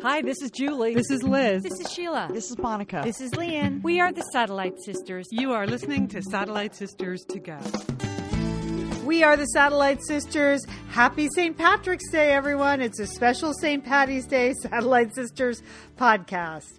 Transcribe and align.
Hi, 0.00 0.22
this 0.22 0.40
is 0.42 0.52
Julie. 0.52 0.94
This 0.94 1.10
is 1.10 1.24
Liz. 1.24 1.64
This 1.64 1.80
is 1.80 1.92
Sheila. 1.92 2.30
This 2.32 2.52
is 2.52 2.58
Monica. 2.58 3.00
This 3.04 3.20
is 3.20 3.34
Lian. 3.34 3.82
We 3.82 3.98
are 3.98 4.12
the 4.12 4.22
Satellite 4.32 4.80
Sisters. 4.80 5.26
You 5.32 5.52
are 5.52 5.66
listening 5.66 6.06
to 6.08 6.22
Satellite 6.22 6.76
Sisters 6.76 7.24
to 7.24 7.40
Go. 7.40 7.58
We 9.04 9.24
are 9.24 9.36
the 9.36 9.46
Satellite 9.46 9.98
Sisters. 10.06 10.64
Happy 10.90 11.28
St. 11.34 11.58
Patrick's 11.58 12.08
Day, 12.12 12.32
everyone. 12.32 12.80
It's 12.80 13.00
a 13.00 13.08
special 13.08 13.52
St. 13.52 13.84
Patty's 13.84 14.26
Day 14.26 14.52
Satellite 14.62 15.16
Sisters 15.16 15.64
podcast. 15.96 16.78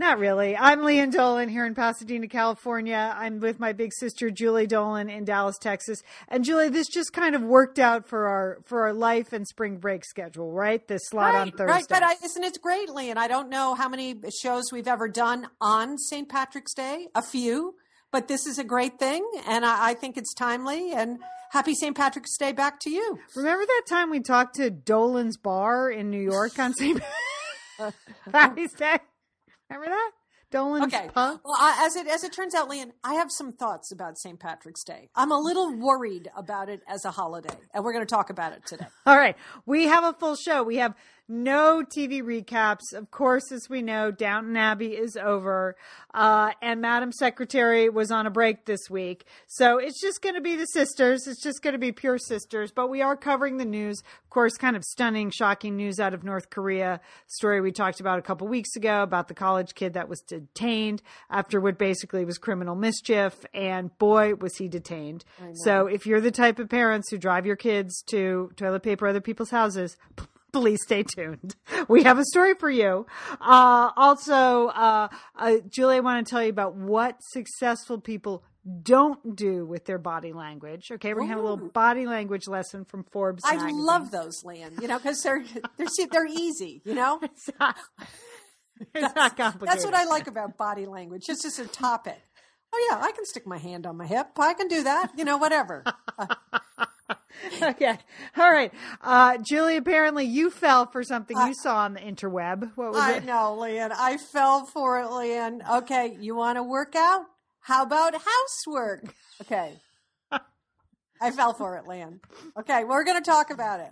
Not 0.00 0.18
really. 0.18 0.56
I'm 0.56 0.80
Lian 0.80 1.10
Dolan 1.10 1.50
here 1.50 1.66
in 1.66 1.74
Pasadena, 1.74 2.26
California. 2.26 3.14
I'm 3.14 3.38
with 3.38 3.60
my 3.60 3.74
big 3.74 3.92
sister 3.92 4.30
Julie 4.30 4.66
Dolan 4.66 5.10
in 5.10 5.26
Dallas, 5.26 5.58
Texas. 5.58 6.02
And 6.26 6.42
Julie, 6.42 6.70
this 6.70 6.88
just 6.88 7.12
kind 7.12 7.34
of 7.34 7.42
worked 7.42 7.78
out 7.78 8.06
for 8.06 8.26
our 8.26 8.60
for 8.64 8.84
our 8.84 8.94
life 8.94 9.34
and 9.34 9.46
spring 9.46 9.76
break 9.76 10.06
schedule, 10.06 10.52
right? 10.52 10.88
This 10.88 11.02
slot 11.04 11.34
right, 11.34 11.40
on 11.42 11.50
Thursday. 11.50 11.64
Right, 11.66 11.84
but 11.86 12.02
I, 12.02 12.14
isn't 12.24 12.42
it 12.42 12.62
great, 12.62 12.88
Lian? 12.88 13.18
I 13.18 13.28
don't 13.28 13.50
know 13.50 13.74
how 13.74 13.90
many 13.90 14.18
shows 14.42 14.72
we've 14.72 14.88
ever 14.88 15.06
done 15.06 15.48
on 15.60 15.98
St. 15.98 16.30
Patrick's 16.30 16.72
Day. 16.72 17.08
A 17.14 17.20
few, 17.20 17.74
but 18.10 18.26
this 18.26 18.46
is 18.46 18.58
a 18.58 18.64
great 18.64 18.98
thing, 18.98 19.22
and 19.46 19.66
I, 19.66 19.90
I 19.90 19.94
think 19.94 20.16
it's 20.16 20.32
timely. 20.32 20.94
And 20.94 21.18
happy 21.50 21.74
St. 21.74 21.94
Patrick's 21.94 22.38
Day 22.38 22.52
back 22.52 22.80
to 22.80 22.90
you. 22.90 23.18
Remember 23.36 23.66
that 23.66 23.82
time 23.86 24.08
we 24.08 24.20
talked 24.20 24.54
to 24.54 24.70
Dolan's 24.70 25.36
Bar 25.36 25.90
in 25.90 26.08
New 26.08 26.22
York 26.22 26.58
on 26.58 26.72
St. 26.72 27.02
Patrick's 28.32 28.72
Day? 28.72 29.00
Remember 29.70 29.90
that? 29.94 30.10
Dolan's 30.50 30.92
Okay. 30.92 31.08
Pub? 31.14 31.40
Well, 31.44 31.56
I, 31.56 31.84
as 31.86 31.94
it 31.94 32.08
as 32.08 32.24
it 32.24 32.32
turns 32.32 32.56
out, 32.56 32.68
Lian, 32.68 32.92
I 33.04 33.14
have 33.14 33.30
some 33.30 33.52
thoughts 33.52 33.92
about 33.92 34.18
St. 34.18 34.38
Patrick's 34.40 34.82
Day. 34.82 35.08
I'm 35.14 35.30
a 35.30 35.38
little 35.38 35.72
worried 35.72 36.28
about 36.36 36.68
it 36.68 36.82
as 36.88 37.04
a 37.04 37.12
holiday, 37.12 37.54
and 37.72 37.84
we're 37.84 37.92
going 37.92 38.04
to 38.04 38.12
talk 38.12 38.30
about 38.30 38.52
it 38.52 38.66
today. 38.66 38.86
All 39.06 39.16
right. 39.16 39.36
We 39.64 39.84
have 39.84 40.02
a 40.02 40.12
full 40.12 40.34
show. 40.34 40.64
We 40.64 40.78
have 40.78 40.94
no 41.30 41.84
TV 41.84 42.22
recaps. 42.22 42.92
Of 42.92 43.10
course, 43.10 43.52
as 43.52 43.70
we 43.70 43.82
know, 43.82 44.10
Downton 44.10 44.56
Abbey 44.56 44.96
is 44.96 45.16
over. 45.16 45.76
Uh, 46.12 46.50
and 46.60 46.80
Madam 46.80 47.12
Secretary 47.12 47.88
was 47.88 48.10
on 48.10 48.26
a 48.26 48.30
break 48.30 48.64
this 48.64 48.90
week. 48.90 49.24
So 49.46 49.78
it's 49.78 50.00
just 50.00 50.20
going 50.22 50.34
to 50.34 50.40
be 50.40 50.56
the 50.56 50.66
sisters. 50.66 51.26
It's 51.26 51.42
just 51.42 51.62
going 51.62 51.72
to 51.72 51.78
be 51.78 51.92
pure 51.92 52.18
sisters. 52.18 52.72
But 52.72 52.90
we 52.90 53.00
are 53.00 53.16
covering 53.16 53.58
the 53.58 53.64
news. 53.64 54.00
Of 54.24 54.30
course, 54.30 54.56
kind 54.56 54.76
of 54.76 54.84
stunning, 54.84 55.30
shocking 55.30 55.76
news 55.76 56.00
out 56.00 56.14
of 56.14 56.24
North 56.24 56.50
Korea. 56.50 57.00
Story 57.28 57.60
we 57.60 57.70
talked 57.70 58.00
about 58.00 58.18
a 58.18 58.22
couple 58.22 58.48
weeks 58.48 58.74
ago 58.74 59.02
about 59.02 59.28
the 59.28 59.34
college 59.34 59.74
kid 59.74 59.94
that 59.94 60.08
was 60.08 60.20
detained 60.20 61.00
after 61.30 61.60
what 61.60 61.78
basically 61.78 62.24
was 62.24 62.38
criminal 62.38 62.74
mischief. 62.74 63.46
And 63.54 63.96
boy, 63.98 64.34
was 64.34 64.56
he 64.56 64.68
detained. 64.68 65.24
So 65.64 65.86
if 65.86 66.06
you're 66.06 66.20
the 66.20 66.30
type 66.30 66.58
of 66.58 66.68
parents 66.68 67.10
who 67.10 67.18
drive 67.18 67.46
your 67.46 67.56
kids 67.56 68.02
to 68.10 68.50
toilet 68.56 68.82
paper 68.82 69.06
other 69.06 69.20
people's 69.20 69.50
houses, 69.50 69.96
please 70.52 70.80
stay 70.82 71.02
tuned. 71.02 71.56
We 71.88 72.02
have 72.04 72.18
a 72.18 72.24
story 72.24 72.54
for 72.54 72.70
you. 72.70 73.06
Uh, 73.40 73.90
also, 73.96 74.68
uh, 74.68 75.08
uh, 75.36 75.56
Julie, 75.68 75.96
I 75.96 76.00
want 76.00 76.26
to 76.26 76.30
tell 76.30 76.42
you 76.42 76.50
about 76.50 76.74
what 76.74 77.16
successful 77.32 77.98
people 78.00 78.44
don't 78.82 79.34
do 79.34 79.64
with 79.64 79.86
their 79.86 79.98
body 79.98 80.32
language. 80.32 80.90
Okay, 80.92 81.14
we're 81.14 81.20
gonna 81.20 81.32
have 81.32 81.38
a 81.38 81.42
little 81.42 81.68
body 81.68 82.06
language 82.06 82.46
lesson 82.46 82.84
from 82.84 83.04
Forbes. 83.04 83.42
I 83.46 83.56
magazine. 83.56 83.78
love 83.78 84.10
those, 84.10 84.44
Lian. 84.44 84.74
You 84.82 84.88
know, 84.88 84.98
because 84.98 85.22
they're 85.22 85.42
they're 85.78 85.86
they're 86.10 86.26
easy. 86.26 86.82
You 86.84 86.94
know, 86.94 87.20
It's 87.24 87.50
not, 87.58 87.76
it's 88.94 89.14
not 89.14 89.36
complicated. 89.36 89.68
that's 89.68 89.84
what 89.84 89.94
I 89.94 90.04
like 90.04 90.26
about 90.26 90.56
body 90.56 90.86
language. 90.86 91.24
It's 91.28 91.42
just 91.42 91.58
a 91.58 91.66
topic. 91.66 92.18
Oh 92.72 92.88
yeah, 92.90 93.02
I 93.02 93.12
can 93.12 93.24
stick 93.26 93.46
my 93.46 93.58
hand 93.58 93.86
on 93.86 93.96
my 93.96 94.06
hip. 94.06 94.28
I 94.38 94.54
can 94.54 94.68
do 94.68 94.82
that. 94.84 95.12
You 95.16 95.24
know, 95.24 95.38
whatever. 95.38 95.82
okay. 97.62 97.98
All 98.36 98.50
right. 98.50 98.72
Uh, 99.02 99.38
Julie, 99.38 99.76
apparently 99.76 100.24
you 100.24 100.50
fell 100.50 100.86
for 100.86 101.02
something 101.02 101.36
I- 101.36 101.48
you 101.48 101.54
saw 101.54 101.78
on 101.78 101.94
the 101.94 102.00
interweb. 102.00 102.72
What 102.76 102.92
was 102.92 103.00
I 103.00 103.14
it? 103.16 103.24
know, 103.24 103.54
Lian. 103.58 103.92
I 103.92 104.16
fell 104.16 104.66
for 104.66 105.00
it, 105.00 105.10
Lian. 105.10 105.62
Okay, 105.78 106.16
you 106.20 106.34
want 106.34 106.56
to 106.56 106.62
work 106.62 106.94
out? 106.96 107.26
How 107.60 107.82
about 107.82 108.14
housework? 108.14 109.14
Okay. 109.42 109.74
I 111.20 111.30
fell 111.30 111.52
for 111.54 111.76
it, 111.76 111.86
Lian. 111.86 112.20
Okay, 112.58 112.84
we're 112.84 113.04
going 113.04 113.22
to 113.22 113.30
talk 113.30 113.50
about 113.50 113.80
it. 113.80 113.90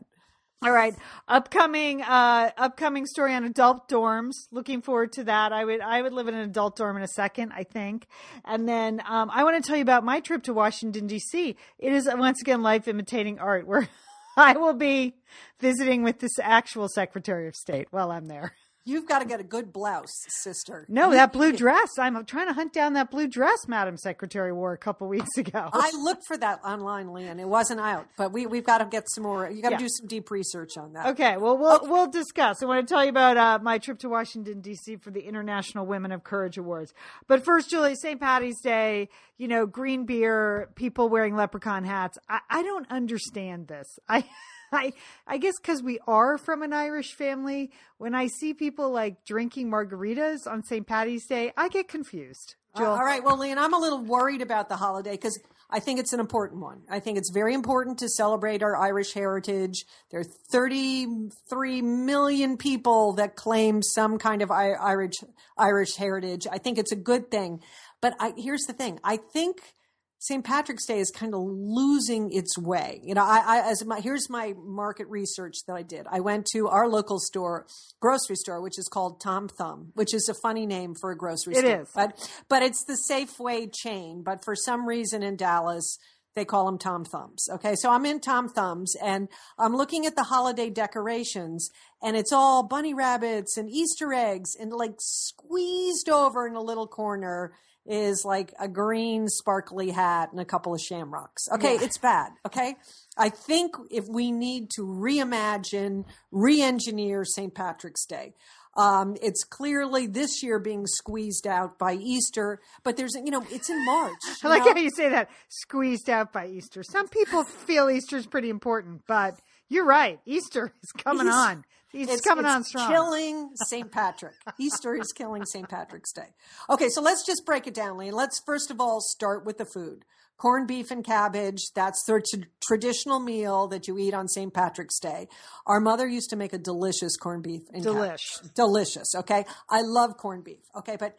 All 0.60 0.72
right. 0.72 0.92
Upcoming 1.28 2.02
uh 2.02 2.50
upcoming 2.56 3.06
story 3.06 3.32
on 3.32 3.44
adult 3.44 3.88
dorms. 3.88 4.32
Looking 4.50 4.82
forward 4.82 5.12
to 5.12 5.24
that. 5.24 5.52
I 5.52 5.64
would 5.64 5.80
I 5.80 6.02
would 6.02 6.12
live 6.12 6.26
in 6.26 6.34
an 6.34 6.40
adult 6.40 6.76
dorm 6.76 6.96
in 6.96 7.04
a 7.04 7.08
second, 7.08 7.52
I 7.52 7.62
think. 7.62 8.08
And 8.44 8.68
then 8.68 9.00
um 9.08 9.30
I 9.32 9.44
want 9.44 9.62
to 9.62 9.66
tell 9.66 9.76
you 9.76 9.82
about 9.82 10.04
my 10.04 10.18
trip 10.18 10.42
to 10.44 10.52
Washington 10.52 11.08
DC. 11.08 11.54
It 11.78 11.92
is 11.92 12.08
once 12.12 12.40
again 12.40 12.62
life 12.62 12.88
imitating 12.88 13.38
art 13.38 13.68
where 13.68 13.88
I 14.36 14.56
will 14.56 14.74
be 14.74 15.14
visiting 15.60 16.02
with 16.02 16.18
this 16.18 16.38
actual 16.42 16.88
Secretary 16.88 17.46
of 17.46 17.54
State 17.54 17.86
while 17.92 18.10
I'm 18.10 18.26
there. 18.26 18.54
You've 18.88 19.06
got 19.06 19.18
to 19.18 19.26
get 19.26 19.38
a 19.38 19.44
good 19.44 19.70
blouse, 19.70 20.08
sister. 20.28 20.86
No, 20.88 21.10
that 21.10 21.30
blue 21.30 21.52
dress. 21.52 21.90
I'm 21.98 22.24
trying 22.24 22.46
to 22.46 22.54
hunt 22.54 22.72
down 22.72 22.94
that 22.94 23.10
blue 23.10 23.26
dress 23.28 23.58
Madam 23.68 23.98
Secretary 23.98 24.50
wore 24.50 24.72
a 24.72 24.78
couple 24.78 25.06
weeks 25.08 25.36
ago. 25.36 25.68
I 25.72 25.90
looked 26.02 26.22
for 26.26 26.38
that 26.38 26.60
online, 26.64 27.08
Leanne. 27.08 27.38
It 27.38 27.48
wasn't 27.48 27.80
out, 27.80 28.06
but 28.16 28.32
we 28.32 28.46
we've 28.46 28.64
got 28.64 28.78
to 28.78 28.86
get 28.86 29.04
some 29.10 29.24
more. 29.24 29.50
You 29.50 29.60
got 29.60 29.68
to 29.68 29.74
Yeah. 29.74 29.78
do 29.80 29.88
some 29.90 30.06
deep 30.06 30.30
research 30.30 30.78
on 30.78 30.94
that. 30.94 31.08
Okay, 31.08 31.36
well, 31.36 31.58
we'll 31.58 31.80
we'll 31.82 32.10
discuss. 32.10 32.62
I 32.62 32.66
want 32.66 32.88
to 32.88 32.94
tell 32.94 33.04
you 33.04 33.10
about 33.10 33.36
uh, 33.36 33.58
my 33.62 33.76
trip 33.76 33.98
to 33.98 34.08
Washington 34.08 34.62
D.C. 34.62 34.96
for 34.96 35.10
the 35.10 35.20
International 35.20 35.84
Women 35.84 36.10
of 36.10 36.24
Courage 36.24 36.56
Awards. 36.56 36.94
But 37.26 37.44
first, 37.44 37.68
Julie, 37.68 37.94
St. 37.94 38.18
Patty's 38.18 38.60
Day. 38.62 39.10
You 39.36 39.48
know, 39.48 39.66
green 39.66 40.06
beer, 40.06 40.68
people 40.74 41.08
wearing 41.10 41.36
leprechaun 41.36 41.84
hats. 41.84 42.16
I, 42.28 42.40
I 42.50 42.62
don't 42.62 42.90
understand 42.90 43.68
this. 43.68 43.98
I. 44.08 44.24
I 44.72 44.92
I 45.26 45.38
guess 45.38 45.54
because 45.60 45.82
we 45.82 45.98
are 46.06 46.38
from 46.38 46.62
an 46.62 46.72
Irish 46.72 47.14
family, 47.14 47.70
when 47.98 48.14
I 48.14 48.26
see 48.26 48.54
people 48.54 48.90
like 48.90 49.24
drinking 49.24 49.70
margaritas 49.70 50.46
on 50.46 50.62
St. 50.62 50.86
Patty's 50.86 51.26
Day, 51.26 51.52
I 51.56 51.68
get 51.68 51.88
confused. 51.88 52.54
Uh, 52.74 52.84
all 52.84 53.04
right. 53.04 53.24
Well, 53.24 53.38
Lian, 53.38 53.58
I'm 53.58 53.74
a 53.74 53.78
little 53.78 54.04
worried 54.04 54.42
about 54.42 54.68
the 54.68 54.76
holiday 54.76 55.12
because 55.12 55.38
I 55.70 55.80
think 55.80 55.98
it's 56.00 56.12
an 56.12 56.20
important 56.20 56.60
one. 56.62 56.82
I 56.90 57.00
think 57.00 57.18
it's 57.18 57.30
very 57.32 57.54
important 57.54 57.98
to 57.98 58.08
celebrate 58.08 58.62
our 58.62 58.76
Irish 58.76 59.12
heritage. 59.12 59.84
There 60.10 60.20
are 60.20 60.24
33 60.52 61.82
million 61.82 62.56
people 62.56 63.14
that 63.14 63.36
claim 63.36 63.82
some 63.82 64.18
kind 64.18 64.42
of 64.42 64.50
I- 64.50 64.72
Irish 64.72 65.14
Irish 65.56 65.96
heritage. 65.96 66.46
I 66.50 66.58
think 66.58 66.78
it's 66.78 66.92
a 66.92 66.96
good 66.96 67.30
thing. 67.30 67.60
But 68.00 68.14
I, 68.20 68.32
here's 68.36 68.62
the 68.62 68.72
thing. 68.72 69.00
I 69.02 69.16
think 69.16 69.74
St. 70.20 70.44
Patrick's 70.44 70.84
Day 70.84 70.98
is 70.98 71.10
kind 71.12 71.32
of 71.34 71.40
losing 71.42 72.32
its 72.32 72.58
way. 72.58 73.00
You 73.04 73.14
know, 73.14 73.22
I, 73.24 73.42
I 73.46 73.70
as 73.70 73.84
my 73.84 74.00
here's 74.00 74.28
my 74.28 74.52
market 74.58 75.06
research 75.08 75.54
that 75.66 75.74
I 75.74 75.82
did. 75.82 76.06
I 76.10 76.20
went 76.20 76.46
to 76.54 76.66
our 76.68 76.88
local 76.88 77.18
store, 77.20 77.66
grocery 78.00 78.34
store, 78.36 78.60
which 78.60 78.78
is 78.78 78.88
called 78.88 79.20
Tom 79.20 79.48
Thumb, 79.48 79.92
which 79.94 80.12
is 80.12 80.28
a 80.28 80.34
funny 80.42 80.66
name 80.66 80.94
for 81.00 81.12
a 81.12 81.16
grocery 81.16 81.54
It 81.54 81.58
store. 81.60 81.82
is. 81.82 81.88
but 81.94 82.30
but 82.48 82.62
it's 82.62 82.84
the 82.84 82.98
Safeway 83.08 83.72
chain. 83.72 84.22
But 84.24 84.44
for 84.44 84.56
some 84.56 84.86
reason 84.88 85.22
in 85.22 85.36
Dallas, 85.36 85.98
they 86.34 86.44
call 86.44 86.66
them 86.66 86.78
Tom 86.78 87.04
Thumbs. 87.04 87.48
Okay, 87.54 87.74
so 87.76 87.90
I'm 87.90 88.04
in 88.04 88.20
Tom 88.20 88.48
Thumbs 88.48 88.96
and 89.02 89.28
I'm 89.58 89.76
looking 89.76 90.04
at 90.04 90.16
the 90.16 90.24
holiday 90.24 90.68
decorations, 90.70 91.70
and 92.02 92.16
it's 92.16 92.32
all 92.32 92.64
bunny 92.64 92.92
rabbits 92.92 93.56
and 93.56 93.70
Easter 93.70 94.12
eggs, 94.12 94.56
and 94.58 94.72
like 94.72 94.94
squeezed 94.98 96.08
over 96.08 96.46
in 96.46 96.54
a 96.56 96.60
little 96.62 96.86
corner 96.88 97.52
is 97.88 98.24
like 98.24 98.52
a 98.60 98.68
green 98.68 99.28
sparkly 99.28 99.90
hat 99.90 100.30
and 100.30 100.40
a 100.40 100.44
couple 100.44 100.74
of 100.74 100.80
shamrocks. 100.80 101.48
Okay, 101.52 101.74
it's 101.76 101.98
bad. 101.98 102.32
Okay. 102.46 102.76
I 103.16 103.30
think 103.30 103.74
if 103.90 104.04
we 104.08 104.30
need 104.30 104.70
to 104.76 104.82
reimagine, 104.82 106.04
re-engineer 106.30 107.24
St. 107.24 107.54
Patrick's 107.54 108.04
Day. 108.04 108.34
Um, 108.76 109.16
it's 109.20 109.42
clearly 109.42 110.06
this 110.06 110.40
year 110.42 110.60
being 110.60 110.86
squeezed 110.86 111.48
out 111.48 111.80
by 111.80 111.94
Easter, 111.94 112.60
but 112.84 112.96
there's, 112.96 113.16
you 113.16 113.32
know, 113.32 113.44
it's 113.50 113.68
in 113.68 113.84
March. 113.84 114.20
I 114.44 114.48
like 114.48 114.64
know? 114.64 114.74
how 114.74 114.78
you 114.78 114.90
say 114.90 115.08
that, 115.08 115.30
squeezed 115.48 116.08
out 116.08 116.32
by 116.32 116.46
Easter. 116.46 116.84
Some 116.84 117.08
people 117.08 117.42
feel 117.42 117.90
Easter's 117.90 118.26
pretty 118.26 118.50
important, 118.50 119.02
but 119.08 119.40
you're 119.68 119.84
right. 119.84 120.20
Easter 120.26 120.72
is 120.82 120.92
coming 120.92 121.26
on. 121.26 121.64
It's, 121.92 122.20
coming 122.20 122.44
on 122.44 122.64
strong. 122.64 122.90
Killing 122.90 123.50
St. 123.66 123.90
Patrick. 123.90 124.34
Easter 124.58 124.94
is 124.94 125.12
killing 125.12 125.44
St. 125.46 125.68
Patrick's 125.68 126.12
Day. 126.12 126.34
Okay, 126.68 126.88
so 126.90 127.00
let's 127.00 127.24
just 127.24 127.44
break 127.46 127.66
it 127.66 127.74
down, 127.74 127.96
Lee. 127.96 128.10
Let's 128.10 128.40
first 128.44 128.70
of 128.70 128.80
all 128.80 129.00
start 129.00 129.44
with 129.46 129.58
the 129.58 129.64
food. 129.64 130.04
Corned 130.36 130.68
beef 130.68 130.92
and 130.92 131.04
cabbage, 131.04 131.60
that's 131.74 132.04
the 132.04 132.22
t- 132.24 132.44
traditional 132.64 133.18
meal 133.18 133.66
that 133.68 133.88
you 133.88 133.98
eat 133.98 134.14
on 134.14 134.28
St. 134.28 134.54
Patrick's 134.54 135.00
Day. 135.00 135.26
Our 135.66 135.80
mother 135.80 136.06
used 136.06 136.30
to 136.30 136.36
make 136.36 136.52
a 136.52 136.58
delicious 136.58 137.16
corned 137.16 137.42
beef 137.42 137.62
and 137.72 137.84
Delish. 137.84 138.18
cabbage. 138.36 138.54
Delicious, 138.54 139.14
okay? 139.16 139.44
I 139.68 139.80
love 139.82 140.16
corned 140.16 140.44
beef, 140.44 140.62
okay? 140.76 140.96
But 140.96 141.16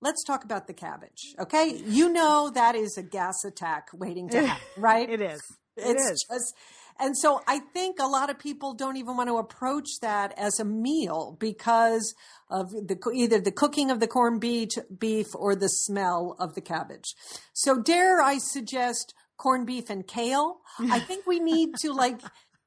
let's 0.00 0.22
talk 0.22 0.44
about 0.44 0.68
the 0.68 0.72
cabbage, 0.72 1.34
okay? 1.40 1.82
You 1.84 2.12
know 2.12 2.48
that 2.54 2.76
is 2.76 2.96
a 2.96 3.02
gas 3.02 3.44
attack 3.44 3.88
waiting 3.92 4.28
to 4.28 4.46
happen, 4.46 4.62
right? 4.76 5.10
It 5.10 5.20
is. 5.20 5.40
It 5.76 5.96
it's 5.96 6.02
is. 6.10 6.26
just 6.30 6.54
and 6.98 7.16
so 7.16 7.40
I 7.46 7.58
think 7.58 7.98
a 7.98 8.06
lot 8.06 8.30
of 8.30 8.38
people 8.38 8.74
don't 8.74 8.96
even 8.96 9.16
want 9.16 9.28
to 9.28 9.38
approach 9.38 9.88
that 10.02 10.36
as 10.38 10.58
a 10.58 10.64
meal 10.64 11.36
because 11.38 12.14
of 12.48 12.70
the 12.70 12.98
either 13.14 13.40
the 13.40 13.52
cooking 13.52 13.90
of 13.90 14.00
the 14.00 14.08
corned 14.08 14.40
beef, 14.40 14.70
beef 14.98 15.28
or 15.34 15.54
the 15.54 15.68
smell 15.68 16.36
of 16.38 16.54
the 16.54 16.60
cabbage. 16.60 17.14
So 17.52 17.80
dare 17.80 18.20
I 18.20 18.38
suggest 18.38 19.14
corned 19.36 19.66
beef 19.66 19.90
and 19.90 20.06
kale? 20.06 20.60
I 20.78 21.00
think 21.08 21.26
we 21.26 21.40
need 21.40 21.74
to 21.80 21.92
like 21.92 22.20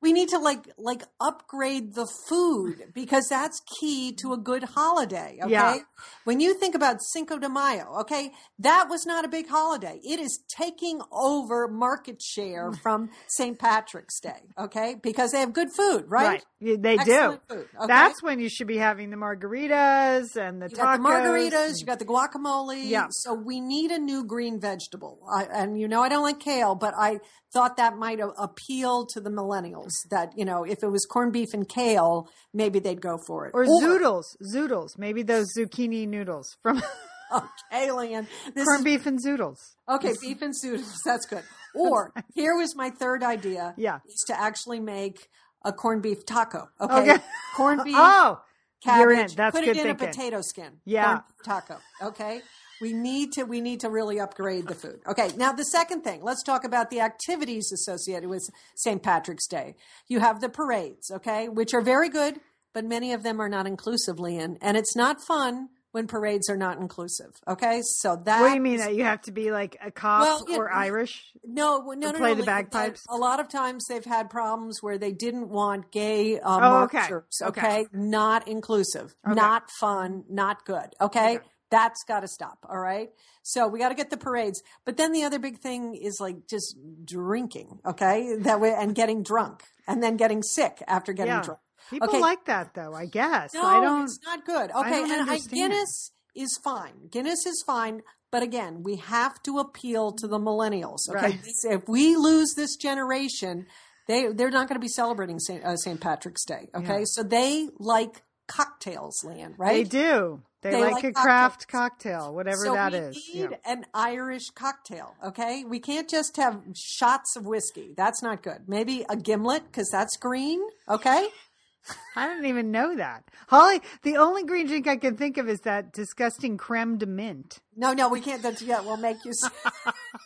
we 0.04 0.14
need 0.14 0.30
to 0.30 0.38
like 0.38 0.66
like 0.78 1.04
upgrade 1.20 1.96
the 1.96 2.08
food 2.30 2.92
because 2.94 3.26
that's 3.30 3.60
key 3.80 4.14
to 4.22 4.34
a 4.34 4.38
good 4.38 4.64
holiday 4.76 5.40
okay 5.42 5.52
Yeah. 5.52 5.78
when 6.26 6.40
you 6.40 6.54
think 6.54 6.76
about 6.76 6.98
cinco 7.14 7.40
de 7.40 7.50
mayo 7.50 7.86
okay 8.02 8.32
that 8.60 8.88
was 8.90 9.06
not 9.08 9.26
a 9.26 9.28
big 9.28 9.48
holiday 9.48 10.00
it 10.04 10.20
is 10.20 10.34
taking 10.56 11.00
over 11.12 11.68
market 11.68 12.22
share 12.22 12.72
mm. 12.72 12.80
from 12.84 13.10
st 13.28 13.58
patrick's 13.58 14.20
day 14.20 14.42
okay 14.60 14.96
because 15.02 15.32
they 15.32 15.40
have 15.40 15.54
good 15.54 15.70
food 15.76 16.04
right, 16.08 16.44
Yeah, 16.60 16.76
They 16.80 16.98
Excellent 16.98 17.48
do. 17.48 17.56
food, 17.56 17.68
okay? 17.78 17.88
That's 17.88 18.22
when 18.22 18.40
you 18.40 18.50
should 18.50 18.68
be 18.68 18.78
having 18.78 19.10
the 19.10 19.18
margaritas 19.18 20.36
and 20.36 20.62
the 20.62 20.70
you 20.70 20.76
tacos. 20.78 20.78
got 20.78 20.98
the 20.98 21.04
margaritas, 21.10 21.74
you 21.80 21.86
got 21.86 22.00
the 22.00 22.06
guacamole. 22.06 22.82
Yeah. 22.90 23.08
So 23.10 23.34
we 23.34 23.60
need 23.60 23.92
a 23.92 24.00
new 24.00 24.24
green 24.26 24.60
vegetable. 24.60 25.20
I, 25.34 25.44
and 25.46 25.80
you 25.80 25.88
know, 25.88 26.02
I 26.02 26.10
don't 26.10 26.24
like 26.24 26.40
kale, 26.40 26.76
but 26.76 26.94
I 26.98 27.20
thought 27.54 27.78
that 27.78 27.98
might 27.98 28.20
appeal 28.38 29.06
to 29.14 29.20
the 29.22 29.30
millennials. 29.30 29.93
That 30.12 30.38
you 30.38 30.46
know, 30.46 30.64
if 30.64 30.84
it 30.84 30.88
was 30.88 31.06
corned 31.06 31.34
beef 31.34 31.54
and 31.54 31.68
kale, 31.68 32.28
maybe 32.54 32.80
they'd 32.80 33.02
go 33.02 33.18
for 33.28 33.48
it. 33.48 33.52
or 33.54 33.66
zoodles, 33.66 34.24
zoodles. 34.54 34.98
Maybe 34.98 35.24
those 35.24 35.48
zucchini 35.58 36.08
noodles 36.08 36.58
from 36.62 36.82
Okay, 37.34 37.90
Lian. 37.92 38.28
This 38.54 38.66
corned 38.66 38.80
is, 38.80 38.84
beef 38.84 39.06
and 39.08 39.20
zoodles. 39.24 39.58
okay, 39.90 40.14
beef 40.22 40.42
and 40.44 40.54
zoodles. 40.54 40.94
That's 41.06 41.26
good. 41.26 41.44
Or 41.76 42.14
here 42.36 42.56
was 42.56 42.76
my 42.76 42.92
third 42.92 43.24
idea. 43.24 43.74
Yeah. 43.78 43.98
is 44.08 44.24
to 44.28 44.40
actually 44.40 44.80
make 44.80 45.28
a 45.66 45.74
corned 45.74 46.04
beef 46.04 46.24
taco. 46.24 46.68
Okay, 46.80 47.14
Okay. 47.14 47.24
corned 47.58 47.84
beef. 47.84 47.96
Oh, 47.98 48.42
cabbage. 48.84 49.00
you're 49.02 49.12
in. 49.14 49.28
That's 49.36 49.56
put 49.58 49.66
good 49.66 49.78
it 49.78 49.78
in 49.78 49.84
thinking. 49.98 50.08
a 50.08 50.12
potato 50.12 50.42
skin. 50.42 50.74
Yeah. 50.86 51.06
corn 51.08 51.24
taco. 51.44 51.78
Okay. 52.04 52.42
We 52.84 52.92
need 52.92 53.32
to 53.36 53.44
we 53.46 53.62
need 53.62 53.80
to 53.80 53.90
really 53.90 54.20
upgrade 54.20 54.68
the 54.68 54.76
food. 54.76 55.00
Okay. 55.08 55.30
Now 55.38 55.54
the 55.54 55.64
second 55.64 56.02
thing, 56.02 56.22
let's 56.22 56.44
talk 56.44 56.66
about 56.66 56.90
the 56.90 57.00
activities 57.00 57.72
associated 57.72 58.30
with 58.30 58.44
St. 58.76 59.02
Patrick's 59.02 59.48
Day. 59.48 59.76
You 60.10 60.20
have 60.20 60.42
the 60.42 60.50
parades, 60.50 61.10
okay, 61.10 61.48
which 61.48 61.74
are 61.74 61.80
very 61.82 62.10
good, 62.10 62.42
but 62.74 62.84
many 62.84 63.14
of 63.14 63.24
them 63.24 63.40
are 63.40 63.48
not 63.48 63.68
inclusively 63.68 64.38
in, 64.38 64.58
and 64.62 64.76
it's 64.76 64.98
not 64.98 65.22
fun 65.26 65.70
when 65.94 66.08
parades 66.08 66.50
are 66.50 66.58
not 66.58 66.80
inclusive. 66.80 67.32
Okay. 67.48 67.82
So 67.84 68.18
that 68.26 68.42
what 68.42 68.50
do 68.50 68.56
you 68.56 68.62
mean 68.62 68.80
that 68.80 68.96
you 68.96 69.04
have 69.04 69.22
to 69.22 69.32
be 69.32 69.52
like 69.52 69.78
a 69.82 69.90
cop 69.92 70.22
Well, 70.22 70.46
yeah, 70.50 70.58
or 70.58 70.74
Irish? 70.74 71.24
no, 71.46 71.84
well, 71.86 71.98
no, 71.98 72.12
no, 72.12 72.18
play 72.18 72.34
no, 72.34 72.42
the 72.42 72.44
bagpipes? 72.44 73.06
A 73.10 73.16
lot 73.16 73.40
of 73.40 73.48
times 73.48 73.86
they've 73.88 74.04
had 74.04 74.30
problems 74.30 74.80
where 74.82 74.98
they 74.98 75.12
didn't 75.14 75.48
want 75.50 75.92
gay 75.92 76.40
uh, 76.40 76.60
Oh, 76.62 76.84
okay. 76.86 76.98
marchers. 76.98 77.40
Okay. 77.42 77.62
Okay? 77.62 77.86
not 77.94 78.48
inclusive, 78.48 79.16
Okay. 79.26 79.36
not 79.36 79.70
fun, 79.80 80.24
not 80.30 80.66
good. 80.66 80.88
Okay, 81.00 81.36
Okay. 81.36 81.46
That's 81.74 82.04
got 82.04 82.20
to 82.22 82.28
stop. 82.28 82.60
All 82.70 82.78
right. 82.80 83.10
So 83.42 83.68
we 83.68 83.80
got 83.80 83.90
to 83.90 83.96
get 83.96 84.10
the 84.10 84.18
parades, 84.28 84.62
but 84.86 84.96
then 84.98 85.12
the 85.12 85.24
other 85.24 85.40
big 85.40 85.58
thing 85.60 85.96
is 85.96 86.20
like 86.22 86.48
just 86.48 86.78
drinking. 87.04 87.80
Okay, 87.86 88.36
that 88.48 88.60
way 88.62 88.74
and 88.78 88.94
getting 88.96 89.24
drunk, 89.24 89.64
and 89.88 90.02
then 90.04 90.16
getting 90.18 90.42
sick 90.44 90.82
after 90.88 91.12
getting 91.14 91.34
Yeah. 91.34 91.42
drunk. 91.42 91.60
People 91.90 92.08
Okay. 92.10 92.20
like 92.22 92.46
that 92.46 92.74
though, 92.76 92.94
I 92.94 93.06
guess. 93.08 93.54
No, 93.54 93.64
I 93.66 93.80
don't. 93.82 94.04
it's 94.04 94.20
not 94.24 94.46
good. 94.46 94.72
Okay, 94.72 94.90
don't 95.02 95.12
and 95.22 95.30
I. 95.30 95.40
Guinness 95.40 96.12
is 96.36 96.58
fine. 96.64 97.08
Guinness 97.12 97.46
is 97.46 97.62
fine, 97.66 98.02
but 98.32 98.42
again, 98.44 98.84
we 98.84 98.96
have 98.98 99.42
to 99.44 99.60
appeal 99.60 100.12
to 100.14 100.28
the 100.28 100.40
millennials. 100.40 101.10
Okay, 101.10 101.20
Right. 101.38 101.40
if 101.78 101.88
we 101.88 102.16
lose 102.16 102.54
this 102.56 102.76
generation, 102.78 103.66
they 104.08 104.28
they're 104.32 104.50
not 104.60 104.68
going 104.70 104.80
to 104.80 104.86
be 104.90 104.94
celebrating 105.02 105.40
Saint, 105.40 105.64
uh, 105.66 105.76
Patrick's 106.00 106.46
Day. 106.46 106.70
Okay, 106.74 107.00
Yeah. 107.00 107.06
so 107.06 107.24
they 107.24 107.70
like 107.78 108.24
cocktails, 108.48 109.24
Land, 109.24 109.56
Right? 109.58 109.84
They 109.84 109.84
do. 109.84 110.42
They, 110.64 110.72
They 110.72 110.82
like, 110.82 110.94
like 110.94 111.04
a 111.04 111.12
craft 111.12 111.68
cocktail, 111.68 112.34
whatever 112.34 112.64
so 112.66 112.74
that 112.74 112.94
we 112.94 112.98
is. 113.00 113.16
need 113.34 113.50
Yeah. 113.52 113.58
an 113.66 113.86
Irish 113.94 114.50
cocktail. 114.52 115.14
Okay, 115.24 115.66
we 115.66 115.80
can't 115.82 116.10
just 116.10 116.38
have 116.38 116.62
shots 116.74 117.36
of 117.36 117.46
whiskey. 117.46 117.94
That's 117.98 118.24
not 118.24 118.42
good. 118.42 118.64
Maybe 118.68 119.06
a 119.10 119.18
gimlet 119.18 119.64
because 119.66 119.90
that's 119.92 120.16
green. 120.16 120.62
Okay. 120.88 121.28
I 122.16 122.28
didn't 122.30 122.46
even 122.46 122.72
know 122.72 122.96
that. 122.96 123.26
Holly, 123.50 123.82
the 124.04 124.16
only 124.16 124.46
green 124.46 124.68
drink 124.68 124.88
I 124.88 124.96
can 124.96 125.18
think 125.18 125.38
of 125.38 125.50
is 125.50 125.60
that 125.62 125.92
disgusting 125.92 126.56
creme 126.56 126.98
de 126.98 127.06
mint. 127.06 127.60
No, 127.76 127.92
no, 127.92 128.08
we 128.08 128.22
can't. 128.22 128.42
That's 128.42 128.62
yeah, 128.62 128.80
will 128.86 128.96
make 128.96 129.26
you 129.26 129.34
sick. 129.34 129.52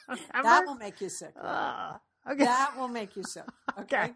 that 0.07 0.63
will 0.67 0.75
make 0.75 1.01
you 1.01 1.09
sick. 1.09 1.33
Ugh. 1.41 1.99
okay. 2.31 2.45
That 2.45 2.73
will 2.77 2.89
make 2.89 3.15
you 3.15 3.23
sick. 3.23 3.43
Okay. 3.79 4.03
Okay. 4.03 4.13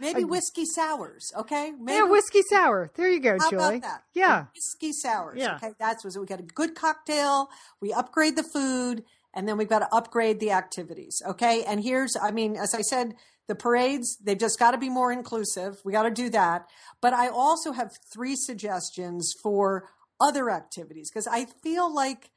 Maybe 0.00 0.24
whiskey 0.24 0.64
sours. 0.64 1.32
Okay. 1.36 1.72
Maybe 1.78 1.98
yeah, 1.98 2.04
whiskey 2.04 2.42
sour. 2.48 2.90
There 2.94 3.10
you 3.10 3.20
go, 3.20 3.36
How 3.40 3.50
Julie. 3.50 3.76
about 3.76 3.82
that? 3.82 4.02
Yeah. 4.14 4.46
Whiskey 4.54 4.92
sours. 4.92 5.38
Yeah. 5.38 5.56
Okay. 5.56 5.72
That's 5.78 6.04
what 6.04 6.16
we 6.18 6.26
got 6.26 6.40
a 6.40 6.44
good 6.44 6.74
cocktail. 6.74 7.48
We 7.80 7.92
upgrade 7.92 8.36
the 8.36 8.42
food, 8.42 9.04
and 9.32 9.48
then 9.48 9.56
we've 9.56 9.68
got 9.68 9.80
to 9.80 9.88
upgrade 9.94 10.40
the 10.40 10.52
activities. 10.52 11.22
Okay. 11.26 11.64
And 11.64 11.82
here's, 11.82 12.16
I 12.20 12.30
mean, 12.30 12.56
as 12.56 12.74
I 12.74 12.80
said, 12.80 13.14
the 13.46 13.54
parades 13.54 14.16
they've 14.22 14.38
just 14.38 14.58
got 14.58 14.70
to 14.70 14.78
be 14.78 14.88
more 14.88 15.12
inclusive. 15.12 15.76
We 15.84 15.92
got 15.92 16.04
to 16.04 16.10
do 16.10 16.30
that. 16.30 16.66
But 17.00 17.12
I 17.12 17.28
also 17.28 17.72
have 17.72 17.92
three 18.12 18.36
suggestions 18.36 19.34
for 19.42 19.88
other 20.20 20.50
activities 20.50 21.10
because 21.10 21.26
I 21.26 21.46
feel 21.62 21.92
like 21.94 22.30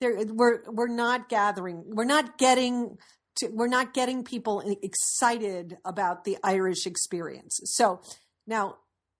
there 0.00 0.16
we're 0.26 0.62
we're 0.70 0.88
not 0.88 1.28
gathering 1.28 1.82
we're 1.86 2.04
not 2.04 2.38
getting 2.38 2.96
to, 3.36 3.48
we're 3.48 3.66
not 3.68 3.94
getting 3.94 4.24
people 4.24 4.62
excited 4.82 5.78
about 5.84 6.24
the 6.24 6.36
Irish 6.42 6.86
experience. 6.86 7.60
So 7.64 8.00
now 8.46 8.76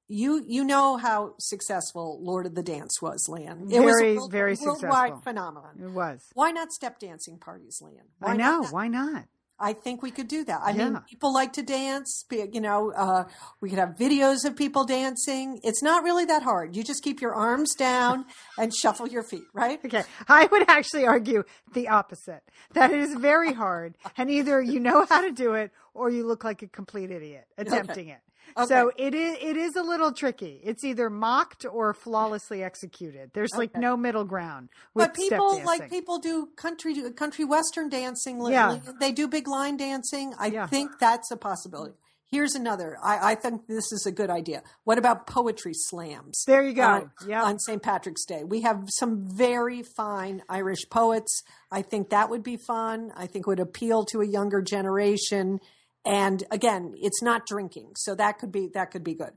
you 0.08 0.42
you 0.46 0.62
know 0.64 0.96
how 0.96 1.34
successful 1.38 2.18
Lord 2.22 2.46
of 2.46 2.54
the 2.54 2.62
Dance 2.62 3.02
was, 3.02 3.28
Lan. 3.28 3.68
It 3.70 3.80
was 3.80 3.94
a 3.96 3.98
Very, 4.04 4.16
world- 4.16 4.30
very 4.32 4.54
worldwide 4.60 4.82
successful. 4.82 5.20
phenomenon. 5.22 5.80
It 5.82 5.90
was. 5.90 6.24
Why 6.34 6.50
not 6.52 6.72
step 6.72 6.98
dancing 7.00 7.38
parties, 7.38 7.80
Lan? 7.82 7.94
Why 8.20 8.32
I 8.32 8.36
know. 8.36 8.62
that? 8.62 8.72
Why 8.72 8.88
not? 8.88 9.24
I 9.58 9.72
think 9.72 10.02
we 10.02 10.10
could 10.10 10.28
do 10.28 10.44
that. 10.44 10.60
I 10.62 10.72
mean, 10.72 11.00
people 11.08 11.32
like 11.32 11.54
to 11.54 11.62
dance. 11.62 12.24
You 12.30 12.60
know, 12.60 12.92
uh, 12.92 13.24
we 13.60 13.70
could 13.70 13.78
have 13.78 13.96
videos 13.96 14.44
of 14.44 14.54
people 14.56 14.84
dancing. 14.84 15.60
It's 15.62 15.82
not 15.82 16.04
really 16.04 16.26
that 16.26 16.42
hard. 16.42 16.76
You 16.76 16.84
just 16.84 17.02
keep 17.02 17.20
your 17.20 17.34
arms 17.34 17.74
down 17.74 18.26
and 18.58 18.74
shuffle 18.74 19.08
your 19.08 19.22
feet, 19.22 19.46
right? 19.54 19.80
Okay. 19.84 20.04
I 20.28 20.46
would 20.46 20.68
actually 20.68 21.06
argue 21.06 21.44
the 21.72 21.88
opposite. 21.88 22.42
That 22.72 22.90
it 22.90 23.00
is 23.00 23.14
very 23.14 23.52
hard. 23.54 23.96
And 24.16 24.30
either 24.30 24.60
you 24.60 24.80
know 24.80 25.06
how 25.06 25.22
to 25.22 25.32
do 25.32 25.54
it 25.54 25.70
or 25.94 26.10
you 26.10 26.26
look 26.26 26.44
like 26.44 26.62
a 26.62 26.66
complete 26.66 27.10
idiot 27.10 27.46
attempting 27.58 28.08
it. 28.08 28.20
So 28.66 28.90
it 28.96 29.14
is 29.14 29.36
it 29.40 29.56
is 29.56 29.76
a 29.76 29.82
little 29.82 30.12
tricky. 30.12 30.60
It's 30.64 30.84
either 30.84 31.10
mocked 31.10 31.64
or 31.70 31.92
flawlessly 31.94 32.62
executed. 32.62 33.30
There's 33.34 33.54
like 33.56 33.76
no 33.76 33.96
middle 33.96 34.24
ground. 34.24 34.68
But 34.94 35.14
people 35.14 35.62
like 35.64 35.90
people 35.90 36.18
do 36.18 36.48
country 36.56 36.94
country 37.12 37.44
western 37.44 37.88
dancing. 37.88 38.40
Yeah. 38.46 38.78
They 39.00 39.12
do 39.12 39.28
big 39.28 39.48
line 39.48 39.76
dancing. 39.76 40.34
I 40.38 40.46
Yeah. 40.46 40.66
think 40.66 40.98
that's 40.98 41.30
a 41.30 41.36
possibility. 41.36 41.94
Here's 42.28 42.56
another. 42.56 42.96
I, 43.04 43.32
I 43.32 43.34
think 43.36 43.68
this 43.68 43.92
is 43.92 44.04
a 44.04 44.10
good 44.10 44.30
idea. 44.30 44.64
What 44.82 44.98
about 44.98 45.28
poetry 45.28 45.72
slams? 45.74 46.42
There 46.44 46.60
you 46.66 46.72
go. 46.72 46.82
on, 46.82 47.10
Yep. 47.24 47.44
on 47.44 47.58
St. 47.60 47.80
Patrick's 47.80 48.24
Day. 48.24 48.42
We 48.42 48.62
have 48.62 48.88
some 48.88 49.28
very 49.28 49.84
fine 49.84 50.42
Irish 50.48 50.88
poets. 50.90 51.44
I 51.70 51.82
think 51.82 52.10
that 52.10 52.28
would 52.28 52.42
be 52.42 52.56
fun. 52.56 53.12
I 53.16 53.28
think 53.28 53.46
would 53.46 53.60
appeal 53.60 54.04
to 54.06 54.22
a 54.22 54.26
younger 54.26 54.60
generation. 54.60 55.60
And 56.06 56.44
again, 56.50 56.94
it's 56.96 57.20
not 57.20 57.46
drinking, 57.46 57.92
so 57.96 58.14
that 58.14 58.38
could 58.38 58.52
be 58.52 58.70
that 58.74 58.90
could 58.92 59.02
be 59.04 59.14
good. 59.14 59.32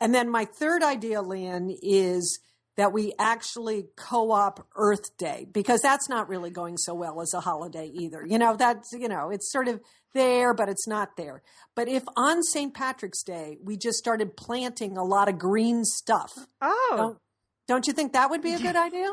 And 0.00 0.14
then 0.14 0.30
my 0.30 0.46
third 0.46 0.82
idea, 0.82 1.20
Lynn, 1.22 1.76
is 1.82 2.40
that 2.76 2.92
we 2.92 3.12
actually 3.18 3.86
co-op 3.96 4.66
Earth 4.76 5.16
Day 5.18 5.46
because 5.50 5.80
that's 5.80 6.08
not 6.10 6.28
really 6.28 6.50
going 6.50 6.76
so 6.76 6.94
well 6.94 7.20
as 7.22 7.32
a 7.34 7.40
holiday 7.40 7.90
either. 7.94 8.24
You 8.26 8.38
know, 8.38 8.56
that's 8.56 8.92
you 8.92 9.08
know, 9.08 9.30
it's 9.30 9.50
sort 9.52 9.68
of 9.68 9.80
there, 10.14 10.54
but 10.54 10.68
it's 10.70 10.86
not 10.88 11.16
there. 11.16 11.42
But 11.74 11.88
if 11.88 12.02
on 12.16 12.42
St. 12.42 12.72
Patrick's 12.74 13.22
Day 13.22 13.58
we 13.62 13.76
just 13.76 13.98
started 13.98 14.36
planting 14.36 14.96
a 14.96 15.04
lot 15.04 15.28
of 15.28 15.38
green 15.38 15.84
stuff, 15.84 16.32
Oh, 16.62 16.94
don't, 16.96 17.18
don't 17.68 17.86
you 17.86 17.92
think 17.92 18.14
that 18.14 18.30
would 18.30 18.42
be 18.42 18.54
a 18.54 18.58
good 18.68 18.76
idea? 18.76 19.10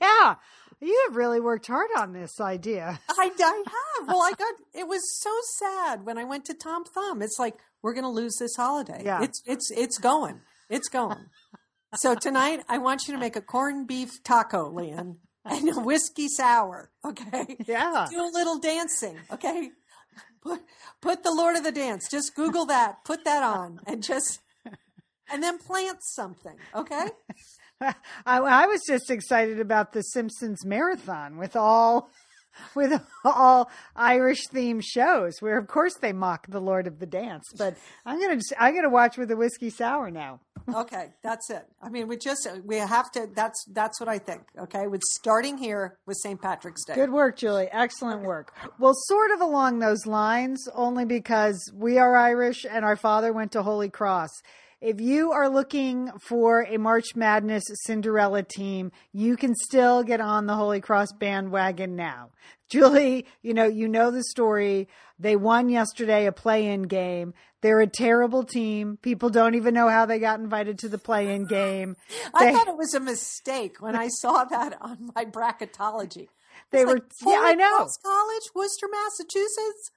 yeah. 0.00 0.34
You 0.80 1.04
have 1.06 1.16
really 1.16 1.40
worked 1.40 1.66
hard 1.66 1.88
on 1.96 2.12
this 2.12 2.40
idea. 2.40 3.00
I, 3.08 3.30
I 3.38 3.64
have. 3.66 4.08
Well, 4.08 4.22
I 4.22 4.32
got. 4.32 4.54
It 4.72 4.86
was 4.86 5.02
so 5.20 5.30
sad 5.58 6.04
when 6.04 6.18
I 6.18 6.24
went 6.24 6.44
to 6.46 6.54
Tom 6.54 6.84
Thumb. 6.84 7.22
It's 7.22 7.38
like 7.38 7.54
we're 7.82 7.94
going 7.94 8.04
to 8.04 8.10
lose 8.10 8.36
this 8.38 8.56
holiday. 8.56 9.02
Yeah. 9.04 9.22
It's 9.22 9.42
it's 9.46 9.70
it's 9.70 9.98
going. 9.98 10.40
It's 10.68 10.88
going. 10.88 11.26
so 11.94 12.14
tonight, 12.14 12.60
I 12.68 12.78
want 12.78 13.06
you 13.06 13.14
to 13.14 13.20
make 13.20 13.36
a 13.36 13.40
corned 13.40 13.86
beef 13.86 14.22
taco, 14.24 14.70
Lian, 14.70 15.16
and 15.44 15.68
a 15.76 15.80
whiskey 15.80 16.28
sour. 16.28 16.90
Okay. 17.04 17.56
Yeah. 17.66 18.06
Do 18.10 18.20
a 18.20 18.30
little 18.32 18.58
dancing. 18.58 19.18
Okay. 19.32 19.70
Put 20.42 20.60
put 21.00 21.22
the 21.22 21.32
Lord 21.32 21.56
of 21.56 21.64
the 21.64 21.72
Dance. 21.72 22.08
Just 22.10 22.34
Google 22.34 22.66
that. 22.66 23.04
Put 23.04 23.24
that 23.24 23.42
on, 23.42 23.80
and 23.86 24.02
just 24.02 24.40
and 25.30 25.42
then 25.42 25.58
plant 25.58 25.98
something. 26.02 26.56
Okay. 26.74 27.08
I, 28.26 28.38
I 28.38 28.66
was 28.66 28.80
just 28.86 29.10
excited 29.10 29.60
about 29.60 29.92
the 29.92 30.02
Simpsons 30.02 30.64
marathon 30.64 31.36
with 31.36 31.56
all 31.56 32.10
with 32.74 33.00
all 33.24 33.70
Irish 33.96 34.46
themed 34.52 34.84
shows, 34.84 35.40
where 35.40 35.58
of 35.58 35.66
course 35.66 35.94
they 35.94 36.12
mock 36.12 36.46
the 36.48 36.60
Lord 36.60 36.86
of 36.86 36.98
the 36.98 37.06
Dance. 37.06 37.44
But 37.56 37.76
I'm 38.04 38.20
gonna 38.20 38.40
I'm 38.58 38.74
gonna 38.74 38.90
watch 38.90 39.16
with 39.16 39.28
the 39.28 39.36
whiskey 39.36 39.70
sour 39.70 40.10
now. 40.10 40.40
Okay, 40.74 41.12
that's 41.22 41.50
it. 41.50 41.66
I 41.82 41.90
mean, 41.90 42.08
we 42.08 42.16
just 42.16 42.48
we 42.64 42.76
have 42.76 43.10
to. 43.12 43.28
That's 43.34 43.62
that's 43.74 44.00
what 44.00 44.08
I 44.08 44.18
think. 44.18 44.44
Okay, 44.58 44.86
with 44.86 45.02
starting 45.02 45.58
here 45.58 45.98
with 46.06 46.16
St. 46.16 46.40
Patrick's 46.40 46.86
Day. 46.86 46.94
Good 46.94 47.12
work, 47.12 47.36
Julie. 47.36 47.68
Excellent 47.70 48.22
work. 48.22 48.56
Well, 48.78 48.94
sort 48.94 49.30
of 49.32 49.42
along 49.42 49.80
those 49.80 50.06
lines, 50.06 50.66
only 50.74 51.04
because 51.04 51.70
we 51.74 51.98
are 51.98 52.16
Irish 52.16 52.64
and 52.64 52.82
our 52.82 52.96
father 52.96 53.30
went 53.30 53.52
to 53.52 53.62
Holy 53.62 53.90
Cross. 53.90 54.30
If 54.84 55.00
you 55.00 55.32
are 55.32 55.48
looking 55.48 56.10
for 56.28 56.60
a 56.68 56.76
March 56.76 57.16
Madness 57.16 57.64
Cinderella 57.86 58.42
team, 58.42 58.92
you 59.14 59.34
can 59.34 59.54
still 59.54 60.02
get 60.02 60.20
on 60.20 60.44
the 60.44 60.54
Holy 60.56 60.82
Cross 60.82 61.12
bandwagon 61.18 61.96
now. 61.96 62.32
Julie, 62.68 63.24
you 63.40 63.54
know, 63.54 63.64
you 63.64 63.88
know 63.88 64.10
the 64.10 64.22
story. 64.24 64.86
They 65.18 65.36
won 65.36 65.70
yesterday 65.70 66.26
a 66.26 66.32
play-in 66.32 66.82
game. 66.82 67.32
They're 67.62 67.80
a 67.80 67.86
terrible 67.86 68.44
team. 68.44 68.98
People 69.00 69.30
don't 69.30 69.54
even 69.54 69.72
know 69.72 69.88
how 69.88 70.04
they 70.04 70.18
got 70.18 70.38
invited 70.40 70.78
to 70.80 70.90
the 70.90 70.98
play-in 70.98 71.46
game. 71.46 71.96
I 72.34 72.44
They- 72.46 72.52
thought 72.52 72.68
it 72.68 72.76
was 72.76 72.92
a 72.92 73.00
mistake 73.00 73.78
when 73.80 73.96
I 73.96 74.08
saw 74.08 74.44
that 74.44 74.76
on 74.82 75.12
my 75.16 75.24
bracketology. 75.24 76.28
They 76.72 76.84
were, 76.84 76.94
like, 76.94 77.04
yeah, 77.24 77.40
I 77.42 77.54
know. 77.54 77.76
Cross 77.78 77.98
College, 78.04 78.42
Worcester, 78.54 78.86
Massachusetts. 78.90 79.90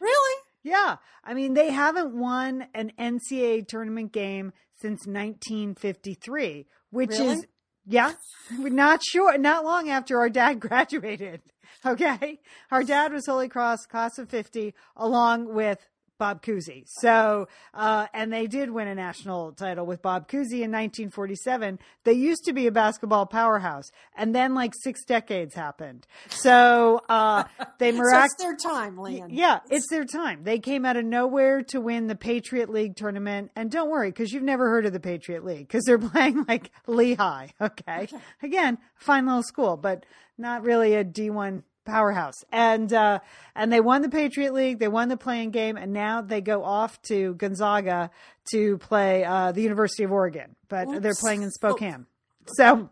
Really? 0.00 0.36
Yeah. 0.62 0.96
I 1.24 1.34
mean, 1.34 1.54
they 1.54 1.70
haven't 1.70 2.14
won 2.14 2.66
an 2.74 2.92
NCAA 2.98 3.66
tournament 3.66 4.12
game 4.12 4.52
since 4.76 5.06
1953, 5.06 6.66
which 6.90 7.10
Really? 7.10 7.26
is, 7.28 7.46
yeah, 7.86 8.12
we're 8.58 8.68
not 8.68 9.02
sure, 9.02 9.36
not 9.38 9.64
long 9.64 9.88
after 9.88 10.18
our 10.18 10.28
dad 10.28 10.54
graduated. 10.60 11.40
Okay. 11.84 12.40
Our 12.70 12.82
dad 12.82 13.12
was 13.12 13.26
Holy 13.26 13.48
Cross 13.48 13.86
class 13.86 14.18
of 14.18 14.28
50 14.28 14.74
along 14.96 15.54
with 15.54 15.78
Bob 16.20 16.42
Cousy. 16.42 16.84
So, 16.86 17.48
uh, 17.72 18.06
and 18.12 18.30
they 18.30 18.46
did 18.46 18.70
win 18.70 18.86
a 18.86 18.94
national 18.94 19.52
title 19.52 19.86
with 19.86 20.02
Bob 20.02 20.28
Cousy 20.28 20.60
in 20.60 20.70
1947. 20.70 21.78
They 22.04 22.12
used 22.12 22.44
to 22.44 22.52
be 22.52 22.66
a 22.66 22.70
basketball 22.70 23.24
powerhouse 23.24 23.90
and 24.14 24.34
then 24.34 24.54
like 24.54 24.74
six 24.74 25.02
decades 25.04 25.54
happened. 25.54 26.06
So, 26.28 27.00
uh, 27.08 27.44
they 27.78 27.90
So 27.96 28.22
it's 28.22 28.34
their 28.36 28.56
time, 28.56 28.98
Lian. 28.98 29.30
Yeah, 29.30 29.60
it's 29.70 29.88
their 29.88 30.04
time. 30.04 30.44
They 30.44 30.58
came 30.58 30.84
out 30.84 30.98
of 30.98 31.06
nowhere 31.06 31.62
to 31.64 31.80
win 31.80 32.06
the 32.06 32.14
Patriot 32.14 32.68
League 32.68 32.96
tournament. 32.96 33.50
And 33.56 33.70
don't 33.70 33.90
worry, 33.90 34.10
because 34.10 34.30
you've 34.30 34.42
never 34.42 34.68
heard 34.68 34.84
of 34.84 34.92
the 34.92 35.00
Patriot 35.00 35.44
League, 35.44 35.68
because 35.68 35.84
they're 35.84 35.98
playing 36.10 36.44
like 36.46 36.70
Lehigh. 36.86 37.48
Okay. 37.60 38.08
Again, 38.42 38.76
fine 38.94 39.26
little 39.26 39.42
school, 39.42 39.78
but 39.78 40.04
not 40.36 40.62
really 40.62 40.94
a 40.94 41.04
D1 41.04 41.62
powerhouse. 41.84 42.44
And, 42.52 42.92
uh, 42.92 43.20
and 43.54 43.72
they 43.72 43.80
won 43.80 44.02
the 44.02 44.08
Patriot 44.08 44.52
League. 44.52 44.78
They 44.78 44.88
won 44.88 45.08
the 45.08 45.16
playing 45.16 45.50
game. 45.50 45.76
And 45.76 45.92
now 45.92 46.20
they 46.22 46.40
go 46.40 46.64
off 46.64 47.00
to 47.02 47.34
Gonzaga 47.34 48.10
to 48.52 48.78
play, 48.78 49.24
uh, 49.24 49.52
the 49.52 49.62
University 49.62 50.04
of 50.04 50.12
Oregon, 50.12 50.56
but 50.68 50.86
they're 51.02 51.14
playing 51.20 51.42
in 51.42 51.50
Spokane. 51.50 52.06
So, 52.46 52.90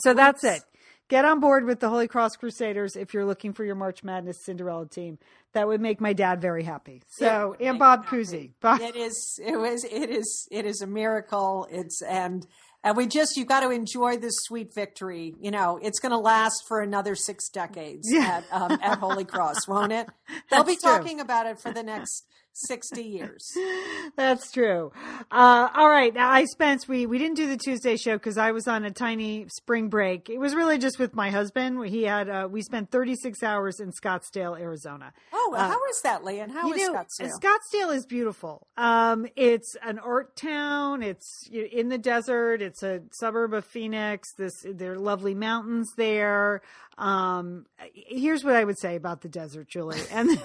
so 0.00 0.14
that's 0.14 0.44
it. 0.44 0.62
Get 1.08 1.24
on 1.24 1.40
board 1.40 1.64
with 1.64 1.80
the 1.80 1.88
Holy 1.88 2.06
Cross 2.06 2.36
Crusaders 2.36 2.94
if 2.94 3.14
you're 3.14 3.24
looking 3.24 3.54
for 3.54 3.64
your 3.64 3.74
March 3.74 4.04
Madness 4.04 4.44
Cinderella 4.44 4.86
team. 4.86 5.18
That 5.54 5.66
would 5.66 5.80
make 5.80 6.02
my 6.02 6.12
dad 6.12 6.42
very 6.42 6.62
happy. 6.62 7.00
So, 7.08 7.56
Yeah, 7.58 7.70
and 7.70 7.78
Bob 7.78 8.04
Cousy. 8.04 8.52
It 8.62 8.94
is. 8.94 9.40
It 9.42 9.56
was. 9.56 9.84
It 9.84 10.10
is. 10.10 10.46
It 10.50 10.66
is 10.66 10.82
a 10.82 10.86
miracle. 10.86 11.66
It's 11.70 12.02
and 12.02 12.46
and 12.84 12.96
we 12.96 13.06
just, 13.06 13.36
you've 13.36 13.48
got 13.48 13.60
to 13.60 13.70
enjoy 13.70 14.16
this 14.18 14.34
sweet 14.42 14.72
victory. 14.74 15.34
You 15.40 15.50
know, 15.50 15.78
it's 15.82 15.98
going 15.98 16.12
to 16.12 16.18
last 16.18 16.62
for 16.68 16.80
another 16.80 17.14
six 17.14 17.48
decades 17.48 18.08
Yeah. 18.10 18.42
at 18.50 18.60
um, 18.62 18.78
at 18.82 18.98
Holy 18.98 19.24
Cross, 19.24 19.66
won't 19.68 19.92
it? 19.92 20.08
They'll 20.50 20.64
be 20.64 20.72
That's 20.72 20.82
true. 20.82 20.92
talking 20.92 21.20
about 21.20 21.46
it 21.46 21.60
for 21.60 21.72
the 21.72 21.82
next 21.82 22.24
sixty 22.66 23.02
years. 23.02 23.52
That's 24.16 24.50
true. 24.50 24.92
Uh, 25.30 25.68
all 25.74 25.88
right. 25.88 26.12
Now, 26.12 26.30
I 26.30 26.44
Spence, 26.44 26.88
we, 26.88 27.06
we 27.06 27.18
didn't 27.18 27.36
do 27.36 27.46
the 27.48 27.56
Tuesday 27.56 27.96
show 27.96 28.14
because 28.14 28.38
I 28.38 28.52
was 28.52 28.66
on 28.66 28.84
a 28.84 28.90
tiny 28.90 29.46
spring 29.48 29.88
break. 29.88 30.28
It 30.28 30.38
was 30.38 30.54
really 30.54 30.78
just 30.78 30.98
with 30.98 31.14
my 31.14 31.30
husband. 31.30 31.86
He 31.86 32.02
had, 32.02 32.28
uh, 32.28 32.48
we 32.50 32.62
spent 32.62 32.90
36 32.90 33.42
hours 33.42 33.80
in 33.80 33.92
Scottsdale, 33.92 34.58
Arizona. 34.58 35.12
Oh, 35.32 35.50
well, 35.52 35.68
how 35.68 35.78
is 35.90 36.00
that, 36.02 36.24
Lian? 36.24 36.50
How 36.50 36.66
you 36.66 36.74
is 36.74 36.88
know, 36.88 36.94
Scottsdale? 36.94 37.30
Scottsdale 37.40 37.94
is 37.94 38.06
beautiful. 38.06 38.66
Um, 38.76 39.26
it's 39.36 39.76
an 39.82 39.98
art 39.98 40.36
town. 40.36 41.02
It's 41.02 41.48
in 41.50 41.88
the 41.88 41.98
desert. 41.98 42.62
It's 42.62 42.82
a 42.82 43.02
suburb 43.12 43.54
of 43.54 43.64
Phoenix. 43.64 44.32
This 44.34 44.64
there 44.64 44.92
are 44.92 44.98
lovely 44.98 45.34
mountains 45.34 45.92
there. 45.96 46.62
Um, 46.96 47.66
here's 47.94 48.44
what 48.44 48.56
I 48.56 48.64
would 48.64 48.78
say 48.78 48.96
about 48.96 49.20
the 49.20 49.28
desert, 49.28 49.68
Julie. 49.68 50.00
And 50.10 50.30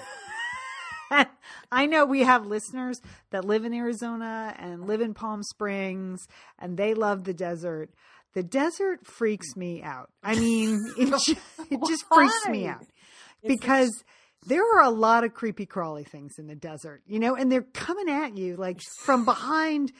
I 1.72 1.86
know 1.86 2.04
we 2.04 2.20
have 2.20 2.46
listeners 2.46 3.00
that 3.30 3.44
live 3.44 3.64
in 3.64 3.74
Arizona 3.74 4.54
and 4.58 4.86
live 4.86 5.00
in 5.00 5.14
Palm 5.14 5.42
Springs, 5.42 6.26
and 6.58 6.76
they 6.76 6.94
love 6.94 7.24
the 7.24 7.34
desert. 7.34 7.90
The 8.34 8.42
desert 8.42 9.06
freaks 9.06 9.56
me 9.56 9.82
out. 9.82 10.10
I 10.22 10.34
mean, 10.34 10.80
it 10.98 11.10
just, 11.10 11.28
it 11.70 11.80
just 11.86 12.04
freaks 12.12 12.48
me 12.48 12.66
out 12.66 12.86
because 13.46 13.92
there 14.46 14.62
are 14.76 14.82
a 14.82 14.90
lot 14.90 15.24
of 15.24 15.34
creepy 15.34 15.66
crawly 15.66 16.04
things 16.04 16.34
in 16.38 16.46
the 16.46 16.54
desert, 16.54 17.02
you 17.06 17.18
know, 17.18 17.34
and 17.34 17.50
they're 17.50 17.62
coming 17.62 18.08
at 18.08 18.36
you 18.36 18.56
like 18.56 18.80
from 19.04 19.24
behind 19.24 19.92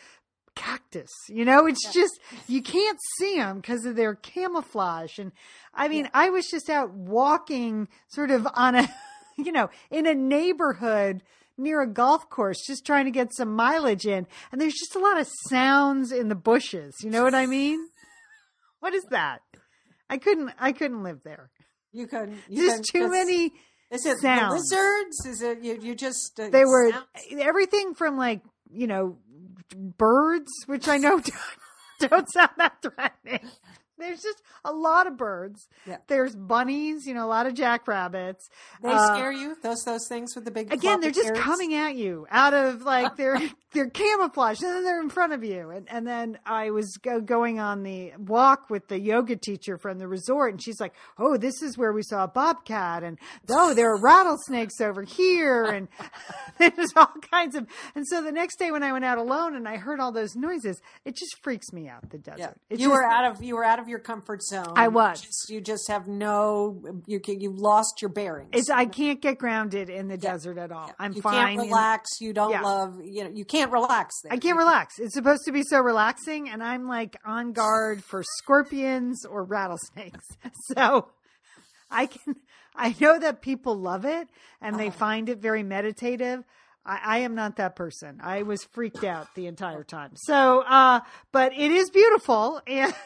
cactus. 0.55 1.11
You 1.29 1.45
know, 1.45 1.67
it's 1.67 1.93
just 1.93 2.19
you 2.47 2.63
can't 2.63 2.99
see 3.19 3.37
them 3.37 3.57
because 3.57 3.85
of 3.85 3.97
their 3.97 4.15
camouflage. 4.15 5.19
And 5.19 5.33
I 5.73 5.89
mean, 5.89 6.09
I 6.15 6.31
was 6.31 6.47
just 6.51 6.69
out 6.69 6.93
walking, 6.93 7.89
sort 8.09 8.31
of 8.31 8.47
on 8.55 8.75
a, 8.75 8.89
you 9.39 9.53
know, 9.53 9.71
in 9.91 10.07
a 10.07 10.15
neighborhood 10.15 11.23
near 11.57 11.81
a 11.83 11.87
golf 11.87 12.29
course, 12.31 12.67
just 12.67 12.85
trying 12.85 13.05
to 13.05 13.11
get 13.11 13.35
some 13.35 13.55
mileage 13.55 14.07
in, 14.07 14.27
and 14.51 14.61
there's 14.61 14.75
just 14.75 14.97
a 14.97 14.99
lot 14.99 15.21
of 15.21 15.29
sounds 15.49 16.11
in 16.13 16.29
the 16.29 16.35
bushes. 16.35 16.95
You 17.03 17.11
know 17.11 17.23
what 17.23 17.35
I 17.35 17.47
mean? 17.47 17.89
What 18.81 18.93
is 18.93 19.05
that? 19.13 19.41
I 20.11 20.19
couldn't. 20.19 20.51
I 20.59 20.73
couldn't 20.73 21.03
live 21.03 21.23
there. 21.25 21.49
You 21.93 22.07
can. 22.07 22.39
You 22.51 22.69
There's 22.69 22.81
can 22.81 23.03
too 23.03 23.11
many. 23.11 23.51
Is 23.91 24.05
it 24.05 24.19
sounds. 24.19 24.53
lizards? 24.53 25.25
Is 25.25 25.41
it 25.41 25.63
you? 25.63 25.79
You 25.81 25.95
just 25.95 26.39
uh, 26.39 26.51
They 26.51 26.67
were 26.67 26.91
sounds? 26.91 27.07
everything 27.41 27.95
from 27.95 28.19
like 28.19 28.43
you 28.71 28.87
know 28.87 29.17
birds, 29.75 30.53
which 30.67 30.87
I 30.87 30.99
know 30.99 31.19
don't, 32.01 32.11
don't 32.11 32.31
sound 32.31 32.51
that 32.59 32.83
threatening. 32.83 33.49
There's 33.99 34.23
just 34.23 34.43
a 34.65 34.73
lot 34.73 35.07
of 35.07 35.17
birds. 35.17 35.69
Yeah. 35.87 35.99
There's 36.09 36.35
bunnies, 36.35 37.07
you 37.07 37.15
know, 37.15 37.25
a 37.25 37.29
lot 37.29 37.47
of 37.47 37.55
jackrabbits. 37.55 38.49
They 38.83 38.91
Uh, 38.91 39.15
scare 39.15 39.33
you. 39.33 39.57
Those 39.63 39.83
those 39.85 40.07
things 40.09 40.35
with 40.35 40.45
the 40.45 40.51
big. 40.51 40.73
Again, 40.73 41.01
they're 41.01 41.11
just 41.11 41.29
ears? 41.29 41.39
coming 41.39 41.75
at 41.75 41.95
you 41.95 42.27
out 42.31 42.55
of 42.55 42.83
like 42.83 43.17
they're 43.17 43.41
they're 43.73 43.91
camouflaged, 43.91 44.63
and 44.63 44.73
then 44.77 44.85
they're 44.85 45.01
in 45.01 45.11
front 45.11 45.33
of 45.33 45.45
you. 45.45 45.71
And 45.71 45.89
and 45.91 46.07
then 46.07 46.39
I 46.47 46.71
was 46.71 46.97
go, 47.03 47.21
going 47.21 47.61
on 47.61 47.83
the 47.83 48.13
walk 48.19 48.69
with 48.71 48.89
the 48.89 48.99
yoga 49.01 49.37
teacher 49.37 49.79
from 49.79 49.99
the 49.99 50.09
resort, 50.09 50.53
and 50.53 50.63
she's 50.63 50.81
like, 50.81 50.95
"Oh, 51.19 51.37
this 51.37 51.63
is 51.63 51.79
where 51.79 51.93
we 51.93 52.03
saw 52.03 52.25
a 52.25 52.29
bobcat, 52.29 53.03
and 53.03 53.19
oh, 53.51 53.75
there 53.75 53.91
are 53.93 54.01
rattlesnakes 54.01 54.81
over 54.81 55.03
here, 55.03 55.65
and 55.73 55.89
there's 56.59 56.93
all 56.97 57.13
kinds 57.31 57.55
of." 57.55 57.67
And 57.95 58.07
so 58.07 58.23
the 58.23 58.33
next 58.33 58.59
day 58.59 58.71
when 58.71 58.83
I 58.83 58.93
went 58.93 59.05
out 59.05 59.19
alone 59.19 59.55
and 59.57 59.69
I 59.69 59.77
heard 59.77 60.01
all 60.01 60.13
those 60.13 60.35
noises, 60.37 60.81
it 61.05 61.17
just 61.17 61.37
freaks 61.43 61.73
me 61.73 61.89
out. 61.89 62.09
The 62.11 62.19
desert. 62.19 62.39
Yeah, 62.39 62.51
you 62.71 62.77
just- 62.79 62.91
were 62.91 63.05
out 63.05 63.31
of 63.31 63.43
you 63.43 63.55
were 63.57 63.65
out 63.65 63.79
of 63.79 63.84
your 63.89 63.99
comfort 63.99 64.43
zone. 64.43 64.73
I 64.77 64.89
was. 64.89 65.21
You 65.23 65.27
just, 65.27 65.51
you 65.51 65.61
just 65.61 65.89
have 65.89 66.07
no. 66.09 66.81
You 67.07 67.21
can, 67.21 67.41
you 67.41 67.51
lost 67.53 68.03
your 68.03 68.09
bearings. 68.09 68.51
It's 68.53 68.71
I 68.71 68.87
can't 68.87 69.21
get 69.21 69.39
grounded 69.39 69.89
in 69.91 70.09
the 70.09 70.17
desert 70.17 70.59
at 70.59 70.73
all. 70.73 70.91
I'm 70.99 71.13
you 71.13 71.23
fine. 71.23 71.35
can't 71.35 71.53
in- 71.63 71.67
relax. 71.69 72.09
You 72.21 72.33
don't 72.33 72.51
Yeah. 72.51 72.63
love. 72.63 73.01
You 73.05 73.25
know. 73.25 73.31
You 73.35 73.45
can't 73.45 73.71
relax. 73.73 74.15
There. 74.23 74.33
I 74.33 74.37
can't 74.39 74.57
relax. 74.59 74.99
It's 74.99 75.15
supposed 75.15 75.43
to 75.47 75.53
be 75.53 75.63
so 75.63 75.81
relaxing, 75.81 76.49
and 76.49 76.63
I'm 76.63 76.87
like 76.89 77.17
on 77.25 77.53
guard 77.53 78.03
for 78.05 78.23
scorpions 78.39 79.25
or 79.25 79.45
rattlesnakes. 79.45 80.25
So 80.75 81.09
I 81.91 82.07
can, 82.07 82.37
I 82.75 82.95
know 83.01 83.19
that 83.19 83.43
people 83.43 83.77
love 83.77 84.05
it 84.05 84.29
and 84.61 84.79
they 84.79 84.91
find 84.91 85.29
it 85.29 85.39
very 85.39 85.63
meditative. 85.63 86.43
I, 86.87 87.01
I 87.05 87.19
am 87.19 87.35
not 87.35 87.57
that 87.57 87.77
person. 87.77 88.21
I 88.23 88.43
was 88.43 88.65
freaked 88.65 89.05
out 89.05 89.29
the 89.35 89.47
entire 89.47 89.85
time. 89.85 90.13
So, 90.15 90.61
uh, 90.63 91.01
but 91.33 91.53
it 91.53 91.71
is 91.71 91.91
beautiful 91.91 92.61
and, 92.67 92.95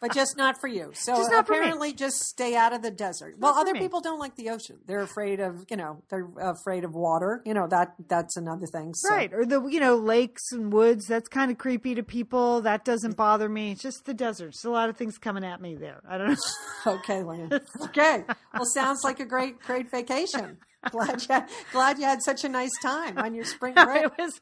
but 0.00 0.12
just 0.14 0.36
not 0.36 0.60
for 0.60 0.68
you. 0.68 0.90
So 0.94 1.16
Just 1.16 1.30
not 1.30 1.48
apparently, 1.48 1.92
just 1.92 2.16
stay 2.24 2.54
out 2.54 2.72
of 2.72 2.82
the 2.82 2.90
desert. 2.90 3.36
well, 3.38 3.54
other 3.54 3.72
me. 3.72 3.80
people 3.80 4.00
don't 4.00 4.18
like 4.18 4.36
the 4.36 4.50
ocean. 4.50 4.78
They're 4.86 5.00
afraid 5.02 5.40
of 5.40 5.64
you 5.70 5.76
know. 5.76 6.02
They're 6.10 6.28
afraid 6.38 6.84
of 6.84 6.94
water. 6.94 7.42
You 7.44 7.54
know 7.54 7.66
that 7.68 7.94
that's 8.08 8.36
another 8.36 8.66
thing. 8.66 8.94
So. 8.94 9.10
right. 9.14 9.32
Or 9.32 9.44
the, 9.44 9.64
you 9.66 9.80
know, 9.80 9.96
lakes 9.96 10.52
and 10.52 10.72
woods. 10.72 11.06
That's 11.06 11.28
kind 11.28 11.50
of 11.50 11.58
creepy 11.58 11.94
to 11.94 12.02
people. 12.02 12.60
That 12.62 12.84
doesn't 12.84 13.16
bother 13.16 13.48
me. 13.48 13.72
It's 13.72 13.82
just 13.82 14.04
the 14.04 14.14
desert. 14.14 14.48
It's 14.48 14.64
a 14.64 14.70
lot 14.70 14.88
of 14.88 14.96
things 14.96 15.18
coming 15.18 15.44
at 15.44 15.60
me 15.60 15.74
there. 15.74 16.02
I 16.08 16.18
don't 16.18 16.28
know. 16.28 16.36
Okay, 16.86 17.22
Lynn. 17.22 17.50
Okay. 17.84 18.24
Well, 18.54 18.64
sounds 18.64 19.02
like 19.04 19.20
a 19.20 19.24
great, 19.24 19.60
great 19.60 19.90
vacation. 19.90 20.58
Glad 20.90 21.22
you 21.22 21.28
had, 21.30 21.48
glad 21.72 21.98
you 21.98 22.04
had 22.04 22.22
such 22.22 22.42
a 22.44 22.48
nice 22.48 22.72
time 22.82 23.16
on 23.18 23.34
your 23.34 23.44
spring 23.44 23.74
break. 23.84 24.04
it 24.04 24.12
was 24.18 24.40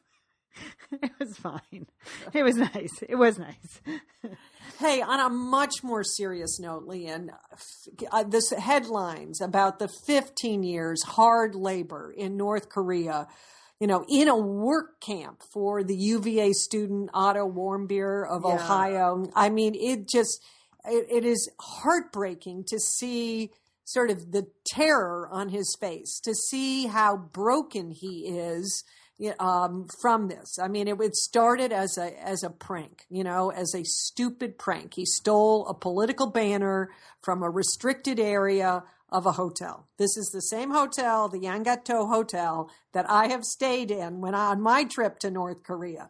it 0.91 1.11
was 1.19 1.37
fine. 1.37 1.85
It 2.33 2.43
was 2.43 2.55
nice. 2.55 3.03
It 3.07 3.15
was 3.15 3.39
nice. 3.39 3.81
Hey, 4.79 5.01
on 5.01 5.19
a 5.19 5.29
much 5.29 5.83
more 5.83 6.03
serious 6.03 6.59
note, 6.59 6.85
Lian, 6.87 7.29
f- 7.51 8.07
uh, 8.11 8.23
this 8.23 8.49
headlines 8.51 9.41
about 9.41 9.79
the 9.79 9.89
15 10.05 10.63
years 10.63 11.03
hard 11.03 11.55
labor 11.55 12.13
in 12.15 12.37
North 12.37 12.69
Korea. 12.69 13.27
you 13.79 13.87
know, 13.87 14.05
in 14.09 14.27
a 14.27 14.37
work 14.37 14.99
camp 15.01 15.41
for 15.51 15.83
the 15.83 15.95
UVA 15.95 16.51
student 16.53 17.09
Otto 17.15 17.49
Warmbier 17.49 18.27
of 18.29 18.43
Yeah. 18.45 18.53
Ohio. 18.53 19.25
I 19.35 19.49
mean, 19.49 19.73
it 19.75 20.07
just, 20.07 20.39
it, 20.85 21.07
it 21.09 21.25
is 21.25 21.49
heartbreaking 21.59 22.65
to 22.67 22.79
see 22.79 23.49
sort 23.83 24.11
of 24.11 24.31
the 24.31 24.45
terror 24.67 25.27
on 25.31 25.49
his 25.49 25.75
face, 25.79 26.19
to 26.23 26.33
see 26.33 26.85
how 26.87 27.17
broken 27.17 27.89
he 27.91 28.27
is 28.27 28.83
um, 29.39 29.87
from 30.01 30.27
this. 30.27 30.57
I 30.59 30.67
mean, 30.67 30.87
it, 30.87 30.99
it 30.99 31.15
started 31.15 31.71
as 31.71 31.97
a 31.97 32.19
as 32.21 32.43
a 32.43 32.49
prank, 32.49 33.05
you 33.09 33.23
know, 33.23 33.51
as 33.51 33.73
a 33.75 33.83
stupid 33.83 34.57
prank. 34.57 34.95
He 34.95 35.05
stole 35.05 35.67
a 35.67 35.73
political 35.73 36.27
banner 36.27 36.89
from 37.21 37.43
a 37.43 37.49
restricted 37.49 38.19
area 38.19 38.83
of 39.11 39.25
a 39.25 39.33
hotel. 39.33 39.87
This 39.97 40.15
is 40.15 40.29
the 40.33 40.41
same 40.41 40.71
hotel, 40.71 41.27
the 41.27 41.39
Yanggakdo 41.39 42.07
Hotel, 42.07 42.69
that 42.93 43.09
I 43.09 43.27
have 43.27 43.43
stayed 43.43 43.91
in 43.91 44.21
when 44.21 44.33
on 44.33 44.61
my 44.61 44.85
trip 44.85 45.19
to 45.19 45.29
North 45.29 45.63
Korea. 45.63 46.09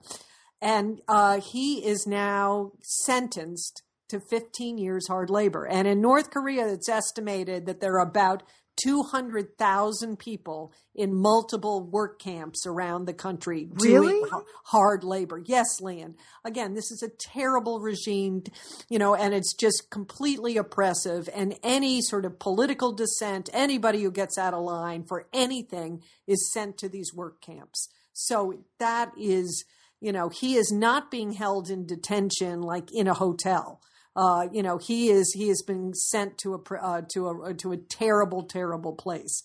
And 0.61 1.01
uh, 1.07 1.39
he 1.41 1.83
is 1.83 2.05
now 2.05 2.73
sentenced 2.81 3.81
to 4.09 4.19
15 4.19 4.77
years 4.77 5.07
hard 5.07 5.29
labor. 5.29 5.65
And 5.65 5.87
in 5.87 6.01
North 6.01 6.29
Korea, 6.29 6.67
it's 6.67 6.89
estimated 6.89 7.65
that 7.65 7.79
there 7.79 7.93
are 7.93 8.07
about 8.07 8.43
200,000 8.77 10.17
people 10.17 10.73
in 10.95 11.13
multiple 11.13 11.83
work 11.89 12.19
camps 12.19 12.65
around 12.65 13.05
the 13.05 13.13
country 13.13 13.65
doing 13.77 14.01
Really? 14.01 14.21
h- 14.27 14.43
hard 14.65 15.03
labor. 15.03 15.41
Yes, 15.45 15.79
Lian. 15.81 16.15
Again, 16.43 16.73
this 16.73 16.91
is 16.91 17.03
a 17.03 17.09
terrible 17.09 17.79
regime, 17.79 18.43
you 18.89 18.99
know, 18.99 19.15
and 19.15 19.33
it's 19.33 19.53
just 19.53 19.89
completely 19.89 20.57
oppressive. 20.57 21.29
And 21.33 21.57
any 21.63 22.01
sort 22.01 22.25
of 22.25 22.39
political 22.39 22.91
dissent, 22.93 23.49
anybody 23.53 24.01
who 24.03 24.11
gets 24.11 24.37
out 24.37 24.53
of 24.53 24.63
line 24.63 25.03
for 25.07 25.27
anything 25.33 26.01
is 26.27 26.51
sent 26.53 26.77
to 26.79 26.89
these 26.89 27.13
work 27.13 27.41
camps. 27.41 27.87
So 28.13 28.63
that 28.79 29.11
is, 29.17 29.63
you 29.99 30.11
know, 30.11 30.29
he 30.29 30.55
is 30.55 30.71
not 30.71 31.09
being 31.11 31.33
held 31.33 31.69
in 31.69 31.85
detention 31.85 32.61
like 32.61 32.89
in 32.93 33.07
a 33.07 33.13
hotel. 33.13 33.81
Uh, 34.15 34.47
you 34.51 34.61
know, 34.61 34.77
he 34.77 35.09
is 35.09 35.33
he 35.33 35.47
has 35.47 35.63
been 35.65 35.93
sent 35.93 36.37
to 36.37 36.53
a 36.53 36.75
uh, 36.75 37.01
to 37.13 37.43
a 37.45 37.53
to 37.53 37.71
a 37.71 37.77
terrible, 37.77 38.43
terrible 38.43 38.93
place. 38.93 39.43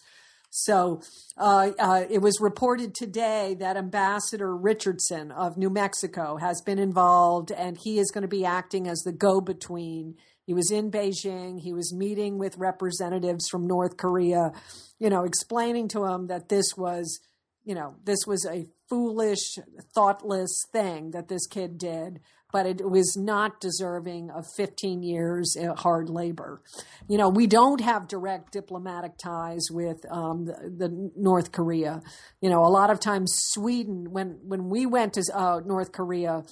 So 0.51 1.03
uh, 1.37 1.73
uh, 1.79 2.05
it 2.09 2.23
was 2.23 2.39
reported 2.41 2.95
today 2.95 3.55
that 3.61 3.77
Ambassador 3.77 4.57
Richardson 4.57 5.31
of 5.31 5.59
New 5.59 5.69
Mexico 5.69 6.39
has 6.39 6.63
been 6.63 6.79
involved, 6.79 7.51
and 7.51 7.77
he 7.77 7.99
is 7.99 8.11
going 8.11 8.23
to 8.23 8.29
be 8.29 8.45
acting 8.47 8.89
as 8.89 9.01
the 9.01 9.13
go-between. 9.13 10.15
He 10.47 10.55
was 10.55 10.71
in 10.71 10.91
Beijing. 10.91 11.61
He 11.61 11.75
was 11.75 11.93
meeting 11.93 12.39
with 12.39 12.57
representatives 12.57 13.49
from 13.51 13.67
North 13.67 13.99
Korea, 13.99 14.53
you 14.99 15.11
know, 15.11 15.25
explaining 15.25 15.89
to 15.89 16.01
them 16.01 16.29
that 16.29 16.49
this 16.49 16.75
was, 16.75 17.21
you 17.65 17.75
know, 17.75 17.97
this 18.05 18.21
was 18.27 18.47
a 18.47 18.67
foolish, 18.89 19.59
thoughtless 19.95 20.65
thing 20.73 21.11
that 21.11 21.29
this 21.29 21.47
kid 21.47 21.77
did, 21.77 22.21
but 22.57 22.65
it 22.65 22.89
was 22.89 23.19
not 23.19 23.61
deserving 23.61 24.31
of 24.31 24.47
15 24.57 25.03
years 25.03 25.59
hard 25.77 26.09
labor. 26.09 26.63
You 27.07 27.19
know, 27.19 27.29
we 27.29 27.47
don't 27.47 27.83
have 27.83 28.09
direct 28.09 28.53
diplomatic 28.53 29.19
ties 29.19 29.67
with 29.71 29.99
um, 30.11 30.47
the, 30.47 30.55
the 30.75 31.11
North 31.15 31.53
Korea. 31.53 32.01
You 32.41 32.49
know, 32.49 32.65
a 32.65 32.73
lot 32.73 32.89
of 32.89 32.99
times 32.99 33.31
Sweden, 33.51 34.11
when 34.11 34.39
when 34.43 34.71
we 34.71 34.87
went 34.87 35.13
to 35.13 35.23
uh, 35.35 35.61
North 35.67 35.93
Korea. 35.93 36.45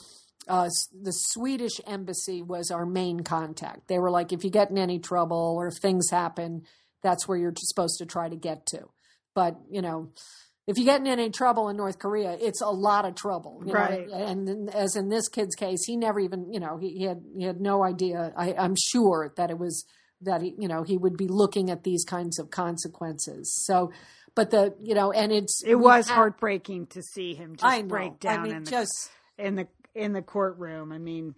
Uh, 0.46 0.68
the 0.92 1.10
Swedish 1.10 1.80
embassy 1.86 2.42
was 2.42 2.70
our 2.70 2.84
main 2.84 3.20
contact. 3.20 3.88
They 3.88 3.98
were 3.98 4.10
like, 4.10 4.30
if 4.30 4.44
you 4.44 4.50
get 4.50 4.68
in 4.68 4.76
any 4.76 4.98
trouble 4.98 5.54
or 5.56 5.68
if 5.68 5.78
things 5.80 6.10
happen, 6.10 6.64
that's 7.02 7.26
where 7.26 7.38
you're 7.38 7.54
supposed 7.56 7.96
to 7.96 8.04
try 8.04 8.28
to 8.28 8.36
get 8.36 8.66
to. 8.66 8.90
But 9.34 9.56
you 9.70 9.80
know, 9.80 10.10
if 10.66 10.78
you 10.78 10.84
get 10.84 11.00
in 11.00 11.06
any 11.06 11.30
trouble 11.30 11.68
in 11.68 11.76
North 11.76 11.98
Korea, 11.98 12.38
it's 12.40 12.60
a 12.62 12.68
lot 12.70 13.04
of 13.04 13.14
trouble, 13.14 13.62
you 13.66 13.72
know? 13.72 13.78
Right. 13.80 14.08
And 14.08 14.70
as 14.70 14.96
in 14.96 15.08
this 15.10 15.28
kid's 15.28 15.54
case, 15.54 15.84
he 15.84 15.96
never 15.96 16.20
even, 16.20 16.52
you 16.52 16.60
know, 16.60 16.78
he, 16.78 16.90
he 16.90 17.04
had 17.04 17.22
he 17.36 17.44
had 17.44 17.60
no 17.60 17.84
idea. 17.84 18.32
I, 18.36 18.54
I'm 18.54 18.74
sure 18.76 19.32
that 19.36 19.50
it 19.50 19.58
was 19.58 19.84
that 20.22 20.40
he, 20.40 20.54
you 20.58 20.68
know, 20.68 20.82
he 20.82 20.96
would 20.96 21.16
be 21.16 21.28
looking 21.28 21.70
at 21.70 21.84
these 21.84 22.04
kinds 22.04 22.38
of 22.38 22.50
consequences. 22.50 23.52
So, 23.66 23.92
but 24.34 24.50
the, 24.50 24.74
you 24.82 24.94
know, 24.94 25.12
and 25.12 25.30
it's 25.32 25.62
It 25.66 25.74
was 25.74 26.08
have- 26.08 26.16
heartbreaking 26.16 26.86
to 26.88 27.02
see 27.02 27.34
him 27.34 27.56
just 27.56 27.64
I 27.64 27.82
break 27.82 28.12
I 28.12 28.16
down 28.20 28.42
mean, 28.44 28.56
in 28.56 28.64
the 28.64 28.70
just 28.70 29.10
in 29.38 29.56
the 29.56 29.68
in 29.94 30.12
the 30.12 30.22
courtroom. 30.22 30.92
I 30.92 30.98
mean, 30.98 31.34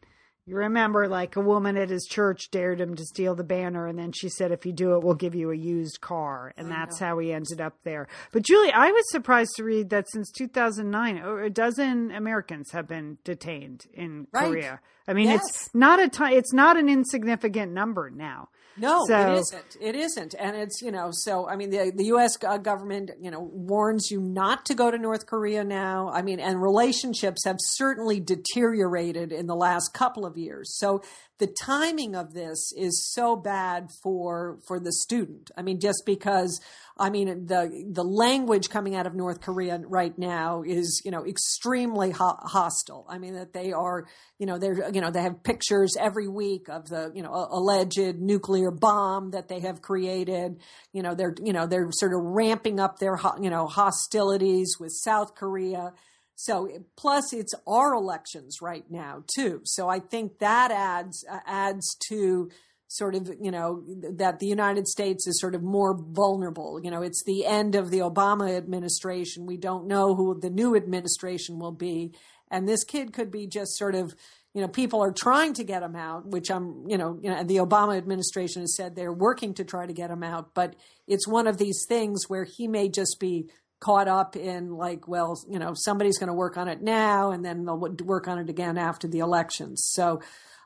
you 0.46 0.56
remember 0.56 1.08
like 1.08 1.34
a 1.34 1.40
woman 1.40 1.76
at 1.76 1.90
his 1.90 2.04
church 2.04 2.50
dared 2.52 2.80
him 2.80 2.94
to 2.94 3.04
steal 3.04 3.34
the 3.34 3.42
banner, 3.44 3.86
and 3.86 3.98
then 3.98 4.12
she 4.12 4.28
said, 4.28 4.52
"If 4.52 4.64
you 4.64 4.72
do 4.72 4.94
it, 4.94 5.02
we'll 5.02 5.14
give 5.14 5.34
you 5.34 5.50
a 5.50 5.56
used 5.56 6.00
car," 6.00 6.52
and 6.56 6.70
that's 6.70 7.00
how 7.00 7.18
he 7.18 7.32
ended 7.32 7.60
up 7.60 7.74
there. 7.82 8.06
But 8.32 8.42
Julie, 8.44 8.72
I 8.72 8.90
was 8.92 9.02
surprised 9.10 9.56
to 9.56 9.64
read 9.64 9.90
that 9.90 10.08
since 10.10 10.30
2009, 10.30 11.18
a 11.18 11.50
dozen 11.50 12.12
Americans 12.12 12.70
have 12.70 12.86
been 12.86 13.18
detained 13.24 13.86
in 13.92 14.28
Right. 14.32 14.46
Korea. 14.48 14.80
I 15.08 15.14
mean, 15.14 15.28
Yes. 15.28 15.40
it's 15.48 15.74
not 15.74 16.00
a 16.00 16.08
ti- 16.08 16.36
it's 16.36 16.52
not 16.52 16.76
an 16.76 16.88
insignificant 16.88 17.72
number 17.72 18.08
now. 18.10 18.48
No, 18.78 19.04
So- 19.06 19.18
it 19.32 19.38
isn't. 19.38 19.76
It 19.80 19.94
isn't, 19.96 20.34
and 20.38 20.54
it's 20.56 20.82
you 20.82 20.90
know. 20.90 21.08
So 21.12 21.48
I 21.48 21.56
mean, 21.56 21.70
the 21.70 21.92
the 21.94 22.04
U.S. 22.06 22.36
government 22.36 23.10
you 23.20 23.30
know 23.30 23.40
warns 23.40 24.10
you 24.10 24.20
not 24.20 24.66
to 24.66 24.74
go 24.74 24.90
to 24.90 24.98
North 24.98 25.26
Korea 25.26 25.64
now. 25.64 26.10
I 26.12 26.22
mean, 26.22 26.40
and 26.40 26.60
relationships 26.62 27.44
have 27.44 27.56
certainly 27.58 28.20
deteriorated 28.20 29.32
in 29.32 29.46
the 29.46 29.56
last 29.56 29.92
couple 29.94 30.26
of 30.26 30.36
years. 30.36 30.76
So 30.78 31.02
the 31.38 31.46
timing 31.62 32.14
of 32.14 32.32
this 32.32 32.72
is 32.76 33.10
so 33.12 33.36
bad 33.36 33.90
for 34.02 34.58
for 34.66 34.80
the 34.80 34.92
student. 34.92 35.50
I 35.56 35.62
mean, 35.62 35.80
just 35.80 36.02
because 36.06 36.60
I 36.98 37.10
mean 37.10 37.46
the 37.46 37.84
the 37.92 38.04
language 38.04 38.70
coming 38.70 38.94
out 38.94 39.06
of 39.06 39.14
North 39.14 39.42
Korea 39.42 39.78
right 39.86 40.16
now 40.16 40.62
is 40.62 41.02
you 41.04 41.10
know 41.10 41.26
extremely 41.26 42.10
ho- 42.10 42.38
hostile. 42.40 43.06
I 43.08 43.18
mean 43.18 43.34
that 43.34 43.52
they 43.52 43.72
are 43.72 44.06
you 44.38 44.46
know 44.46 44.58
they're 44.58 44.90
you 44.90 45.00
know 45.00 45.10
they 45.10 45.22
have 45.22 45.42
pictures 45.42 45.94
every 45.98 46.28
week 46.28 46.68
of 46.68 46.88
the 46.88 47.12
you 47.14 47.22
know 47.22 47.32
alleged 47.50 48.18
nuclear 48.18 48.70
bomb 48.70 49.32
that 49.32 49.48
they 49.48 49.60
have 49.60 49.82
created. 49.82 50.60
You 50.92 51.02
know 51.02 51.14
they're 51.14 51.34
you 51.42 51.52
know 51.52 51.66
they're 51.66 51.88
sort 51.90 52.14
of 52.14 52.20
ramping 52.22 52.80
up 52.80 52.98
their 52.98 53.18
you 53.40 53.50
know 53.50 53.66
hostilities 53.66 54.76
with 54.80 54.92
South 54.92 55.34
Korea. 55.34 55.92
So 56.36 56.68
plus 56.96 57.32
it's 57.32 57.54
our 57.66 57.94
elections 57.94 58.58
right 58.60 58.84
now 58.90 59.24
too. 59.34 59.62
So 59.64 59.88
I 59.88 59.98
think 59.98 60.38
that 60.38 60.70
adds 60.70 61.24
uh, 61.28 61.40
adds 61.46 61.96
to 62.08 62.50
sort 62.88 63.14
of 63.14 63.30
you 63.40 63.50
know 63.50 63.82
that 64.12 64.38
the 64.38 64.46
United 64.46 64.86
States 64.86 65.26
is 65.26 65.40
sort 65.40 65.54
of 65.54 65.62
more 65.62 65.96
vulnerable. 65.98 66.78
You 66.82 66.90
know, 66.90 67.02
it's 67.02 67.24
the 67.24 67.46
end 67.46 67.74
of 67.74 67.90
the 67.90 68.00
Obama 68.00 68.54
administration. 68.54 69.46
We 69.46 69.56
don't 69.56 69.86
know 69.86 70.14
who 70.14 70.38
the 70.38 70.50
new 70.50 70.76
administration 70.76 71.58
will 71.58 71.72
be, 71.72 72.12
and 72.50 72.68
this 72.68 72.84
kid 72.84 73.14
could 73.14 73.30
be 73.30 73.46
just 73.46 73.76
sort 73.76 73.94
of 73.94 74.14
you 74.52 74.60
know 74.60 74.68
people 74.68 75.02
are 75.02 75.12
trying 75.12 75.54
to 75.54 75.64
get 75.64 75.82
him 75.82 75.96
out, 75.96 76.26
which 76.26 76.50
I'm 76.50 76.86
you 76.86 76.98
know 76.98 77.18
you 77.22 77.30
know 77.30 77.44
the 77.44 77.56
Obama 77.56 77.96
administration 77.96 78.60
has 78.60 78.76
said 78.76 78.94
they're 78.94 79.10
working 79.10 79.54
to 79.54 79.64
try 79.64 79.86
to 79.86 79.92
get 79.94 80.10
him 80.10 80.22
out, 80.22 80.54
but 80.54 80.76
it's 81.06 81.26
one 81.26 81.46
of 81.46 81.56
these 81.56 81.86
things 81.88 82.28
where 82.28 82.44
he 82.44 82.68
may 82.68 82.90
just 82.90 83.16
be 83.18 83.48
caught 83.80 84.08
up 84.08 84.36
in 84.36 84.70
like 84.70 85.06
well 85.06 85.38
you 85.48 85.58
know 85.58 85.72
somebody's 85.74 86.18
going 86.18 86.28
to 86.28 86.34
work 86.34 86.56
on 86.56 86.68
it 86.68 86.80
now 86.82 87.30
and 87.30 87.44
then 87.44 87.64
they'll 87.64 87.78
work 88.04 88.26
on 88.26 88.38
it 88.38 88.48
again 88.48 88.78
after 88.78 89.06
the 89.06 89.18
elections 89.18 89.90
so 89.92 90.20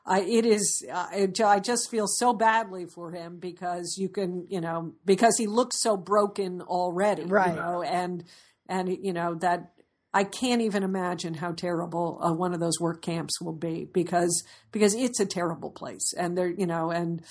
I, 0.05 0.21
it 0.21 0.45
is 0.45 0.83
I, 0.91 1.27
I 1.45 1.59
just 1.59 1.91
feel 1.91 2.07
so 2.07 2.33
badly 2.33 2.85
for 2.85 3.11
him 3.11 3.37
because 3.37 3.97
you 3.99 4.09
can 4.09 4.47
you 4.49 4.61
know 4.61 4.93
because 5.05 5.35
he 5.37 5.45
looks 5.45 5.81
so 5.81 5.97
broken 5.97 6.61
already 6.61 7.25
Right. 7.25 7.53
you 7.53 7.61
know 7.61 7.83
and 7.83 8.23
and 8.67 8.89
you 8.89 9.13
know 9.13 9.35
that 9.35 9.73
I 10.13 10.25
can't 10.25 10.61
even 10.61 10.83
imagine 10.83 11.33
how 11.35 11.53
terrible 11.53 12.19
uh, 12.21 12.33
one 12.33 12.53
of 12.53 12.59
those 12.59 12.79
work 12.79 13.01
camps 13.01 13.39
will 13.41 13.53
be 13.53 13.85
because 13.85 14.43
because 14.71 14.93
it's 14.95 15.19
a 15.19 15.25
terrible 15.25 15.71
place 15.71 16.13
and 16.17 16.37
they're 16.37 16.49
you 16.49 16.65
know 16.67 16.91
and 16.91 17.21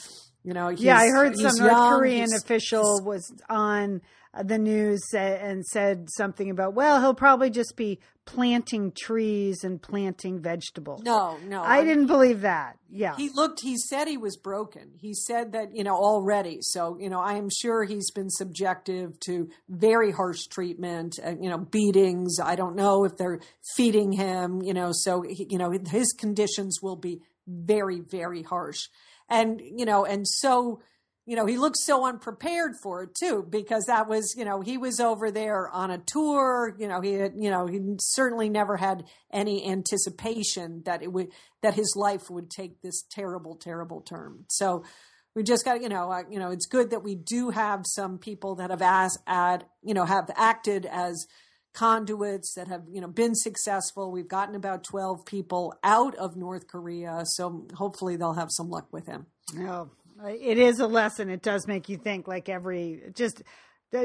you 0.42 0.54
know 0.54 0.68
yeah, 0.68 0.96
I 0.96 1.08
heard 1.08 1.36
some 1.36 1.56
North 1.56 1.72
young, 1.72 1.98
Korean 1.98 2.28
official 2.34 3.02
was 3.04 3.30
on 3.48 3.96
uh, 3.96 3.98
the 4.44 4.58
news 4.58 5.02
and 5.12 5.64
said 5.66 6.08
something 6.16 6.50
about, 6.50 6.74
well, 6.74 7.00
he'll 7.00 7.14
probably 7.14 7.50
just 7.50 7.74
be 7.76 7.98
planting 8.26 8.92
trees 8.92 9.64
and 9.64 9.82
planting 9.82 10.40
vegetables. 10.40 11.02
no 11.02 11.36
no 11.48 11.62
I 11.62 11.82
didn't 11.82 12.06
believe 12.06 12.42
that. 12.42 12.78
Yeah. 12.88 13.16
He 13.16 13.28
looked, 13.34 13.60
he 13.60 13.76
said 13.76 14.06
he 14.06 14.16
was 14.16 14.36
broken. 14.36 14.92
He 15.00 15.14
said 15.14 15.52
that, 15.52 15.74
you 15.74 15.82
know, 15.82 15.96
already. 15.96 16.58
So, 16.60 16.96
you 17.00 17.10
know, 17.10 17.18
I 17.20 17.34
am 17.34 17.48
sure 17.50 17.82
he's 17.82 18.10
been 18.12 18.30
subjective 18.30 19.18
to 19.26 19.48
very 19.68 20.12
harsh 20.12 20.46
treatment, 20.46 21.18
uh, 21.24 21.34
you 21.40 21.50
know, 21.50 21.58
beatings. 21.58 22.38
I 22.40 22.54
don't 22.54 22.76
know 22.76 23.04
if 23.04 23.16
they're 23.16 23.40
feeding 23.76 24.12
him, 24.12 24.62
you 24.62 24.74
know, 24.74 24.90
so, 24.92 25.22
he, 25.22 25.46
you 25.50 25.58
know, 25.58 25.70
his 25.70 26.12
conditions 26.12 26.78
will 26.80 26.96
be 26.96 27.20
very, 27.48 28.00
very 28.00 28.42
harsh. 28.42 28.78
And, 29.28 29.60
you 29.60 29.84
know, 29.84 30.04
and 30.04 30.26
so, 30.26 30.80
you 31.30 31.36
know, 31.36 31.46
he 31.46 31.56
looked 31.56 31.76
so 31.76 32.06
unprepared 32.06 32.72
for 32.82 33.04
it 33.04 33.14
too, 33.14 33.46
because 33.48 33.84
that 33.86 34.08
was, 34.08 34.34
you 34.36 34.44
know, 34.44 34.62
he 34.62 34.76
was 34.76 34.98
over 34.98 35.30
there 35.30 35.68
on 35.68 35.92
a 35.92 35.98
tour. 35.98 36.74
You 36.76 36.88
know, 36.88 37.00
he 37.00 37.12
had, 37.12 37.34
you 37.36 37.50
know, 37.50 37.68
he 37.68 37.78
certainly 38.00 38.48
never 38.48 38.76
had 38.76 39.04
any 39.32 39.64
anticipation 39.64 40.82
that 40.86 41.04
it 41.04 41.12
would, 41.12 41.28
that 41.62 41.74
his 41.74 41.94
life 41.96 42.30
would 42.30 42.50
take 42.50 42.82
this 42.82 43.04
terrible, 43.08 43.54
terrible 43.54 44.00
turn. 44.00 44.46
So 44.48 44.82
we 45.36 45.44
just 45.44 45.64
got, 45.64 45.80
you 45.80 45.88
know, 45.88 46.10
uh, 46.10 46.24
you 46.28 46.40
know, 46.40 46.50
it's 46.50 46.66
good 46.66 46.90
that 46.90 47.04
we 47.04 47.14
do 47.14 47.50
have 47.50 47.84
some 47.86 48.18
people 48.18 48.56
that 48.56 48.70
have 48.70 48.82
asked, 48.82 49.20
ad, 49.28 49.66
you 49.84 49.94
know, 49.94 50.06
have 50.06 50.32
acted 50.34 50.84
as 50.84 51.28
conduits 51.72 52.54
that 52.54 52.66
have 52.66 52.82
you 52.90 53.00
know 53.00 53.06
been 53.06 53.36
successful. 53.36 54.10
We've 54.10 54.26
gotten 54.26 54.56
about 54.56 54.82
twelve 54.82 55.24
people 55.24 55.72
out 55.84 56.16
of 56.16 56.36
North 56.36 56.66
Korea, 56.66 57.22
so 57.24 57.68
hopefully 57.74 58.16
they'll 58.16 58.34
have 58.34 58.50
some 58.50 58.68
luck 58.68 58.88
with 58.92 59.06
him. 59.06 59.26
No, 59.54 59.90
it 60.24 60.58
is 60.58 60.80
a 60.80 60.86
lesson. 60.86 61.30
It 61.30 61.42
does 61.42 61.66
make 61.66 61.88
you 61.88 61.96
think. 61.96 62.28
Like 62.28 62.48
every 62.48 63.02
just 63.14 63.42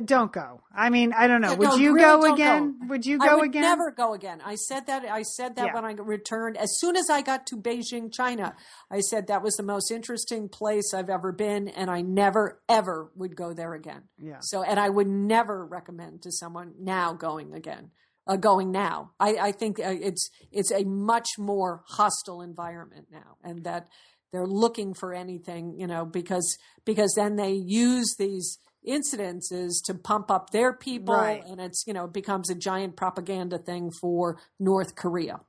don't 0.06 0.32
go. 0.32 0.62
I 0.76 0.90
mean, 0.90 1.14
I 1.14 1.28
don't 1.28 1.42
know. 1.42 1.52
Yeah, 1.52 1.58
would 1.58 1.70
no, 1.70 1.76
you 1.76 1.94
really 1.94 2.30
go 2.30 2.34
again? 2.34 2.80
go. 2.80 2.88
Would 2.88 3.06
you 3.06 3.20
I 3.22 3.28
go 3.28 3.38
would 3.38 3.50
again? 3.50 3.62
Never 3.62 3.92
go 3.92 4.14
again. 4.14 4.42
I 4.44 4.56
said 4.56 4.88
that. 4.88 5.06
I 5.06 5.22
said 5.22 5.58
that 5.58 5.68
Yeah. 5.68 5.74
when 5.76 5.86
I 5.86 5.92
returned. 5.92 6.58
As 6.58 6.80
soon 6.80 6.96
as 6.96 7.08
I 7.10 7.22
got 7.22 7.46
to 7.48 7.56
Beijing, 7.56 8.12
China, 8.12 8.56
I 8.90 9.02
said 9.02 9.28
that 9.28 9.44
was 9.44 9.56
the 9.56 9.64
most 9.64 9.92
interesting 9.92 10.50
place 10.50 10.92
I've 10.94 11.10
ever 11.10 11.32
been, 11.32 11.68
and 11.68 11.92
I 11.92 12.02
never 12.02 12.62
ever 12.68 13.12
would 13.16 13.36
go 13.36 13.54
there 13.54 13.76
again. 13.76 14.04
Yeah. 14.18 14.40
So, 14.42 14.64
and 14.64 14.80
I 14.80 14.90
would 14.90 15.08
never 15.08 15.64
recommend 15.66 16.24
to 16.24 16.32
someone 16.32 16.74
now 16.80 17.14
going 17.14 17.54
again. 17.54 17.92
Uh, 18.28 18.38
going 18.38 18.72
now, 18.72 19.12
I, 19.20 19.36
I 19.36 19.52
think 19.52 19.80
uh, 19.80 19.84
it's 20.02 20.32
it's 20.52 20.72
a 20.72 20.84
much 20.84 21.28
more 21.38 21.84
hostile 21.88 22.42
environment 22.42 23.06
now, 23.12 23.38
and 23.44 23.64
that 23.66 23.88
they're 24.36 24.46
looking 24.46 24.94
for 24.94 25.14
anything, 25.14 25.74
you 25.80 25.88
know, 25.88 26.06
because 26.06 26.58
because 26.86 27.14
then 27.16 27.38
they 27.38 27.54
use 27.54 28.14
these 28.20 28.60
incidences 28.88 29.72
to 29.86 29.94
pump 29.96 30.30
up 30.30 30.52
their 30.52 30.74
people, 30.74 31.16
Right. 31.16 31.44
and 31.48 31.60
it's 31.60 31.84
you 31.88 31.94
know 31.94 32.06
it 32.06 32.14
becomes 32.14 32.50
a 32.50 32.56
giant 32.56 32.96
propaganda 32.96 33.58
thing 33.58 33.92
for 34.02 34.38
North 34.60 34.96
Korea. 34.96 35.40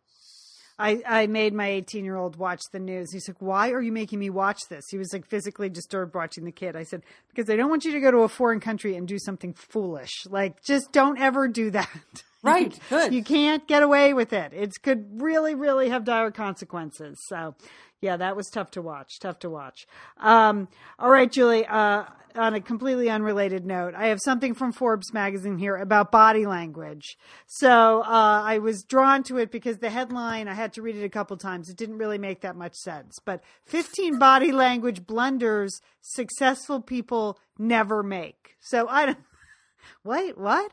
I, 0.79 1.01
I 1.07 1.27
made 1.27 1.55
my 1.55 1.68
18 1.68 2.05
year 2.05 2.16
old 2.16 2.37
watch 2.37 2.61
the 2.70 2.79
news. 2.79 3.11
He's 3.11 3.27
like, 3.29 3.40
Why 3.40 3.70
are 3.70 3.81
you 3.81 3.92
making 3.92 4.18
me 4.18 4.29
watch 4.29 4.61
this? 4.68 4.85
He 4.90 4.99
was 4.99 5.11
like 5.11 5.27
physically 5.27 5.70
disturbed 5.70 6.14
watching 6.14 6.44
the 6.44 6.53
kid. 6.53 6.77
I 6.77 6.83
said, 6.83 7.03
Because 7.31 7.49
I 7.49 7.57
don't 7.57 7.70
want 7.70 7.87
you 7.87 7.92
to 7.92 8.01
go 8.01 8.11
to 8.11 8.18
a 8.18 8.29
foreign 8.29 8.61
country 8.61 8.94
and 8.94 9.09
do 9.09 9.18
something 9.18 9.55
foolish. 9.55 10.27
Like, 10.29 10.62
just 10.62 10.92
don't 10.92 11.18
ever 11.18 11.49
do 11.49 11.70
that. 11.70 11.88
Right, 12.42 12.79
good. 12.90 13.12
You 13.12 13.25
can't 13.25 13.66
get 13.66 13.83
away 13.83 14.14
with 14.14 14.33
it. 14.33 14.53
It 14.53 14.81
could 14.81 15.20
really, 15.20 15.57
really 15.57 15.88
have 15.88 16.05
dire 16.05 16.31
consequences. 16.31 17.18
So, 17.27 17.57
yeah, 18.01 18.17
that 18.17 18.37
was 18.37 18.49
tough 18.49 18.71
to 18.73 18.83
watch. 18.83 19.19
Tough 19.21 19.39
to 19.41 19.51
watch. 19.51 19.87
Um, 20.19 20.69
all 20.99 21.11
right, 21.11 21.31
Julie. 21.31 21.67
Uh, 21.67 22.05
on 22.37 22.55
a 22.55 22.61
completely 22.61 23.09
unrelated 23.09 23.65
note, 23.65 23.95
I 23.95 24.09
have 24.09 24.21
something 24.23 24.55
from 24.55 24.73
Forbes 24.73 25.13
magazine 25.13 25.59
here 25.59 25.77
about 25.77 26.13
body 26.13 26.47
language. 26.47 27.17
So 27.47 28.03
uh, 28.03 28.43
I 28.45 28.59
was 28.59 28.83
drawn 28.83 29.23
to 29.25 29.39
it 29.39 29.51
because 29.51 29.79
the 29.79 29.91
headline, 29.91 30.49
I 30.49 30.55
had 30.55 30.75
to 30.75 30.83
read 30.83 30.97
it 30.97 31.05
a 31.05 31.09
couple 31.09 31.37
times. 31.37 31.69
It 31.69 31.77
didn't 31.77 31.99
really 31.99 32.19
make 32.19 32.43
that 32.43 32.57
much 32.57 32.75
sense. 32.75 33.19
But 33.25 33.43
15 33.65 34.19
body 34.19 34.53
language 34.53 35.07
blunders 35.07 35.81
successful 36.01 36.81
people 36.81 37.39
never 37.59 38.03
make. 38.03 38.57
So 38.61 38.87
I 38.89 39.07
don't. 39.07 39.19
Wait, 40.05 40.37
what? 40.37 40.73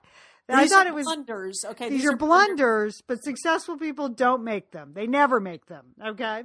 I 0.49 0.67
thought 0.67 0.87
it 0.87 0.93
was 0.93 1.05
blunders. 1.05 1.63
Okay, 1.65 1.89
these, 1.89 2.05
are 2.05 2.17
blunders, 2.17 3.01
but 3.07 3.23
successful 3.23 3.77
people 3.77 4.09
don't 4.09 4.43
make 4.43 4.71
them. 4.71 4.91
They 4.93 5.07
never 5.07 5.39
make 5.39 5.67
them. 5.67 5.85
Okay. 6.05 6.43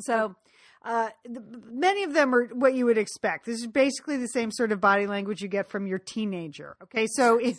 So, 0.00 0.34
uh, 0.84 1.08
th- 1.26 1.38
many 1.70 2.02
of 2.04 2.12
them 2.14 2.34
are 2.34 2.46
what 2.46 2.74
you 2.74 2.84
would 2.86 2.98
expect. 2.98 3.46
This 3.46 3.60
is 3.60 3.66
basically 3.66 4.16
the 4.18 4.28
same 4.28 4.50
sort 4.50 4.72
of 4.72 4.80
body 4.80 5.06
language 5.06 5.40
you 5.42 5.48
get 5.48 5.68
from 5.68 5.86
your 5.86 5.98
teenager. 5.98 6.76
Okay. 6.84 7.06
So, 7.08 7.38
if, 7.42 7.56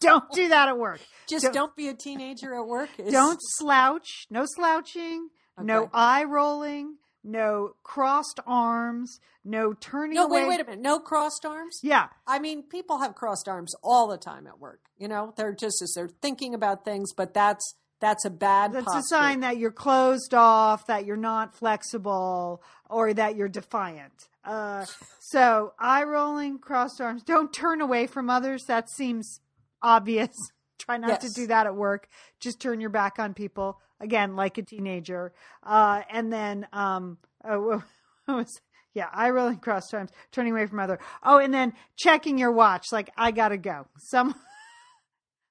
don't 0.00 0.24
do 0.32 0.48
that 0.48 0.68
at 0.68 0.78
work. 0.78 1.00
Just 1.28 1.44
Don't- 1.44 1.54
don't, 1.54 1.76
be 1.76 1.88
a 1.88 1.94
teenager 1.94 2.54
at 2.54 2.66
work. 2.66 2.88
It's- 2.98 3.12
Don't 3.12 3.38
slouch. 3.40 4.26
No 4.30 4.44
slouching. 4.46 5.28
No 5.62 5.90
eye 5.92 6.24
rolling. 6.24 6.96
No 7.22 7.72
crossed 7.82 8.40
arms. 8.46 9.20
No 9.44 9.74
turning 9.74 10.14
No, 10.14 10.24
away. 10.26 10.42
wait, 10.42 10.48
wait 10.48 10.60
a 10.60 10.64
minute. 10.64 10.80
No 10.80 10.98
crossed 10.98 11.44
arms. 11.44 11.78
Yeah. 11.82 12.06
I 12.26 12.38
mean, 12.38 12.62
people 12.62 13.00
have 13.00 13.14
crossed 13.14 13.46
arms 13.46 13.74
all 13.82 14.08
the 14.08 14.16
time 14.16 14.46
at 14.46 14.58
work. 14.58 14.80
You 14.98 15.08
know, 15.08 15.34
they're 15.36 15.54
just 15.54 15.82
as 15.82 15.92
they're 15.94 16.08
thinking 16.08 16.54
about 16.54 16.84
things, 16.84 17.12
but 17.14 17.34
that's 17.34 17.74
that's 18.00 18.24
a 18.24 18.30
bad. 18.30 18.72
That's 18.72 18.86
posture. 18.86 18.98
a 18.98 19.02
sign 19.02 19.40
that 19.40 19.58
you're 19.58 19.70
closed 19.70 20.34
off, 20.34 20.86
that 20.86 21.04
you're 21.04 21.16
not 21.16 21.54
flexible, 21.54 22.62
or 22.88 23.12
that 23.14 23.36
you're 23.36 23.48
defiant. 23.48 24.28
Uh, 24.44 24.86
so 25.20 25.74
eye 25.78 26.04
rolling, 26.04 26.58
crossed 26.58 27.00
arms. 27.00 27.22
Don't 27.22 27.52
turn 27.52 27.80
away 27.80 28.06
from 28.06 28.30
others. 28.30 28.64
That 28.66 28.90
seems 28.90 29.40
obvious. 29.82 30.34
Try 30.78 30.96
not 30.96 31.20
to 31.20 31.28
do 31.28 31.46
that 31.48 31.66
at 31.66 31.76
work. 31.76 32.08
Just 32.40 32.58
turn 32.58 32.80
your 32.80 32.90
back 32.90 33.18
on 33.18 33.34
people. 33.34 33.78
Again, 34.00 34.34
like 34.34 34.56
a 34.56 34.62
teenager. 34.62 35.34
Uh, 35.62 36.00
and 36.10 36.32
then, 36.32 36.66
um, 36.72 37.18
what 37.44 37.82
was, 38.26 38.60
yeah, 38.94 39.08
eye 39.12 39.28
rolling, 39.28 39.58
crossed 39.58 39.92
arms, 39.92 40.10
turning 40.32 40.52
away 40.52 40.64
from 40.64 40.80
other. 40.80 40.98
Oh, 41.22 41.36
and 41.36 41.52
then 41.52 41.74
checking 41.98 42.38
your 42.38 42.50
watch. 42.50 42.86
Like, 42.92 43.10
I 43.14 43.30
gotta 43.30 43.58
go. 43.58 43.86
Some, 43.98 44.34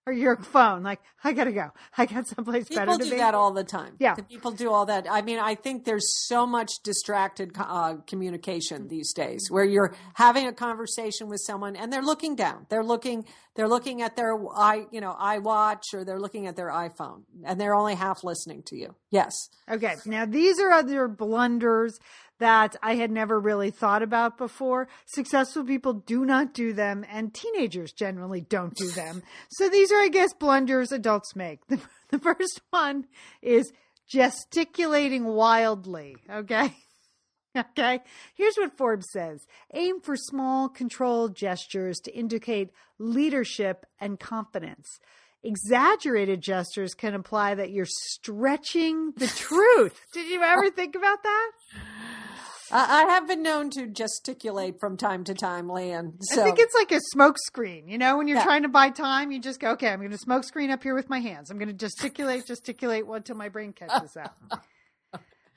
or 0.09 0.13
your 0.13 0.37
phone. 0.37 0.81
Like, 0.83 0.99
I 1.23 1.33
gotta 1.33 1.51
go. 1.51 1.69
I 1.97 2.05
got 2.05 2.27
someplace 2.27 2.67
better 2.67 2.81
People 2.81 2.97
to 2.97 3.03
do 3.03 3.11
be. 3.11 3.17
that 3.17 3.35
all 3.35 3.53
the 3.53 3.63
time. 3.63 3.95
Yeah. 3.99 4.15
The 4.15 4.23
people 4.23 4.51
do 4.51 4.71
all 4.71 4.87
that. 4.87 5.05
I 5.09 5.21
mean, 5.21 5.37
I 5.37 5.55
think 5.55 5.85
there's 5.85 6.25
so 6.27 6.47
much 6.47 6.71
distracted 6.83 7.51
uh, 7.57 7.95
communication 8.07 8.87
these 8.87 9.13
days, 9.13 9.47
where 9.49 9.63
you're 9.63 9.93
having 10.15 10.47
a 10.47 10.53
conversation 10.53 11.29
with 11.29 11.41
someone 11.45 11.75
and 11.75 11.93
they're 11.93 12.01
looking 12.01 12.35
down. 12.35 12.65
They're 12.69 12.83
looking. 12.83 13.25
They're 13.55 13.67
looking 13.67 14.01
at 14.01 14.15
their 14.15 14.37
i, 14.55 14.85
you 14.89 15.01
know, 15.01 15.13
iWatch 15.19 15.93
or 15.93 16.05
they're 16.05 16.19
looking 16.19 16.47
at 16.47 16.55
their 16.55 16.69
iPhone, 16.69 17.23
and 17.43 17.59
they're 17.59 17.75
only 17.75 17.93
half 17.93 18.23
listening 18.23 18.63
to 18.67 18.77
you. 18.77 18.95
Yes. 19.09 19.49
Okay. 19.69 19.95
Now, 20.05 20.25
these 20.25 20.59
are 20.59 20.71
other 20.71 21.09
blunders 21.09 21.99
that 22.39 22.75
I 22.81 22.95
had 22.95 23.11
never 23.11 23.39
really 23.39 23.69
thought 23.69 24.01
about 24.01 24.37
before. 24.37 24.87
Successful 25.05 25.63
people 25.63 25.93
do 25.93 26.25
not 26.25 26.53
do 26.53 26.73
them, 26.73 27.05
and 27.09 27.33
teenagers 27.33 27.91
generally 27.91 28.41
don't 28.41 28.75
do 28.75 28.89
them. 28.89 29.21
So 29.49 29.69
these 29.69 29.91
are, 29.91 30.01
I 30.01 30.09
guess, 30.09 30.33
blunders 30.33 30.91
adults 30.91 31.35
make. 31.35 31.59
The, 31.69 31.79
the 32.09 32.19
first 32.19 32.61
one 32.71 33.05
is 33.43 33.71
gesticulating 34.07 35.25
wildly. 35.25 36.17
Okay. 36.29 36.73
Okay. 37.57 37.99
Here's 38.35 38.55
what 38.57 38.77
Forbes 38.77 39.07
says 39.11 39.47
aim 39.73 40.01
for 40.01 40.15
small, 40.15 40.69
controlled 40.69 41.35
gestures 41.35 41.97
to 42.01 42.15
indicate 42.15 42.69
leadership 42.99 43.87
and 43.99 44.19
confidence. 44.19 44.99
Exaggerated 45.43 46.41
gestures 46.41 46.93
can 46.93 47.13
imply 47.13 47.55
that 47.55 47.71
you're 47.71 47.87
stretching 47.87 49.13
the 49.17 49.27
truth. 49.35 49.99
Did 50.13 50.27
you 50.27 50.43
ever 50.43 50.69
think 50.69 50.95
about 50.95 51.23
that? 51.23 51.51
I, 52.71 53.03
I 53.03 53.13
have 53.13 53.27
been 53.27 53.41
known 53.41 53.69
to 53.71 53.87
gesticulate 53.87 54.79
from 54.79 54.97
time 54.97 55.23
to 55.25 55.33
time, 55.33 55.67
Lian. 55.69 56.13
So 56.21 56.41
I 56.41 56.43
think 56.45 56.59
it's 56.59 56.75
like 56.75 56.91
a 56.91 56.99
smoke 57.11 57.37
screen. 57.39 57.87
You 57.87 57.97
know, 57.97 58.17
when 58.17 58.27
you're 58.27 58.37
Yeah. 58.37 58.43
trying 58.43 58.63
to 58.63 58.69
buy 58.69 58.89
time, 58.89 59.31
you 59.31 59.39
just 59.39 59.59
go, 59.59 59.71
okay, 59.71 59.89
I'm 59.89 59.99
going 59.99 60.11
to 60.11 60.17
smoke 60.17 60.43
screen 60.43 60.69
up 60.71 60.83
here 60.83 60.95
with 60.95 61.09
my 61.09 61.19
hands. 61.19 61.49
I'm 61.49 61.57
going 61.57 61.69
to 61.69 61.73
gesticulate, 61.73 62.45
gesticulate 62.47 63.05
until 63.07 63.35
my 63.35 63.49
brain 63.49 63.73
catches 63.73 64.15
up. 64.17 64.37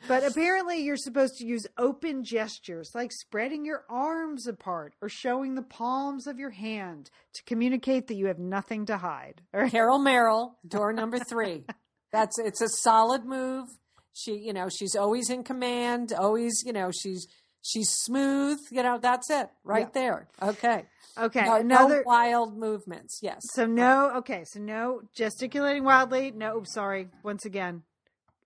But 0.09 0.25
apparently, 0.25 0.79
you're 0.83 0.97
supposed 0.97 1.35
to 1.39 1.47
use 1.47 1.65
open 1.79 2.25
gestures 2.25 2.91
like 2.93 3.13
spreading 3.13 3.65
your 3.65 3.85
arms 3.89 4.49
apart 4.49 4.95
or 5.01 5.09
showing 5.09 5.55
the 5.55 5.63
palms 5.63 6.27
of 6.27 6.41
your 6.41 6.51
hand 6.51 7.09
to 7.35 7.43
communicate 7.45 8.09
that 8.09 8.17
you 8.17 8.27
have 8.27 8.41
nothing 8.41 8.85
to 8.87 8.97
hide. 8.97 9.43
Carol 9.71 10.01
Merrill, 10.01 10.59
door 10.67 10.93
number 10.93 11.21
three. 11.21 11.65
That's 12.11 12.37
it's 12.41 12.61
a 12.61 12.69
solid 12.69 13.25
move. 13.25 13.69
She, 14.15 14.37
you 14.37 14.53
know, 14.53 14.69
she's 14.69 14.95
always 14.95 15.31
in 15.31 15.43
command. 15.45 16.13
Always, 16.13 16.63
you 16.67 16.73
know, 16.73 16.91
she's 16.93 17.27
she's 17.63 17.91
smooth. 17.91 18.59
You 18.71 18.83
know, 18.83 18.99
that's 18.99 19.31
it 19.31 19.49
right 19.65 19.89
Yeah. 19.89 20.01
there. 20.01 20.29
Okay. 20.43 20.85
Okay, 21.19 21.45
No, 21.45 21.59
no 21.61 22.03
wild 22.07 22.57
movements. 22.57 23.19
Yes. 23.23 23.43
So 23.53 23.67
no, 23.67 24.17
okay, 24.19 24.45
so 24.47 24.61
no 24.61 25.03
gesticulating 25.15 25.85
wildly. 25.85 26.31
No, 26.31 26.63
sorry. 26.65 27.09
Once 27.23 27.45
again, 27.45 27.83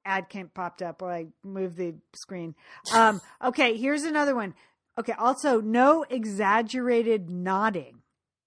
ad 0.05 0.29
came 0.29 0.49
popped 0.49 0.83
up 0.83 1.01
while 1.01 1.13
I 1.13 1.27
moved 1.45 1.77
the 1.77 1.95
screen. 2.17 2.57
Um, 2.93 3.21
okay, 3.45 3.77
here's 3.77 4.03
another 4.03 4.35
one. 4.35 4.55
Okay, 4.99 5.13
also 5.17 5.61
no 5.61 6.05
exaggerated 6.11 7.31
nodding. 7.31 7.96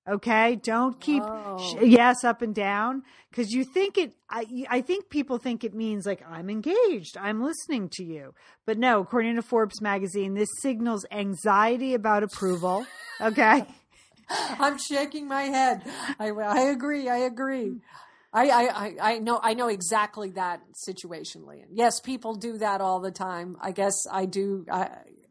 Okay, 0.10 0.56
don't 0.56 1.00
keep 1.00 1.24
Oh. 1.24 1.58
sh- 1.60 1.84
yes 1.84 2.24
up 2.24 2.42
and 2.42 2.56
down 2.56 3.04
because 3.30 3.52
you 3.52 3.64
think 3.64 3.98
it. 3.98 4.14
I 4.30 4.46
I 4.70 4.82
think 4.82 5.10
people 5.10 5.38
think 5.38 5.64
it 5.64 5.74
means 5.74 6.06
like 6.06 6.24
I'm 6.28 6.50
engaged, 6.50 7.16
I'm 7.18 7.44
listening 7.44 7.90
to 7.94 8.04
you, 8.04 8.34
but 8.66 8.78
no. 8.78 9.02
According 9.02 9.36
to 9.36 9.42
Forbes 9.42 9.82
magazine, 9.82 10.34
this 10.34 10.50
signals 10.62 11.06
anxiety 11.12 11.94
about 11.94 12.24
approval. 12.24 12.86
Okay. 13.22 13.66
I'm 14.30 14.78
shaking 14.78 15.28
my 15.28 15.44
head. 15.44 15.84
I, 16.20 16.30
I 16.30 16.60
agree. 16.70 17.10
I 17.10 17.18
agree. 17.18 17.66
Mm. 17.70 17.82
I, 18.32 18.50
I, 18.50 18.64
I- 18.86 18.96
I 19.14 19.20
know 19.20 19.40
I 19.44 19.54
know 19.56 19.68
exactly 19.70 20.30
that 20.32 20.62
situation, 20.76 21.46
Lian. 21.48 21.68
Yes, 21.72 22.00
people 22.00 22.36
do 22.36 22.58
that 22.60 22.80
all 22.82 23.00
the 23.00 23.12
time. 23.12 23.58
I 23.62 23.72
guess 23.72 23.96
I 24.12 24.26
do. 24.26 24.66
I, 24.72 24.90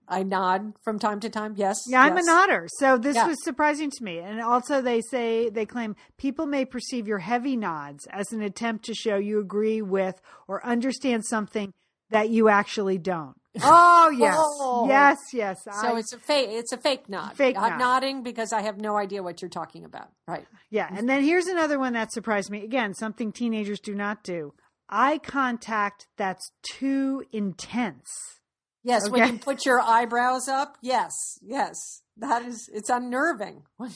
I 0.08 0.22
nod 0.22 0.72
from 0.82 0.98
time 0.98 1.20
to 1.20 1.28
time. 1.28 1.54
Yes. 1.56 1.76
Yeah, 1.86 2.00
I'm 2.02 2.16
yes. 2.16 2.24
a 2.24 2.26
nodder. 2.30 2.66
So 2.78 2.96
this 2.98 3.14
Yeah. 3.16 3.26
was 3.26 3.36
surprising 3.44 3.90
to 3.90 4.04
me. 4.04 4.18
And 4.18 4.40
also 4.40 4.80
they 4.80 5.00
say 5.02 5.50
they 5.50 5.66
claim 5.66 5.96
people 6.16 6.46
may 6.46 6.64
perceive 6.64 7.06
your 7.06 7.18
heavy 7.18 7.56
nods 7.56 8.06
as 8.10 8.32
an 8.32 8.40
attempt 8.42 8.84
to 8.86 8.94
show 8.94 9.16
you 9.16 9.38
agree 9.38 9.82
with 9.82 10.20
or 10.46 10.64
understand 10.64 11.26
something 11.26 11.72
that 12.10 12.30
you 12.30 12.48
actually 12.48 12.96
don't. 12.98 13.34
Oh 13.62 14.08
yes, 14.16 14.36
Oh. 14.38 14.86
yes, 14.88 15.18
yes. 15.32 15.58
So 15.64 15.70
I- 15.94 15.98
it's 15.98 16.12
a 16.12 16.18
fake. 16.18 16.48
It's 16.50 16.72
a 16.72 16.76
fake 16.78 17.08
nod. 17.08 17.36
Fake 17.36 17.56
I'm 17.58 17.72
nod. 17.72 17.78
nodding 17.78 18.22
because 18.22 18.52
I 18.52 18.62
have 18.62 18.78
no 18.80 18.96
idea 18.96 19.22
what 19.22 19.42
you're 19.42 19.48
talking 19.48 19.84
about. 19.84 20.08
Right. 20.28 20.46
yeah. 20.70 20.88
And 20.96 21.08
then 21.08 21.22
here's 21.24 21.46
another 21.48 21.78
one 21.78 21.92
that 21.94 22.12
surprised 22.12 22.50
me. 22.50 22.62
Again, 22.64 22.94
something 22.94 23.32
teenagers 23.32 23.80
do 23.80 23.94
not 23.94 24.22
do: 24.22 24.54
eye 24.88 25.18
contact 25.18 26.06
that's 26.16 26.52
too 26.62 27.24
intense. 27.32 28.06
Yes. 28.82 29.08
When 29.10 29.32
you 29.32 29.38
put 29.38 29.66
your 29.66 29.80
eyebrows 29.80 30.48
up. 30.48 30.78
Yes. 30.80 31.38
Yes. 31.42 32.02
That 32.16 32.44
is. 32.44 32.68
It's 32.72 32.90
unnerving. 32.90 33.62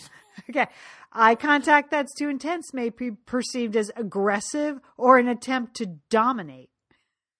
Okay. 0.48 0.66
Eye 1.12 1.34
contact 1.34 1.90
that's 1.90 2.14
too 2.14 2.30
intense 2.30 2.72
may 2.72 2.88
be 2.88 3.10
perceived 3.10 3.76
as 3.76 3.90
aggressive 3.96 4.80
or 4.96 5.18
an 5.18 5.28
attempt 5.28 5.76
to 5.76 5.86
dominate. 6.08 6.70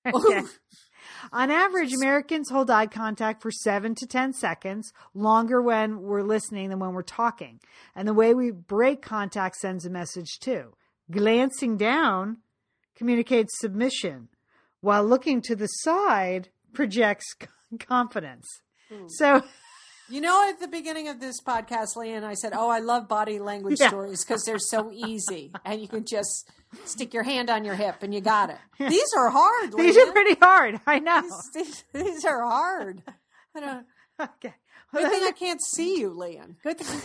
Okay. 0.05 0.43
On 1.33 1.51
average, 1.51 1.93
Americans 1.95 2.51
hold 2.51 2.71
eye 2.71 2.87
contact 2.87 3.41
for 3.41 3.51
seven 3.51 3.95
to 3.95 4.07
10 4.07 4.35
seconds, 4.35 4.93
longer 5.15 5.63
when 5.63 6.03
we're 6.03 6.23
listening 6.23 6.69
than 6.69 6.81
when 6.81 6.93
we're 6.93 7.03
talking. 7.03 7.61
And 7.95 8.07
the 8.07 8.15
way 8.15 8.35
we 8.35 8.51
break 8.51 9.01
contact 9.01 9.57
sends 9.57 9.87
a 9.87 9.91
message 9.91 10.39
too. 10.39 10.75
Glancing 11.11 11.79
down 11.79 12.39
communicates 12.95 13.59
submission, 13.59 14.29
while 14.81 15.05
looking 15.05 15.41
to 15.43 15.57
the 15.57 15.67
side 15.67 16.51
projects 16.73 17.35
confidence. 17.81 18.61
Hmm. 18.93 19.07
So, 19.09 19.43
You 20.09 20.21
know, 20.21 20.47
at 20.49 20.61
the 20.61 20.69
beginning 20.69 21.09
of 21.09 21.21
this 21.21 21.41
podcast, 21.41 21.97
Lian, 21.97 22.25
I 22.25 22.35
said, 22.35 22.53
"Oh, 22.55 22.69
I 22.69 22.81
love 22.81 23.09
body 23.09 23.39
language 23.39 23.81
Yeah. 23.81 23.89
stories 23.89 24.25
because 24.25 24.45
they're 24.45 24.59
so 24.59 24.91
easy, 24.93 25.53
and 25.65 25.81
you 25.81 25.89
can 25.89 26.05
just 26.05 26.51
stick 26.85 27.15
your 27.15 27.23
hand 27.23 27.49
on 27.49 27.65
your 27.65 27.75
hip 27.77 28.03
and 28.03 28.13
you 28.13 28.21
got 28.21 28.51
it." 28.51 28.59
These 28.79 29.11
are 29.17 29.31
hard. 29.31 29.73
these 29.77 29.97
Lian. 29.97 30.09
are 30.09 30.13
pretty 30.13 30.35
hard. 30.41 30.81
I 30.87 30.99
know. 30.99 31.23
These, 31.55 31.85
these 31.95 32.25
are 32.25 32.43
hard. 32.45 33.03
I 33.55 33.61
don't. 33.61 33.87
Okay. 34.21 34.55
Good 34.93 35.11
thing 35.11 35.25
I 35.25 35.33
can't 35.33 35.61
see 35.75 35.99
you, 35.99 36.11
Lian. 36.11 36.57
Good 36.63 36.79
thing. 36.79 37.01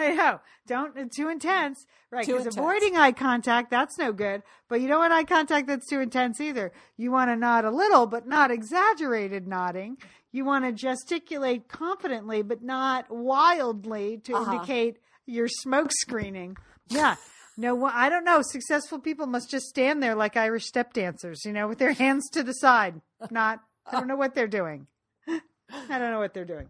I 0.00 0.14
know. 0.14 0.40
Don't 0.66 1.12
too 1.12 1.28
intense, 1.28 1.84
right? 2.10 2.26
Because 2.26 2.46
avoiding 2.46 2.96
eye 2.96 3.12
contact 3.12 3.70
that's 3.70 3.98
no 3.98 4.12
good. 4.12 4.42
But 4.68 4.80
you 4.80 4.88
don't 4.88 4.98
want 5.00 5.12
eye 5.12 5.24
contact 5.24 5.66
that's 5.66 5.88
too 5.88 6.00
intense 6.00 6.40
either. 6.40 6.72
You 6.96 7.10
want 7.10 7.30
to 7.30 7.36
nod 7.36 7.64
a 7.64 7.70
little, 7.70 8.06
but 8.06 8.26
not 8.26 8.50
exaggerated 8.50 9.46
nodding. 9.46 9.96
You 10.32 10.44
want 10.44 10.64
to 10.64 10.72
gesticulate 10.72 11.68
confidently, 11.68 12.42
but 12.42 12.62
not 12.62 13.06
wildly 13.10 14.18
to 14.24 14.34
Uh-huh. 14.36 14.52
indicate 14.52 14.98
your 15.26 15.48
smoke 15.48 15.90
screening. 15.92 16.56
Yeah. 16.88 17.16
No, 17.56 17.84
I 17.84 18.08
don't 18.08 18.24
know. 18.24 18.40
Successful 18.42 19.00
people 19.00 19.26
must 19.26 19.50
just 19.50 19.66
stand 19.66 20.02
there 20.02 20.14
like 20.14 20.36
Irish 20.36 20.66
step 20.66 20.92
dancers, 20.92 21.44
you 21.44 21.52
know, 21.52 21.68
with 21.68 21.78
their 21.78 21.92
hands 21.92 22.28
to 22.30 22.42
the 22.42 22.52
side. 22.54 23.00
Not, 23.30 23.60
I 23.86 23.98
don't 23.98 24.08
know 24.08 24.16
what 24.16 24.34
they're 24.34 24.46
doing. 24.48 24.86
I 25.28 25.98
don't 25.98 26.10
know 26.12 26.20
what 26.20 26.32
they're 26.32 26.44
doing. 26.44 26.68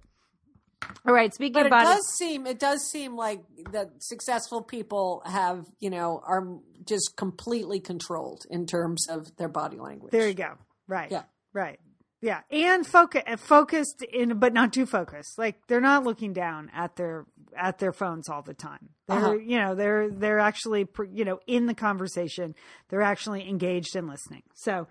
All 1.07 1.15
right. 1.15 1.33
Speaking 1.33 1.53
But 1.55 1.65
it 1.65 1.69
about 1.69 1.85
does 1.85 2.17
seem 2.17 2.47
it 2.47 2.59
does 2.59 2.91
seem 2.91 3.17
like 3.17 3.43
that 3.73 3.91
successful 4.03 4.63
people 4.63 5.23
have 5.25 5.67
you 5.79 5.91
know 5.91 6.23
are 6.27 6.59
just 6.85 7.15
completely 7.17 7.81
controlled 7.81 8.45
in 8.51 8.67
terms 8.67 9.09
of 9.09 9.35
their 9.37 9.49
body 9.49 9.79
language. 9.79 10.13
There 10.13 10.29
you 10.29 10.35
go. 10.35 10.55
Right. 10.89 11.11
Yeah. 11.11 11.23
Right. 11.53 11.79
Yeah. 12.23 12.41
And 12.51 12.87
focus 12.87 13.23
focused 13.39 14.03
in 14.03 14.39
but 14.39 14.53
not 14.53 14.73
too 14.73 14.87
focused. 14.87 15.39
Like 15.39 15.57
they're 15.69 15.81
not 15.81 16.05
looking 16.05 16.33
down 16.33 16.71
at 16.75 16.97
their 16.97 17.27
at 17.57 17.79
their 17.79 17.93
phones 17.93 18.29
all 18.29 18.43
the 18.43 18.55
time. 18.55 18.91
They're 19.09 19.17
Uh-huh. 19.19 19.33
you 19.35 19.59
know, 19.59 19.75
they're 19.75 20.11
they're 20.11 20.39
actually 20.39 20.87
you 21.13 21.25
know, 21.25 21.41
in 21.47 21.67
the 21.67 21.75
conversation. 21.75 22.55
They're 22.89 23.03
actually 23.03 23.49
engaged 23.49 23.97
in 23.97 24.07
listening. 24.07 24.43
So, 24.55 24.87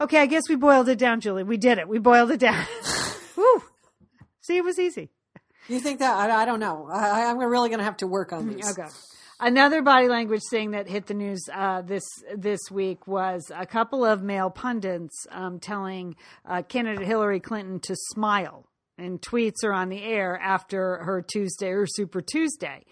okay, 0.00 0.18
I 0.18 0.26
guess 0.26 0.48
we 0.48 0.56
boiled 0.56 0.88
it 0.88 0.98
down, 0.98 1.20
Julie. 1.20 1.44
We 1.44 1.56
did 1.56 1.78
it. 1.78 1.88
We 1.88 1.98
boiled 1.98 2.30
it 2.30 2.40
down. 2.40 2.66
Woo. 3.36 3.62
See, 4.40 4.56
it 4.56 4.64
was 4.64 4.78
easy. 4.78 5.10
You 5.68 5.80
think 5.80 6.00
that 6.00 6.14
I, 6.14 6.42
I 6.42 6.44
don't 6.44 6.60
know. 6.60 6.88
I, 6.90 7.24
I'm 7.24 7.38
really 7.38 7.68
going 7.68 7.78
to 7.78 7.84
have 7.84 7.96
to 7.98 8.06
work 8.06 8.32
on 8.32 8.48
these. 8.48 8.70
Okay. 8.70 8.88
Another 9.40 9.82
body 9.82 10.08
language 10.08 10.42
thing 10.48 10.70
that 10.72 10.88
hit 10.88 11.06
the 11.06 11.14
news 11.14 11.48
uh, 11.52 11.82
this 11.82 12.04
this 12.36 12.60
week 12.70 13.06
was 13.06 13.50
a 13.54 13.66
couple 13.66 14.04
of 14.04 14.22
male 14.22 14.48
pundits 14.48 15.26
um, 15.30 15.58
telling 15.58 16.14
uh, 16.46 16.62
candidate 16.62 17.06
Hillary 17.06 17.40
Clinton 17.40 17.80
to 17.80 17.96
smile, 17.96 18.64
and 18.96 19.20
tweets 19.20 19.64
are 19.64 19.72
on 19.72 19.88
the 19.88 20.02
air 20.02 20.38
after 20.40 20.98
her 20.98 21.20
Tuesday 21.20 21.70
or 21.70 21.84
Super 21.86 22.22
Tuesday. 22.22 22.84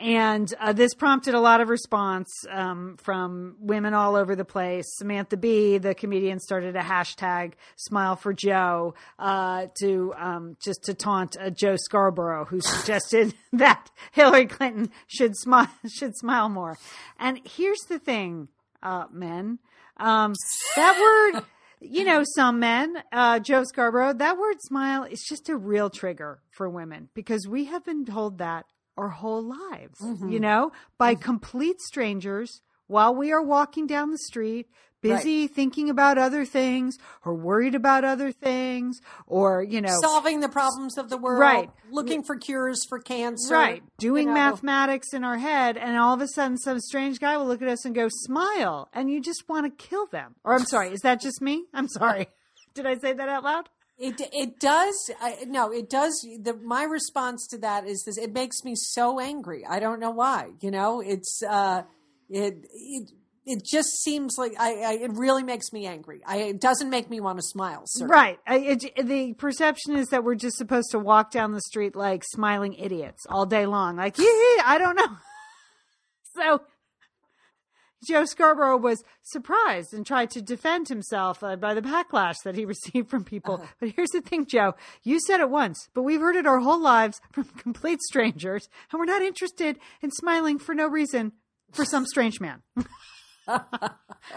And 0.00 0.52
uh, 0.58 0.72
this 0.72 0.92
prompted 0.92 1.34
a 1.34 1.40
lot 1.40 1.60
of 1.60 1.68
response 1.68 2.28
um, 2.50 2.96
from 2.96 3.56
women 3.60 3.94
all 3.94 4.16
over 4.16 4.34
the 4.34 4.44
place. 4.44 4.86
Samantha 4.96 5.36
Bee, 5.36 5.78
the 5.78 5.94
comedian, 5.94 6.40
started 6.40 6.74
a 6.74 6.80
hashtag 6.80 7.52
"Smile 7.76 8.16
for 8.16 8.32
Joe" 8.32 8.94
uh, 9.20 9.66
to 9.80 10.12
um, 10.18 10.56
just 10.60 10.82
to 10.84 10.94
taunt 10.94 11.36
uh, 11.40 11.50
Joe 11.50 11.76
Scarborough, 11.76 12.44
who 12.44 12.60
suggested 12.60 13.34
that 13.52 13.88
Hillary 14.10 14.46
Clinton 14.46 14.90
should 15.06 15.36
smile 15.36 15.70
should 15.88 16.16
smile 16.16 16.48
more. 16.48 16.76
And 17.20 17.40
here's 17.44 17.82
the 17.88 18.00
thing, 18.00 18.48
uh, 18.82 19.04
men, 19.12 19.60
um, 19.98 20.34
that 20.76 20.98
word. 21.00 21.44
You 21.86 22.04
know, 22.04 22.24
some 22.34 22.60
men, 22.60 22.96
uh, 23.12 23.40
Joe 23.40 23.62
Scarborough, 23.64 24.14
that 24.14 24.38
word 24.38 24.56
smile 24.60 25.04
is 25.04 25.22
just 25.28 25.50
a 25.50 25.56
real 25.56 25.90
trigger 25.90 26.40
for 26.50 26.66
women 26.66 27.10
because 27.12 27.46
we 27.46 27.66
have 27.66 27.84
been 27.84 28.06
told 28.06 28.38
that 28.38 28.64
our 28.96 29.08
whole 29.08 29.42
lives, 29.42 30.00
you 30.00 30.06
mm-hmm. 30.06 30.36
know, 30.38 30.72
by 30.98 31.14
mm-hmm. 31.14 31.22
complete 31.22 31.80
strangers 31.80 32.60
while 32.86 33.14
we 33.14 33.32
are 33.32 33.42
walking 33.42 33.86
down 33.86 34.10
the 34.10 34.18
street, 34.18 34.68
busy 35.00 35.46
thinking 35.46 35.90
about 35.90 36.16
other 36.18 36.44
things 36.44 36.96
or 37.24 37.34
worried 37.34 37.74
about 37.74 38.04
other 38.04 38.32
things 38.32 39.00
or, 39.26 39.62
you 39.62 39.80
know, 39.80 39.96
Solving 40.00 40.40
the 40.40 40.48
problems 40.48 40.96
of 40.98 41.10
the 41.10 41.16
world, 41.16 41.40
Right. 41.40 41.70
Looking 41.90 42.22
for 42.22 42.36
cures 42.36 42.84
for 42.88 42.98
cancer, 42.98 43.54
right, 43.54 43.82
doing 43.98 44.28
you 44.28 44.34
know. 44.34 44.50
mathematics 44.50 45.12
in 45.12 45.24
our 45.24 45.38
head. 45.38 45.76
And 45.76 45.96
all 45.96 46.14
of 46.14 46.20
a 46.20 46.28
sudden, 46.28 46.56
some 46.58 46.80
strange 46.80 47.20
guy 47.20 47.36
will 47.36 47.46
look 47.46 47.62
at 47.62 47.68
us 47.68 47.84
and 47.84 47.94
go, 47.94 48.08
smile. 48.08 48.88
And 48.92 49.10
you 49.10 49.20
just 49.20 49.48
want 49.48 49.66
to 49.66 49.86
kill 49.86 50.06
them. 50.06 50.34
Or 50.44 50.54
I'm 50.54 50.64
sorry, 50.64 50.92
is 50.92 51.00
that 51.00 51.20
just 51.20 51.40
me? 51.40 51.64
I'm 51.72 51.88
sorry. 51.88 52.28
Did 52.74 52.86
I 52.86 52.96
say 52.96 53.12
that 53.12 53.28
out 53.28 53.44
loud? 53.44 53.68
It 53.96 54.20
it 54.32 54.58
does. 54.58 55.10
I, 55.20 55.44
no, 55.46 55.72
it 55.72 55.88
does. 55.88 56.26
The, 56.40 56.54
my 56.54 56.82
response 56.82 57.46
to 57.48 57.58
that 57.58 57.86
is 57.86 58.02
this: 58.04 58.18
it 58.18 58.32
makes 58.32 58.64
me 58.64 58.74
so 58.74 59.20
angry. 59.20 59.64
I 59.64 59.78
don't 59.78 60.00
know 60.00 60.10
why. 60.10 60.50
You 60.60 60.72
know, 60.72 61.00
it's 61.00 61.40
uh, 61.48 61.82
it 62.28 62.66
it 62.72 63.10
it 63.46 63.64
just 63.64 64.02
seems 64.02 64.34
like 64.36 64.52
I, 64.58 64.80
I 64.80 64.92
it 64.94 65.12
really 65.12 65.44
makes 65.44 65.72
me 65.72 65.86
angry. 65.86 66.22
I 66.26 66.38
it 66.38 66.60
doesn't 66.60 66.90
make 66.90 67.08
me 67.08 67.20
want 67.20 67.38
to 67.38 67.42
smile. 67.42 67.84
Right. 68.00 68.38
I, 68.46 68.58
it, 68.58 69.06
the 69.06 69.34
perception 69.34 69.96
is 69.96 70.08
that 70.08 70.24
we're 70.24 70.34
just 70.34 70.56
supposed 70.56 70.90
to 70.90 70.98
walk 70.98 71.30
down 71.30 71.52
the 71.52 71.60
street 71.60 71.94
like 71.94 72.24
smiling 72.24 72.74
idiots 72.74 73.26
all 73.28 73.46
day 73.46 73.66
long. 73.66 73.96
Like, 73.96 74.18
yeah, 74.18 74.24
I 74.64 74.76
don't 74.78 74.96
know. 74.96 75.08
So 76.36 76.62
Joe 78.06 78.24
Scarborough 78.24 78.76
was 78.76 79.02
surprised 79.22 79.92
and 79.94 80.06
tried 80.06 80.30
to 80.30 80.42
defend 80.42 80.88
himself 80.88 81.42
uh, 81.42 81.56
by 81.56 81.74
the 81.74 81.82
backlash 81.82 82.36
that 82.44 82.54
he 82.54 82.64
received 82.74 83.10
from 83.10 83.24
people. 83.24 83.64
But 83.80 83.90
here's 83.90 84.10
the 84.10 84.20
thing, 84.20 84.46
Joe. 84.46 84.74
You 85.02 85.18
said 85.20 85.40
it 85.40 85.50
once, 85.50 85.88
but 85.94 86.02
we've 86.02 86.20
heard 86.20 86.36
it 86.36 86.46
our 86.46 86.60
whole 86.60 86.80
lives 86.80 87.20
from 87.32 87.44
complete 87.44 88.00
strangers, 88.02 88.68
and 88.90 88.98
we're 88.98 89.06
not 89.06 89.22
interested 89.22 89.78
in 90.02 90.10
smiling 90.10 90.58
for 90.58 90.74
no 90.74 90.86
reason 90.86 91.32
for 91.72 91.84
some 91.84 92.06
strange 92.06 92.40
man. 92.40 92.62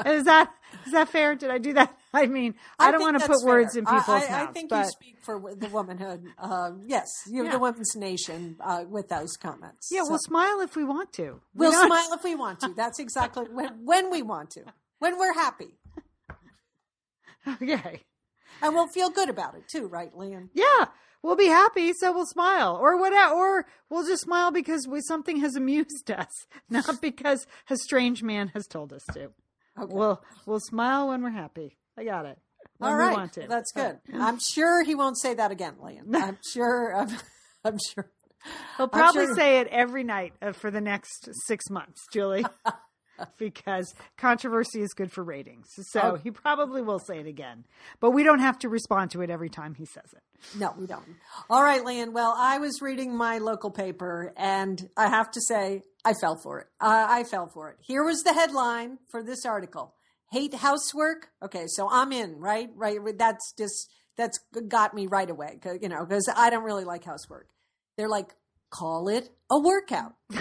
is 0.06 0.26
that 0.26 0.52
is 0.86 0.94
that 0.94 1.10
fair? 1.10 1.36
Did 1.36 1.50
I 1.52 1.58
do 1.58 1.74
that? 1.74 1.96
I 2.24 2.26
mean, 2.28 2.56
I, 2.80 2.92
don't 2.92 3.02
want 3.02 3.20
to 3.20 3.28
put 3.28 3.44
words 3.46 3.76
in 3.76 3.86
people's 3.86 4.04
I, 4.08 4.20
mouths. 4.20 4.26
I 4.30 4.46
think 4.52 4.70
but 4.70 4.86
you 4.86 4.92
speak 4.92 5.16
for 5.22 5.40
the 5.56 5.70
womanhood. 5.70 6.26
Uh, 6.38 6.72
yes, 6.86 7.08
you're 7.30 7.46
Yeah. 7.46 7.52
the 7.52 7.60
women's 7.60 7.96
nation 7.96 8.58
uh, 8.60 8.86
with 8.90 9.08
those 9.10 9.38
comments. 9.38 9.90
yeah, 9.92 10.02
So- 10.04 10.10
we'll 10.10 10.20
smile 10.20 10.62
if 10.62 10.76
we 10.76 10.84
want 10.84 11.14
to. 11.14 11.42
We 11.54 11.68
we'll 11.68 11.86
smile 11.88 12.14
if 12.14 12.24
we 12.24 12.36
want 12.36 12.60
to. 12.62 12.74
That's 12.76 13.00
exactly 13.00 13.46
when 13.52 13.86
when 13.86 14.10
we 14.12 14.22
want 14.22 14.50
to, 14.52 14.64
when 15.00 15.18
we're 15.20 15.34
happy, 15.34 15.78
Okay. 17.48 18.02
and 18.62 18.74
we'll 18.74 18.88
feel 18.90 19.10
good 19.10 19.30
about 19.30 19.56
it 19.56 19.68
too, 19.70 19.88
right, 19.88 20.12
Lian? 20.16 20.50
Yeah, 20.54 20.86
we'll 21.24 21.36
be 21.36 21.48
happy, 21.48 21.94
so 21.94 22.12
we'll 22.12 22.26
smile, 22.26 22.76
or 22.76 22.98
whatever, 23.00 23.34
or 23.34 23.66
we'll 23.90 24.06
just 24.06 24.24
smile 24.24 24.52
because 24.52 24.88
we, 24.88 25.00
something 25.02 25.38
has 25.42 25.56
amused 25.56 26.12
us, 26.16 26.48
not 26.70 27.02
because 27.02 27.48
a 27.70 27.78
strange 27.78 28.24
man 28.24 28.50
has 28.50 28.68
told 28.68 28.92
us 28.92 29.04
to. 29.14 29.30
Okay. 29.80 29.94
We'll 29.94 30.22
we'll 30.48 30.60
smile 30.60 31.10
when 31.10 31.22
we're 31.22 31.30
happy. 31.30 31.78
I 31.98 32.04
got 32.04 32.26
it. 32.26 32.38
When 32.78 32.92
All 32.92 32.98
right, 32.98 33.32
that's 33.50 33.72
good. 33.72 33.98
I'm 34.14 34.40
sure 34.40 34.84
he 34.84 34.94
won't 34.94 35.18
say 35.20 35.34
that 35.34 35.52
again, 35.52 35.76
Lian. 35.82 36.06
I'm 36.16 36.38
sure. 36.54 36.96
I'm, 36.96 37.10
I'm 37.66 37.78
sure. 37.94 38.12
He'll 38.78 38.88
probably 38.88 39.26
sure- 39.26 39.36
say 39.36 39.60
it 39.60 39.68
every 39.68 40.04
night 40.04 40.34
uh, 40.42 40.52
for 40.52 40.70
the 40.70 40.80
next 40.82 41.28
six 41.48 41.70
months, 41.72 42.06
Julie, 42.14 42.46
because 43.40 43.94
controversy 44.18 44.82
is 44.82 44.94
good 44.94 45.12
for 45.12 45.24
ratings. 45.24 45.68
So 45.90 46.00
Oh. 46.04 46.16
he 46.16 46.30
probably 46.30 46.82
will 46.84 47.00
say 47.00 47.18
it 47.20 47.26
again, 47.26 47.66
but 48.00 48.12
we 48.12 48.24
don't 48.24 48.40
have 48.40 48.60
to 48.60 48.70
respond 48.70 49.10
to 49.12 49.22
it 49.22 49.30
every 49.32 49.50
time 49.50 49.74
he 49.74 49.86
says 49.86 50.14
it. 50.16 50.22
No, 50.60 50.74
we 50.78 50.86
don't. 50.86 51.04
All 51.50 51.64
right, 51.64 51.84
Lian. 51.84 52.14
Well, 52.14 52.36
I 52.38 52.60
was 52.60 52.80
reading 52.82 53.18
my 53.18 53.40
local 53.40 53.72
paper, 53.72 54.34
and 54.38 54.88
I 54.96 55.10
have 55.10 55.32
to 55.32 55.42
say, 55.42 55.82
I 56.06 56.14
fell 56.22 56.38
for 56.38 56.60
it. 56.60 56.68
Uh, 56.80 57.08
I 57.10 57.24
fell 57.24 57.48
for 57.48 57.72
it. 57.72 57.78
Here 57.82 58.04
was 58.04 58.22
the 58.22 58.34
headline 58.34 59.00
for 59.10 59.24
this 59.24 59.46
article: 59.46 59.96
"Hate 60.32 60.54
housework." 60.56 61.30
Okay, 61.44 61.66
so 61.68 61.88
I'm 61.90 62.12
in. 62.12 62.38
Right, 62.38 62.70
right. 62.76 63.00
That's 63.18 63.54
just 63.58 63.90
that's 64.18 64.40
got 64.68 64.94
me 64.94 65.08
right 65.08 65.30
away, 65.30 65.60
You 65.82 65.90
know, 65.90 66.06
because 66.06 66.30
I 66.36 66.50
don't 66.50 66.64
really 66.64 66.84
like 66.86 67.04
housework. 67.06 67.48
They're 67.98 68.10
like, 68.10 68.36
call 68.72 69.08
it 69.10 69.30
a 69.50 69.60
workout. 69.60 70.14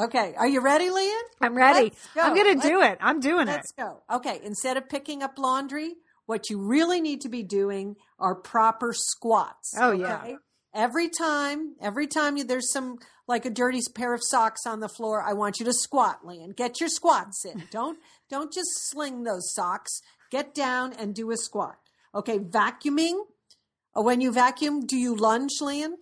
okay, 0.00 0.34
are 0.36 0.48
you 0.48 0.60
ready, 0.60 0.90
Lian? 0.90 1.22
I'm 1.40 1.54
ready. 1.56 1.92
Go. 2.14 2.20
I'm 2.20 2.34
going 2.34 2.46
to 2.46 2.54
Let's- 2.54 2.66
do 2.66 2.82
it. 2.82 2.98
I'm 3.00 3.20
doing 3.20 3.48
it. 3.48 3.52
Let's 3.52 3.72
go. 3.72 4.02
Okay, 4.10 4.40
instead 4.42 4.76
of 4.76 4.88
picking 4.88 5.22
up 5.22 5.38
laundry, 5.38 5.94
what 6.26 6.50
you 6.50 6.60
really 6.66 7.00
need 7.00 7.20
to 7.22 7.28
be 7.28 7.42
doing 7.42 7.96
are 8.18 8.34
proper 8.34 8.92
squats. 8.92 9.74
Oh, 9.78 9.92
yeah. 9.92 10.36
Every 10.74 11.08
time, 11.08 11.76
every 11.80 12.08
time 12.08 12.36
you, 12.36 12.42
there's 12.44 12.72
some 12.72 12.96
like 13.26 13.44
a 13.46 13.50
dirty 13.50 13.80
pair 13.94 14.12
of 14.14 14.20
socks 14.22 14.66
on 14.66 14.80
the 14.80 14.88
floor, 14.88 15.22
I 15.22 15.32
want 15.32 15.58
you 15.58 15.64
to 15.66 15.72
squat, 15.72 16.24
Lian. 16.26 16.50
Get 16.54 16.80
your 16.80 16.88
squats 16.88 17.44
in. 17.44 17.64
Don't 17.70 17.98
don't 18.30 18.52
just 18.52 18.68
sling 18.90 19.22
those 19.24 19.52
socks. 19.54 20.00
Get 20.30 20.54
down 20.54 20.92
and 20.94 21.14
do 21.14 21.30
a 21.30 21.36
squat. 21.36 21.76
Okay, 22.14 22.38
vacuuming. 22.38 23.14
Uh, 23.96 24.02
When 24.02 24.20
you 24.20 24.32
vacuum, 24.32 24.84
do 24.86 24.96
you 24.96 25.14
lunge, 25.14 25.52
Lian? 25.60 25.94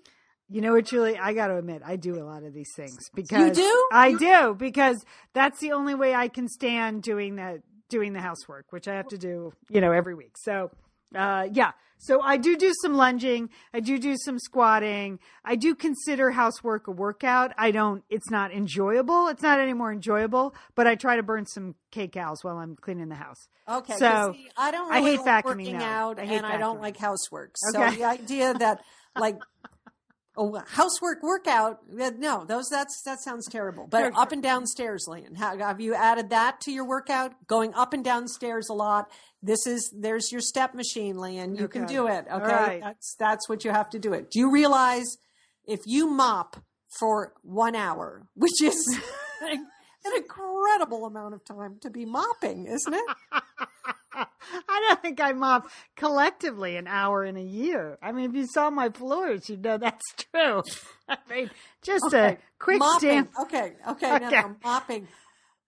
You 0.49 0.61
know 0.61 0.73
what, 0.73 0.85
Julie? 0.87 1.19
I 1.19 1.33
got 1.33 1.47
to 1.49 1.57
admit, 1.57 1.83
I 1.85 1.97
do 1.97 2.15
a 2.23 2.25
lot 2.25 2.43
of 2.43 2.53
these 2.53 2.71
things 2.77 3.09
because 3.15 3.57
you 3.57 3.65
do? 3.65 3.89
I 3.93 4.09
You- 4.09 4.19
do 4.19 4.55
because 4.59 5.05
that's 5.35 5.61
the 5.61 5.73
only 5.73 5.95
way 5.95 6.15
I 6.15 6.29
can 6.29 6.49
stand 6.49 7.03
doing 7.03 7.37
the 7.37 7.63
doing 7.89 8.13
the 8.15 8.21
housework, 8.21 8.67
which 8.73 8.89
I 8.89 8.95
have 8.95 9.09
to 9.09 9.19
do, 9.19 9.53
you 9.69 9.81
know, 9.83 9.93
every 9.93 10.15
week. 10.15 10.37
So, 10.39 10.71
uh, 11.15 11.49
yeah. 11.53 11.73
So 11.99 12.21
I 12.21 12.37
do 12.37 12.57
do 12.57 12.73
some 12.83 12.95
lunging. 12.95 13.49
I 13.73 13.79
do 13.79 13.97
do 13.97 14.17
some 14.17 14.41
squatting. 14.41 15.21
I 15.45 15.55
do 15.55 15.77
consider 15.77 16.33
housework 16.33 16.89
a 16.89 16.91
workout. 16.91 17.53
I 17.57 17.71
don't. 17.71 18.03
It's 18.11 18.29
not 18.29 18.53
enjoyable. 18.53 19.29
It's 19.29 19.43
not 19.43 19.61
any 19.61 19.73
more 19.73 19.93
enjoyable. 19.93 20.53
But 20.75 20.89
I 20.89 20.97
try 20.97 21.15
to 21.15 21.23
burn 21.23 21.47
some 21.47 21.77
kcals 21.93 22.43
while 22.43 22.57
I'm 22.57 22.75
cleaning 22.75 23.09
the 23.09 23.15
house. 23.15 23.47
Okay. 23.69 23.95
So, 23.99 24.33
see, 24.35 24.49
I 24.57 24.73
don't 24.73 24.93
I 24.93 25.01
hate 25.01 25.21
like 25.21 25.45
vacuuming 25.45 25.81
out, 25.81 26.19
I 26.19 26.27
hate 26.27 26.39
and 26.39 26.47
I 26.47 26.59
don't 26.59 26.81
like 26.81 26.97
housework. 26.97 27.53
So 27.55 27.81
Okay. 27.81 27.97
the 27.99 28.05
idea 28.05 28.55
that 28.55 28.81
like 29.17 29.39
a 30.37 30.65
housework 30.67 31.23
workout, 31.23 31.81
uh, 32.01 32.11
no, 32.17 32.45
those 32.45 32.69
that's 32.71 33.03
that 33.05 33.21
sounds 33.21 33.47
terrible. 33.49 33.87
But 33.87 34.13
up 34.17 34.33
and 34.33 34.43
down 34.43 34.67
stairs, 34.67 35.07
Lian, 35.09 35.35
have 35.37 35.81
you 35.81 35.95
added 35.95 36.31
that 36.31 36.61
to 36.63 36.73
your 36.73 36.87
workout? 36.87 37.47
Going 37.47 37.75
up 37.75 37.93
and 37.93 38.05
down 38.05 38.29
stairs 38.29 38.69
a 38.69 38.73
lot. 38.73 39.11
This 39.43 39.67
is 39.67 39.93
there's 39.95 40.33
your 40.33 40.41
step 40.41 40.75
machine, 40.75 41.17
Lian. 41.17 41.57
You 41.57 41.69
can 41.69 41.87
do 41.87 42.07
it. 42.07 42.27
Okay, 42.33 42.47
right. 42.47 42.81
that's 42.83 43.15
that's 43.19 43.49
what 43.49 43.65
you 43.65 43.71
have 43.71 43.91
to 43.91 43.99
do. 43.99 44.13
It. 44.13 44.31
Do 44.31 44.39
you 44.39 44.51
realize 44.51 45.17
if 45.67 45.81
you 45.87 46.09
mop 46.09 46.63
for 46.99 47.35
one 47.43 47.75
hour, 47.75 48.27
which 48.35 48.63
is 48.63 49.01
an 49.43 49.67
incredible 50.17 51.07
amount 51.07 51.35
of 51.35 51.45
time 51.45 51.79
to 51.81 51.91
be 51.91 52.05
mopping, 52.05 52.67
isn't 52.67 52.95
it? 52.95 53.05
I 54.15 54.27
don't 54.89 55.03
think 55.03 55.21
I 55.21 55.33
mop 55.33 55.69
collectively 55.97 56.77
an 56.77 56.87
hour 56.87 57.25
in 57.25 57.37
a 57.37 57.43
year. 57.43 57.99
I 58.03 58.13
mean, 58.13 58.31
if 58.31 58.37
you 58.37 58.47
saw 58.47 58.71
my 58.71 58.91
floors, 58.91 59.49
you'd 59.49 59.63
know 59.65 59.79
that's 59.79 60.03
true. 60.33 60.63
I 61.09 61.17
mean, 61.31 61.51
just 61.83 62.13
a 62.13 62.39
quick 62.59 62.79
mopping. 62.79 62.99
stamp. 62.99 63.31
Okay, 63.43 63.73
okay, 63.89 64.15
Okay. 64.17 64.29
no, 64.43 64.57
mopping. 64.65 65.09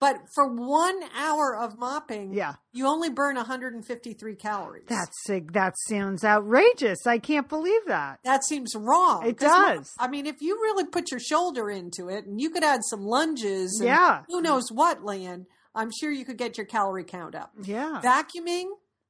But 0.01 0.17
for 0.35 0.47
one 0.53 1.01
hour 1.17 1.57
of 1.57 1.79
mopping, 1.79 2.35
Yeah. 2.35 2.55
you 2.73 2.87
only 2.87 3.09
burn 3.09 3.37
153 3.37 4.35
calories. 4.37 4.85
That's 4.87 5.25
that 5.53 5.73
sounds 5.89 6.25
outrageous. 6.25 7.07
I 7.07 7.19
can't 7.19 7.49
believe 7.49 7.81
that. 7.87 8.19
that 8.25 8.45
seems 8.45 8.75
wrong. 8.77 9.25
It 9.27 9.39
does. 9.39 9.91
I 9.99 10.09
mean, 10.09 10.27
if 10.27 10.43
you 10.43 10.57
really 10.61 10.85
put 10.85 11.11
your 11.11 11.21
shoulder 11.21 11.71
into 11.71 12.09
it, 12.09 12.27
and 12.27 12.39
you 12.41 12.51
could 12.51 12.65
add 12.65 12.81
some 12.85 13.05
lunges, 13.07 13.79
and 13.81 13.87
Yeah. 13.89 14.23
who 14.29 14.43
knows 14.43 14.65
what, 14.71 15.05
Lian, 15.05 15.47
I'm 15.75 15.91
sure 15.91 16.11
you 16.11 16.25
could 16.25 16.39
get 16.39 16.57
your 16.57 16.67
calorie 16.67 17.05
count 17.05 17.35
up. 17.35 17.53
Yeah. 17.63 18.01
Vacuuming, 18.03 18.67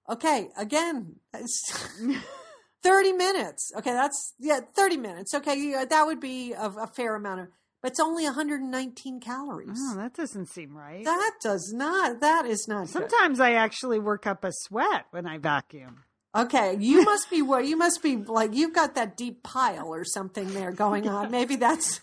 okay, 0.08 0.48
again, 0.56 1.16
30 2.82 3.12
minutes. 3.12 3.70
Okay, 3.76 3.92
that's 3.92 4.34
yeah, 4.38 4.60
30 4.74 4.96
minutes. 4.96 5.34
Okay, 5.34 5.84
that 5.84 6.06
would 6.06 6.20
be 6.20 6.52
a, 6.52 6.66
a 6.68 6.86
fair 6.86 7.14
amount 7.14 7.40
of, 7.40 7.46
but 7.82 7.90
it's 7.92 8.00
only 8.00 8.24
119 8.24 9.20
calories. 9.20 9.78
oh, 9.78 9.96
that 9.96 10.14
doesn't 10.14 10.46
seem 10.46 10.76
right. 10.76 11.04
That 11.04 11.32
does 11.42 11.72
not. 11.74 12.20
That 12.20 12.46
is 12.46 12.66
not. 12.68 12.86
good. 12.86 12.90
Sometimes 12.92 13.40
I 13.40 13.52
actually 13.52 13.98
work 13.98 14.26
up 14.26 14.44
a 14.44 14.50
sweat 14.52 15.06
when 15.10 15.26
I 15.26 15.38
vacuum. 15.38 16.04
Okay, 16.36 16.76
you 16.80 17.04
must 17.04 17.30
be. 17.30 17.42
Well, 17.42 17.60
you 17.60 17.76
must 17.76 18.02
be 18.02 18.16
like 18.16 18.54
you've 18.54 18.74
got 18.74 18.96
that 18.96 19.16
deep 19.16 19.44
pile 19.44 19.86
or 19.86 20.04
something 20.04 20.52
there 20.52 20.72
going 20.72 21.08
on. 21.08 21.30
Maybe 21.30 21.54
that's. 21.56 22.00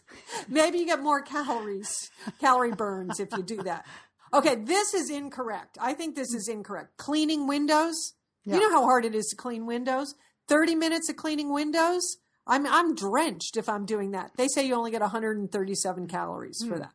Maybe 0.47 0.78
you 0.80 0.86
get 0.86 1.02
more 1.02 1.21
calories, 1.21 2.10
calorie 2.39 2.71
burns 2.71 3.19
if 3.19 3.28
you 3.36 3.43
do 3.43 3.58
that. 3.63 3.86
Okay, 4.34 4.56
this 4.56 4.94
is 4.94 5.10
incorrect. 5.10 5.78
I 5.82 5.94
think 5.94 6.15
this 6.15 6.34
is 6.34 6.48
incorrect. 6.48 6.98
Cleaning 6.98 7.48
windows. 7.48 8.13
Yeah. 8.46 8.56
You 8.56 8.62
know 8.62 8.72
how 8.72 8.84
hard 8.84 9.06
it 9.06 9.13
is 9.15 9.28
to 9.28 9.36
clean 9.36 9.65
windows. 9.65 10.15
Thirty 10.48 10.76
minutes 10.76 11.10
of 11.10 11.15
cleaning 11.17 11.54
windows. 11.54 12.17
I'm 12.48 12.65
I'm 12.65 12.96
drenched 12.96 13.56
if 13.58 13.70
I'm 13.70 13.86
doing 13.86 14.12
that. 14.12 14.32
They 14.38 14.48
say 14.48 14.65
you 14.65 14.74
only 14.76 14.91
get 14.91 15.02
137 15.02 16.08
calories 16.08 16.60
Hmm. 16.63 16.70
for 16.70 16.80
that. 16.80 16.91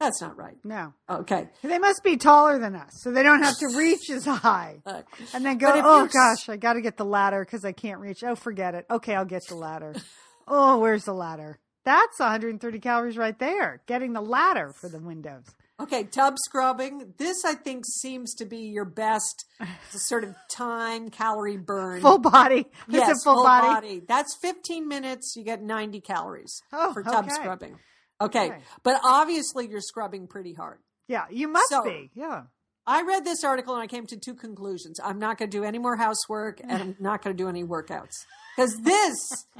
That's 0.00 0.20
not 0.22 0.36
right. 0.38 0.56
No. 0.64 0.94
Okay. 1.10 1.50
They 1.62 1.78
must 1.78 2.02
be 2.02 2.16
taller 2.16 2.58
than 2.58 2.74
us, 2.74 2.90
so 3.02 3.10
they 3.12 3.22
don't 3.22 3.42
have 3.42 3.58
to 3.58 3.66
reach 3.76 4.08
as 4.10 4.24
high. 4.24 4.80
Uh, 4.86 5.02
And 5.34 5.44
then 5.44 5.58
go, 5.58 5.70
oh 5.74 6.06
gosh, 6.06 6.48
I 6.48 6.56
got 6.56 6.72
to 6.72 6.80
get 6.80 6.96
the 6.96 7.04
ladder 7.04 7.44
because 7.44 7.66
I 7.66 7.72
can't 7.72 8.00
reach. 8.00 8.24
Oh, 8.24 8.34
forget 8.34 8.74
it. 8.74 8.86
Okay, 8.90 9.14
I'll 9.14 9.26
get 9.26 9.42
the 9.46 9.56
ladder. 9.56 9.94
oh, 10.48 10.78
where's 10.78 11.04
the 11.04 11.12
ladder? 11.12 11.58
That's 11.84 12.18
130 12.18 12.78
calories 12.80 13.18
right 13.18 13.38
there. 13.38 13.82
Getting 13.86 14.14
the 14.14 14.20
ladder 14.22 14.72
for 14.72 14.88
the 14.88 14.98
windows. 15.00 15.44
Okay, 15.80 16.04
tub 16.04 16.34
scrubbing. 16.38 17.14
This, 17.16 17.44
I 17.44 17.54
think, 17.54 17.84
seems 17.86 18.34
to 18.34 18.44
be 18.44 18.58
your 18.58 18.84
best 18.84 19.46
sort 19.90 20.24
of 20.24 20.34
time 20.50 21.08
calorie 21.08 21.56
burn. 21.56 22.00
Full 22.02 22.18
body. 22.18 22.60
Is 22.60 22.66
yes, 22.88 23.08
it 23.10 23.24
full, 23.24 23.42
body? 23.42 24.02
That's 24.06 24.36
15 24.42 24.86
minutes. 24.86 25.34
You 25.36 25.44
get 25.44 25.62
90 25.62 26.00
calories 26.00 26.60
Oh, 26.72 26.92
for 26.92 27.02
tub 27.02 27.24
okay. 27.24 27.34
scrubbing. 27.34 27.78
Okay. 28.20 28.46
Okay. 28.50 28.58
but 28.82 29.00
obviously 29.02 29.66
you're 29.68 29.80
scrubbing 29.80 30.26
pretty 30.26 30.52
hard. 30.52 30.78
Yeah, 31.08 31.24
you 31.30 31.48
must 31.48 31.70
So- 31.70 31.82
be. 31.82 32.10
Yeah. 32.14 32.42
I 32.86 33.02
read 33.02 33.24
this 33.24 33.44
article 33.44 33.74
and 33.74 33.82
I 33.82 33.86
came 33.86 34.06
to 34.06 34.16
two 34.16 34.34
conclusions. 34.34 34.98
I'm 35.02 35.18
not 35.18 35.38
going 35.38 35.50
to 35.50 35.56
do 35.56 35.64
any 35.64 35.78
more 35.78 35.96
housework 35.96 36.60
and 36.62 36.72
I'm 36.72 36.96
not 36.98 37.22
going 37.22 37.36
to 37.36 37.40
do 37.40 37.48
any 37.48 37.62
workouts 37.62 38.14
because 38.56 38.74
this 38.82 39.14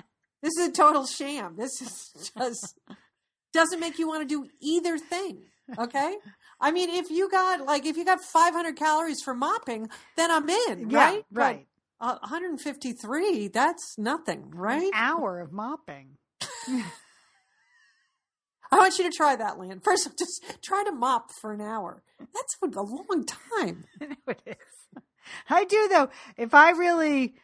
this 0.42 0.56
is 0.58 0.68
a 0.68 0.72
total 0.72 1.06
sham. 1.06 1.54
This 1.56 1.80
is 1.80 2.30
just 2.36 2.78
doesn't 3.52 3.78
make 3.78 3.98
you 3.98 4.08
want 4.08 4.28
to 4.28 4.34
do 4.34 4.48
either 4.60 4.98
thing. 4.98 5.42
Okay. 5.78 6.16
I 6.60 6.70
mean, 6.72 6.90
if 6.90 7.10
you 7.10 7.30
got 7.30 7.64
like 7.64 7.86
if 7.86 7.96
you 7.96 8.04
got 8.04 8.20
500 8.22 8.76
calories 8.76 9.22
for 9.22 9.34
mopping, 9.34 9.88
then 10.16 10.30
I'm 10.30 10.48
in, 10.48 10.90
Yeah, 10.90 10.98
right? 10.98 11.24
right. 11.32 11.66
But, 11.98 12.06
uh, 12.06 12.18
153, 12.20 13.48
that's 13.48 13.96
nothing, 13.98 14.50
right? 14.54 14.84
An 14.84 14.90
hour 14.94 15.40
of 15.40 15.52
mopping. 15.52 16.16
I 18.72 18.76
want 18.78 18.98
you 18.98 19.10
to 19.10 19.16
try 19.16 19.34
that, 19.36 19.58
Lian. 19.58 19.80
First, 19.80 20.08
just 20.18 20.44
try 20.62 20.84
to 20.84 20.92
mop 20.92 21.32
for 21.32 21.52
an 21.52 21.60
hour. 21.60 22.02
That's 22.18 22.56
a 22.62 22.80
long 22.82 23.24
time. 23.26 23.84
It 24.26 24.40
is. 24.46 25.02
I 25.48 25.64
do 25.64 25.88
though. 25.88 26.08
If 26.36 26.54
I 26.54 26.70
really, 26.70 27.34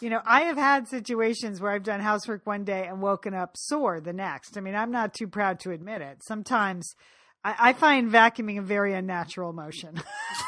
you 0.00 0.08
know, 0.10 0.20
I 0.24 0.42
have 0.42 0.56
had 0.56 0.88
situations 0.88 1.60
where 1.60 1.72
I've 1.72 1.82
done 1.82 2.00
housework 2.00 2.46
one 2.46 2.64
day 2.64 2.86
and 2.86 3.00
woken 3.02 3.34
up 3.34 3.56
sore 3.56 4.00
the 4.00 4.12
next. 4.12 4.56
I 4.56 4.60
mean, 4.60 4.74
I'm 4.74 4.90
not 4.90 5.14
too 5.14 5.26
proud 5.26 5.58
to 5.60 5.70
admit 5.72 6.00
it. 6.00 6.22
Sometimes 6.22 6.94
I, 7.44 7.54
I 7.58 7.72
find 7.74 8.10
vacuuming 8.10 8.58
a 8.58 8.62
very 8.62 8.94
unnatural 8.94 9.52
motion. 9.52 10.02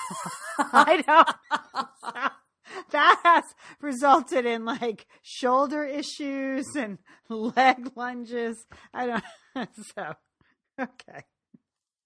I 0.58 1.02
don't 1.02 1.06
know. 1.06 2.28
that 2.90 3.20
has 3.22 3.44
resulted 3.80 4.46
in 4.46 4.64
like 4.64 5.06
shoulder 5.22 5.84
issues 5.84 6.66
and 6.76 6.98
leg 7.28 7.92
lunges. 7.94 8.64
I 8.94 9.06
don't. 9.06 9.24
so, 9.94 10.14
okay. 10.80 11.24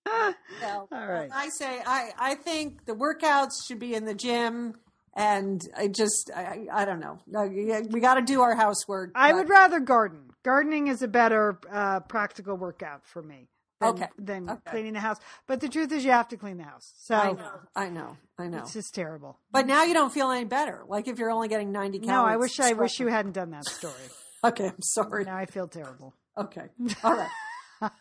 Well, 0.07 0.89
All 0.91 1.07
right. 1.07 1.31
I 1.33 1.51
say 1.51 1.81
I, 1.87 2.11
I 2.19 2.35
think 2.35 2.85
the 2.87 2.95
workouts 2.95 3.53
should 3.69 3.79
be 3.79 3.95
in 3.95 4.07
the 4.07 4.15
gym, 4.15 4.75
and 5.15 5.61
I 5.77 5.87
just 5.87 6.33
I, 6.35 6.67
I 6.73 6.85
don't 6.85 7.01
know. 7.01 7.21
We 7.91 8.01
got 8.01 8.15
to 8.15 8.23
do 8.23 8.41
our 8.41 8.57
housework. 8.57 9.13
I 9.15 9.33
would 9.33 9.49
rather 9.49 9.79
garden. 9.79 10.31
Gardening 10.43 10.89
is 10.89 11.03
a 11.03 11.09
better 11.09 11.61
uh, 11.71 12.01
practical 12.01 12.57
workout 12.57 13.07
for 13.07 13.23
me 13.23 13.51
than, 13.81 13.89
Okay. 13.91 14.07
than 14.19 14.49
Okay. 14.51 14.61
cleaning 14.71 14.93
the 14.93 15.01
house. 15.01 15.19
But 15.47 15.61
the 15.61 15.69
truth 15.69 15.91
is, 15.93 16.05
you 16.05 16.11
have 16.11 16.29
to 16.29 16.37
clean 16.37 16.59
the 16.59 16.65
house. 16.65 16.93
So 16.99 17.15
I 17.15 17.33
know, 17.33 17.51
I 17.75 17.89
know, 17.89 18.17
I 18.39 18.47
know. 18.49 18.59
it's 18.59 18.73
just 18.75 18.95
terrible. 18.95 19.39
But 19.51 19.67
now 19.67 19.85
you 19.85 19.95
don't 19.95 20.13
feel 20.13 20.31
any 20.31 20.45
better. 20.45 20.83
Like 20.87 21.09
if 21.09 21.19
you're 21.19 21.31
only 21.31 21.49
getting 21.49 21.73
ninety 21.73 21.99
calories. 21.99 22.17
No, 22.17 22.25
I 22.25 22.37
wish 22.37 22.61
I 22.61 22.73
wish 22.75 23.01
you 23.01 23.09
hadn't 23.09 23.33
done 23.33 23.51
that 23.51 23.67
story. 23.67 23.95
Okay, 24.43 24.69
I'm 24.69 24.81
sorry. 24.81 25.25
now 25.27 25.37
I 25.37 25.45
feel 25.45 25.69
terrible. 25.69 26.15
Okay, 26.35 26.63
all 27.05 27.15
right. 27.15 27.29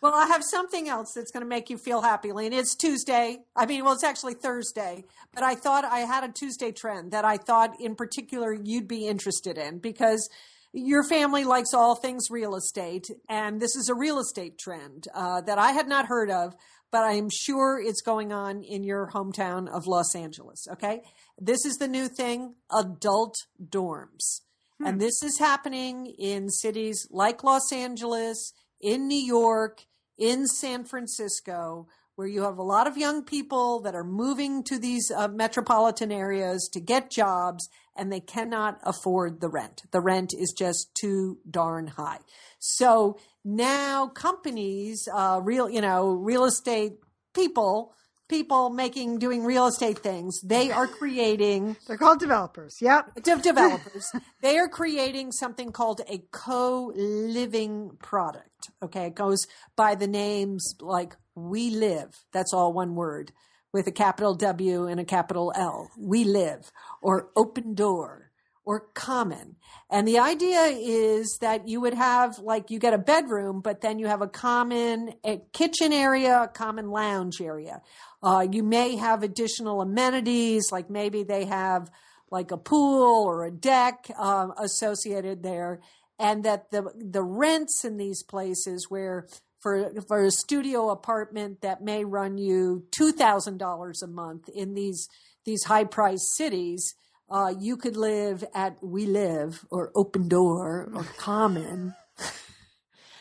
well, 0.01 0.13
I 0.15 0.27
have 0.27 0.41
something 0.41 0.87
else 0.87 1.11
that's 1.13 1.31
going 1.31 1.41
to 1.43 1.49
make 1.49 1.69
you 1.69 1.77
feel 1.77 2.01
happy, 2.01 2.31
Lian. 2.31 2.53
It's 2.53 2.75
Tuesday. 2.75 3.39
I 3.57 3.65
mean, 3.65 3.83
well, 3.83 3.91
it's 3.91 4.05
actually 4.05 4.35
Thursday, 4.35 5.03
but 5.33 5.43
I 5.43 5.55
thought 5.55 5.83
I 5.83 5.99
had 5.99 6.23
a 6.23 6.29
Tuesday 6.31 6.71
trend 6.71 7.11
that 7.11 7.25
I 7.25 7.35
thought 7.35 7.71
in 7.81 7.95
particular 7.95 8.53
you'd 8.53 8.87
be 8.87 9.05
interested 9.05 9.57
in 9.57 9.79
because 9.79 10.29
your 10.73 11.03
family 11.07 11.43
likes 11.43 11.73
all 11.73 11.95
things 11.95 12.29
real 12.29 12.55
estate, 12.55 13.05
and 13.27 13.59
this 13.59 13.75
is 13.75 13.89
a 13.89 13.95
real 13.95 14.19
estate 14.19 14.57
trend 14.57 15.07
uh, 15.13 15.41
that 15.41 15.57
I 15.57 15.71
had 15.71 15.87
not 15.87 16.07
heard 16.07 16.29
of. 16.29 16.55
but 16.91 17.03
I 17.03 17.13
am 17.13 17.29
sure 17.29 17.79
it's 17.79 18.01
going 18.01 18.33
on 18.33 18.63
in 18.63 18.83
your 18.83 19.11
hometown 19.13 19.67
of 19.67 19.87
Los 19.87 20.15
Angeles. 20.15 20.67
Okay. 20.71 21.01
This 21.37 21.65
is 21.65 21.75
the 21.77 21.87
new 21.87 22.07
thing 22.07 22.55
adult 22.71 23.35
dorms. 23.63 24.41
Hmm. 24.79 24.87
And 24.87 25.01
this 25.01 25.21
is 25.23 25.39
happening 25.39 26.07
in 26.17 26.49
cities 26.49 27.07
like 27.11 27.43
Los 27.43 27.71
Angeles, 27.71 28.53
in 28.81 29.07
New 29.07 29.23
York, 29.23 29.85
in 30.17 30.47
San 30.47 30.83
Francisco, 30.83 31.87
where 32.19 32.27
you 32.27 32.43
have 32.43 32.57
a 32.57 32.63
lot 32.63 32.85
of 32.85 32.97
young 32.97 33.23
people 33.23 33.79
that 33.79 33.95
are 33.95 34.03
moving 34.03 34.61
to 34.61 34.77
these 34.77 35.09
uh, 35.09 35.29
metropolitan 35.29 36.11
areas 36.11 36.69
to 36.73 36.77
get 36.81 37.09
jobs 37.09 37.69
and 37.95 38.11
they 38.11 38.19
cannot 38.19 38.77
afford 38.83 39.39
the 39.39 39.47
rent. 39.47 39.83
The 39.91 40.01
rent 40.01 40.33
is 40.37 40.53
just 40.57 40.93
too 40.99 41.37
darn 41.49 41.87
high. 41.87 42.19
So 42.59 43.17
now 43.45 44.07
companies, 44.07 45.07
uh, 45.15 45.39
real, 45.41 45.69
you 45.69 45.79
know, 45.79 46.09
real 46.09 46.43
estate 46.43 46.95
people, 47.33 47.93
people 48.27 48.69
making, 48.69 49.19
doing 49.19 49.45
real 49.45 49.67
estate 49.67 49.99
things, 49.99 50.41
they 50.41 50.71
are 50.71 50.87
creating 50.87 51.77
They're 51.87 51.97
called 51.97 52.19
developers. 52.19 52.75
Yep. 52.81 53.23
de- 53.23 53.41
developers. 53.41 54.11
they 54.41 54.57
are 54.57 54.67
creating 54.67 55.31
something 55.31 55.71
called 55.71 56.01
a 56.09 56.21
co-living 56.31 57.91
product. 58.01 58.71
Okay, 58.83 59.05
it 59.05 59.15
goes 59.15 59.47
by 59.77 59.95
the 59.95 60.07
names 60.07 60.75
like 60.81 61.15
"We 61.47 61.69
Live." 61.69 62.25
That's 62.31 62.53
all 62.53 62.73
one 62.73 62.95
word 62.95 63.31
with 63.71 63.87
a 63.87 63.91
capital 63.91 64.35
W 64.35 64.87
and 64.87 64.99
a 64.99 65.05
capital 65.05 65.53
L. 65.55 65.89
We 65.97 66.23
Live 66.23 66.71
or 67.01 67.29
Open 67.35 67.75
Door 67.75 68.31
or 68.65 68.81
Common. 68.93 69.55
And 69.89 70.07
the 70.07 70.19
idea 70.19 70.65
is 70.65 71.37
that 71.41 71.67
you 71.67 71.81
would 71.81 71.93
have 71.93 72.37
like 72.39 72.69
you 72.69 72.79
get 72.79 72.93
a 72.93 72.99
bedroom, 72.99 73.61
but 73.61 73.81
then 73.81 73.99
you 73.99 74.07
have 74.07 74.21
a 74.21 74.27
common 74.27 75.13
a 75.23 75.41
kitchen 75.53 75.91
area, 75.91 76.43
a 76.43 76.47
common 76.47 76.89
lounge 76.89 77.41
area. 77.41 77.81
Uh, 78.21 78.45
you 78.51 78.63
may 78.63 78.95
have 78.95 79.23
additional 79.23 79.81
amenities, 79.81 80.71
like 80.71 80.89
maybe 80.89 81.23
they 81.23 81.45
have 81.45 81.89
like 82.31 82.51
a 82.51 82.57
pool 82.57 83.25
or 83.25 83.45
a 83.45 83.51
deck 83.51 84.11
um, 84.17 84.53
associated 84.59 85.41
there, 85.41 85.79
and 86.19 86.43
that 86.43 86.69
the 86.69 86.91
the 86.95 87.23
rents 87.23 87.83
in 87.83 87.97
these 87.97 88.23
places 88.23 88.85
where 88.89 89.27
for 89.61 89.91
for 90.07 90.23
a 90.23 90.31
studio 90.31 90.89
apartment 90.89 91.61
that 91.61 91.81
may 91.83 92.03
run 92.05 92.37
you 92.37 92.85
two 92.91 93.11
thousand 93.11 93.57
dollars 93.57 94.01
a 94.01 94.07
month 94.07 94.49
in 94.49 94.73
these 94.73 95.07
these 95.45 95.63
high 95.65 95.83
priced 95.85 96.35
cities, 96.35 96.93
uh, 97.29 97.53
you 97.57 97.77
could 97.77 97.95
live 97.97 98.43
at 98.53 98.77
We 98.81 99.05
Live 99.05 99.65
or 99.71 99.91
Open 99.95 100.27
Door 100.27 100.89
or 100.93 101.03
Common. 101.17 101.95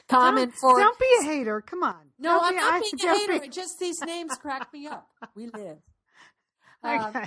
Common 0.09 0.49
Don't, 0.49 0.55
for 0.59 0.78
don't 0.80 0.99
be 0.99 1.07
a 1.20 1.24
hater. 1.24 1.61
Come 1.61 1.82
on. 1.82 1.97
no, 2.18 2.30
Don't 2.32 2.45
I'm 2.45 2.51
be- 2.53 2.57
not 2.57 2.74
I- 2.74 2.80
being 2.80 2.95
a 3.14 3.18
hater. 3.18 3.41
be- 3.41 3.47
It 3.47 3.53
Just 3.53 3.78
these 3.78 4.01
names 4.01 4.34
crack 4.36 4.72
me 4.72 4.86
up. 4.86 5.07
We 5.34 5.47
live. 5.49 5.78
Um, 6.80 7.07
Okay. 7.07 7.26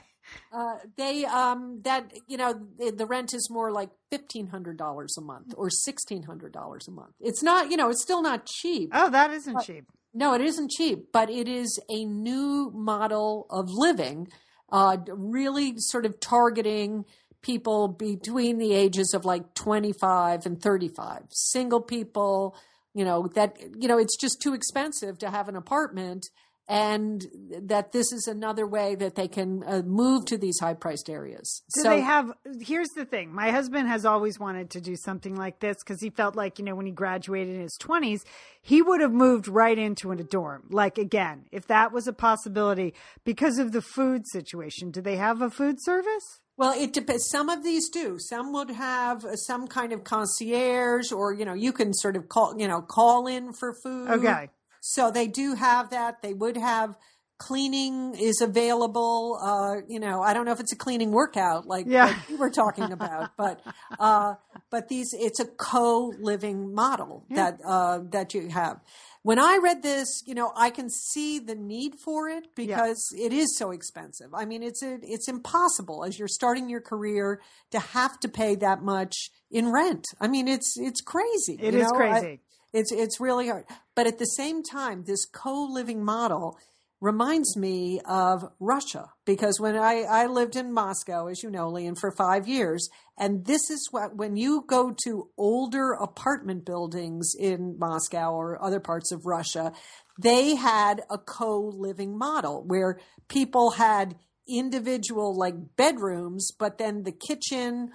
Uh, 0.53 0.75
they 0.97 1.25
um 1.25 1.81
that 1.83 2.11
you 2.27 2.37
know 2.37 2.53
the, 2.77 3.05
rent 3.05 3.33
is 3.33 3.49
more 3.49 3.71
like 3.71 3.89
fifteen 4.09 4.47
hundred 4.47 4.77
dollars 4.77 5.15
a 5.17 5.21
month 5.21 5.53
or 5.57 5.69
sixteen 5.69 6.23
hundred 6.23 6.51
dollars 6.51 6.87
a 6.87 6.91
month. 6.91 7.13
It's 7.19 7.43
not 7.43 7.71
you 7.71 7.77
know 7.77 7.89
it's 7.89 8.01
still 8.01 8.21
not 8.21 8.45
cheap. 8.45 8.89
Oh, 8.93 9.09
that 9.09 9.31
isn't 9.31 9.61
cheap. 9.63 9.85
No, 10.13 10.33
it 10.33 10.41
isn't 10.41 10.71
cheap, 10.71 11.07
but 11.13 11.29
it 11.29 11.47
is 11.47 11.79
a 11.89 12.03
new 12.03 12.69
model 12.73 13.47
of 13.49 13.69
living, 13.69 14.27
uh, 14.71 14.97
really 15.07 15.75
sort 15.77 16.05
of 16.05 16.19
targeting 16.19 17.05
people 17.41 17.87
between 17.87 18.57
the 18.57 18.73
ages 18.73 19.13
of 19.13 19.25
like 19.25 19.53
25 19.53 20.45
and 20.45 20.61
35. 20.61 21.23
Single 21.29 21.81
people, 21.81 22.55
you 22.93 23.05
know, 23.05 23.27
that, 23.35 23.57
you 23.79 23.87
know, 23.87 23.97
it's 23.97 24.17
just 24.17 24.41
too 24.41 24.53
expensive 24.53 25.17
to 25.19 25.29
have 25.29 25.47
an 25.47 25.55
apartment 25.55 26.29
and 26.67 27.25
that 27.63 27.91
this 27.91 28.11
is 28.11 28.27
another 28.27 28.65
way 28.65 28.95
that 28.95 29.15
they 29.15 29.27
can 29.27 29.63
uh, 29.65 29.81
move 29.81 30.25
to 30.25 30.37
these 30.37 30.59
high 30.59 30.73
priced 30.73 31.09
areas. 31.09 31.63
Do 31.75 31.83
they 31.83 32.01
have? 32.01 32.31
Here's 32.61 32.89
the 32.95 33.05
thing. 33.05 33.33
My 33.33 33.51
husband 33.51 33.87
has 33.87 34.05
always 34.05 34.39
wanted 34.39 34.69
to 34.71 34.81
do 34.81 34.95
something 34.95 35.35
like 35.35 35.59
this 35.59 35.77
because 35.83 36.01
he 36.01 36.09
felt 36.09 36.35
like 36.35 36.59
you 36.59 36.65
know 36.65 36.75
when 36.75 36.85
he 36.85 36.91
graduated 36.91 37.55
in 37.55 37.61
his 37.61 37.77
20s, 37.81 38.21
he 38.61 38.81
would 38.81 39.01
have 39.01 39.11
moved 39.11 39.47
right 39.47 39.77
into 39.77 40.11
a 40.11 40.15
dorm. 40.15 40.67
Like 40.69 40.97
again, 40.97 41.45
if 41.51 41.67
that 41.67 41.91
was 41.91 42.07
a 42.07 42.13
possibility 42.13 42.93
because 43.23 43.57
of 43.57 43.71
the 43.71 43.81
food 43.81 44.27
situation. 44.27 44.91
Do 44.91 45.01
they 45.01 45.17
have 45.17 45.41
a 45.41 45.49
food 45.49 45.77
service? 45.79 46.39
Well, 46.57 46.79
it 46.79 46.93
depends. 46.93 47.27
Some 47.29 47.49
of 47.49 47.63
these 47.63 47.89
do. 47.89 48.17
Some 48.19 48.53
would 48.53 48.69
have 48.69 49.25
uh, 49.25 49.35
some 49.35 49.67
kind 49.67 49.93
of 49.93 50.03
concierge, 50.03 51.11
or 51.11 51.33
you 51.33 51.45
know, 51.45 51.53
you 51.53 51.73
can 51.73 51.93
sort 51.93 52.15
of 52.15 52.29
call, 52.29 52.55
you 52.57 52.67
know, 52.67 52.81
call 52.81 53.27
in 53.27 53.53
for 53.53 53.73
food. 53.73 54.09
Okay. 54.11 54.49
So 54.81 55.11
they 55.11 55.27
do 55.27 55.55
have 55.55 55.91
that. 55.91 56.21
They 56.21 56.33
would 56.33 56.57
have 56.57 56.97
cleaning 57.37 58.13
is 58.19 58.39
available. 58.39 59.39
Uh, 59.41 59.81
you 59.87 59.99
know, 59.99 60.21
I 60.21 60.33
don't 60.33 60.45
know 60.45 60.51
if 60.51 60.59
it's 60.59 60.73
a 60.73 60.77
cleaning 60.77 61.11
workout 61.11 61.65
like, 61.65 61.87
Yeah. 61.87 62.05
like 62.05 62.29
we 62.29 62.35
were 62.35 62.51
talking 62.51 62.91
about, 62.91 63.31
but 63.35 63.61
uh, 63.99 64.35
but 64.69 64.89
these 64.89 65.09
it's 65.13 65.39
a 65.39 65.45
co-living 65.45 66.73
model 66.75 67.25
that 67.31 67.59
uh, 67.65 67.99
that 68.11 68.35
you 68.35 68.49
have. 68.49 68.79
When 69.23 69.39
I 69.39 69.59
read 69.61 69.83
this, 69.83 70.23
you 70.25 70.33
know, 70.35 70.51
I 70.55 70.69
can 70.71 70.89
see 70.89 71.39
the 71.39 71.55
need 71.55 71.95
for 71.95 72.27
it 72.27 72.55
because 72.55 73.13
it 73.17 73.33
is 73.33 73.55
so 73.57 73.71
expensive. 73.71 74.33
I 74.33 74.45
mean, 74.45 74.63
it's 74.63 74.81
a, 74.83 74.97
it's 75.01 75.27
impossible 75.27 76.03
as 76.03 76.17
you're 76.17 76.27
starting 76.27 76.69
your 76.69 76.81
career 76.81 77.41
to 77.71 77.79
have 77.79 78.19
to 78.21 78.27
pay 78.27 78.55
that 78.55 78.81
much 78.83 79.29
in 79.49 79.71
rent. 79.71 80.05
I 80.19 80.27
mean, 80.27 80.47
it's 80.47 80.75
it's 80.77 81.01
crazy. 81.01 81.57
It 81.59 81.73
is 81.73 81.83
know? 81.83 81.97
crazy. 81.97 82.27
I- 82.27 82.39
it's 82.73 82.91
it's 82.91 83.19
really 83.19 83.47
hard. 83.47 83.65
But 83.95 84.07
at 84.07 84.19
the 84.19 84.25
same 84.25 84.63
time, 84.63 85.03
this 85.05 85.25
co-living 85.25 86.03
model 86.03 86.57
reminds 87.01 87.57
me 87.57 87.99
of 88.05 88.45
Russia 88.59 89.09
because 89.25 89.59
when 89.59 89.75
I, 89.75 90.03
I 90.03 90.27
lived 90.27 90.55
in 90.55 90.71
Moscow, 90.71 91.27
as 91.27 91.41
you 91.41 91.49
know, 91.49 91.67
Lian, 91.67 91.95
for 91.95 92.11
five 92.11 92.47
years, 92.47 92.87
and 93.17 93.45
this 93.45 93.71
is 93.71 93.87
what 93.89 94.15
when 94.15 94.37
you 94.37 94.63
go 94.67 94.95
to 95.05 95.29
older 95.35 95.93
apartment 95.93 96.63
buildings 96.63 97.33
in 97.37 97.75
Moscow 97.79 98.33
or 98.33 98.63
other 98.63 98.79
parts 98.79 99.11
of 99.11 99.25
Russia, 99.25 99.73
they 100.21 100.55
had 100.55 101.01
a 101.09 101.17
co-living 101.17 102.17
model 102.17 102.63
where 102.65 102.99
people 103.27 103.71
had 103.71 104.15
individual 104.47 105.35
like 105.35 105.55
bedrooms, 105.75 106.51
but 106.57 106.77
then 106.77 107.03
the 107.03 107.11
kitchen, 107.11 107.91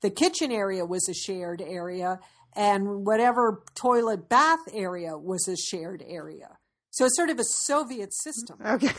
the 0.00 0.10
kitchen 0.10 0.50
area 0.50 0.86
was 0.86 1.06
a 1.08 1.14
shared 1.14 1.60
area 1.60 2.18
and 2.58 3.06
whatever 3.06 3.62
toilet 3.76 4.28
bath 4.28 4.58
area 4.74 5.16
was 5.16 5.46
a 5.46 5.56
shared 5.56 6.02
area. 6.06 6.58
So 6.90 7.06
it's 7.06 7.16
sort 7.16 7.30
of 7.30 7.38
a 7.38 7.44
Soviet 7.44 8.12
system. 8.12 8.58
Okay. 8.64 8.90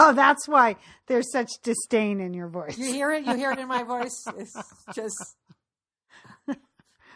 Oh, 0.00 0.12
that's 0.12 0.46
why 0.46 0.76
there's 1.08 1.28
such 1.32 1.50
disdain 1.64 2.20
in 2.20 2.32
your 2.32 2.46
voice. 2.46 2.78
You 2.78 2.86
hear 2.86 3.10
it? 3.10 3.26
You 3.26 3.34
hear 3.34 3.50
it 3.50 3.58
in 3.58 3.66
my 3.66 3.82
voice? 3.82 4.24
It's 4.38 4.54
just 4.94 5.34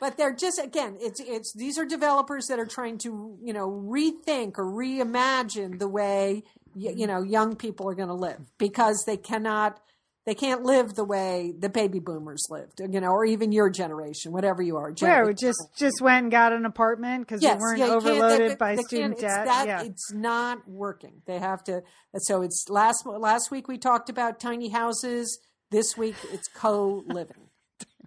but 0.01 0.17
they're 0.17 0.35
just 0.35 0.59
again, 0.59 0.97
it's 1.01 1.21
it's 1.21 1.53
these 1.55 1.79
are 1.79 1.85
developers 1.85 2.47
that 2.49 2.59
are 2.59 2.67
trying 2.67 2.99
to, 2.99 3.39
you 3.41 3.53
know, 3.53 3.71
rethink 3.71 4.59
or 4.59 4.65
reimagine 4.65 5.79
the 5.79 5.87
way 5.87 6.43
y- 6.75 6.93
you 6.97 7.07
know 7.07 7.23
young 7.23 7.55
people 7.55 7.89
are 7.89 7.95
going 7.95 8.09
to 8.09 8.15
live 8.15 8.41
because 8.59 9.05
they 9.07 9.17
cannot 9.17 9.81
they 10.25 10.35
can't 10.35 10.63
live 10.63 10.95
the 10.95 11.05
way 11.05 11.53
the 11.59 11.69
baby 11.69 11.99
boomers 11.99 12.47
lived, 12.49 12.81
you 12.81 13.01
know, 13.01 13.09
or 13.09 13.25
even 13.25 13.51
your 13.51 13.69
generation, 13.71 14.31
whatever 14.33 14.63
you 14.63 14.77
are. 14.77 14.93
Where 15.01 15.25
Gen- 15.25 15.27
we 15.27 15.35
just 15.35 15.61
just 15.77 16.01
went 16.01 16.23
and 16.25 16.31
got 16.31 16.53
an 16.53 16.65
apartment 16.65 17.27
because 17.27 17.41
we 17.43 17.49
weren't 17.49 17.79
yeah, 17.81 17.87
overloaded 17.87 18.51
they- 18.53 18.55
by 18.57 18.77
they 18.77 18.83
student 18.83 19.19
can't- 19.19 19.25
it's 19.25 19.35
debt. 19.35 19.45
that- 19.47 19.67
yeah. 19.67 19.83
it's 19.83 20.13
not 20.13 20.69
working. 20.69 21.23
They 21.27 21.39
have 21.39 21.65
to. 21.65 21.83
So 22.19 22.43
it's 22.43 22.67
last 22.69 23.05
last 23.07 23.51
week 23.51 23.67
we 23.69 23.79
talked 23.79 24.09
about 24.11 24.39
tiny 24.39 24.69
houses. 24.69 25.41
This 25.71 25.97
week 25.97 26.17
it's 26.33 26.49
co 26.49 27.03
living. 27.07 27.49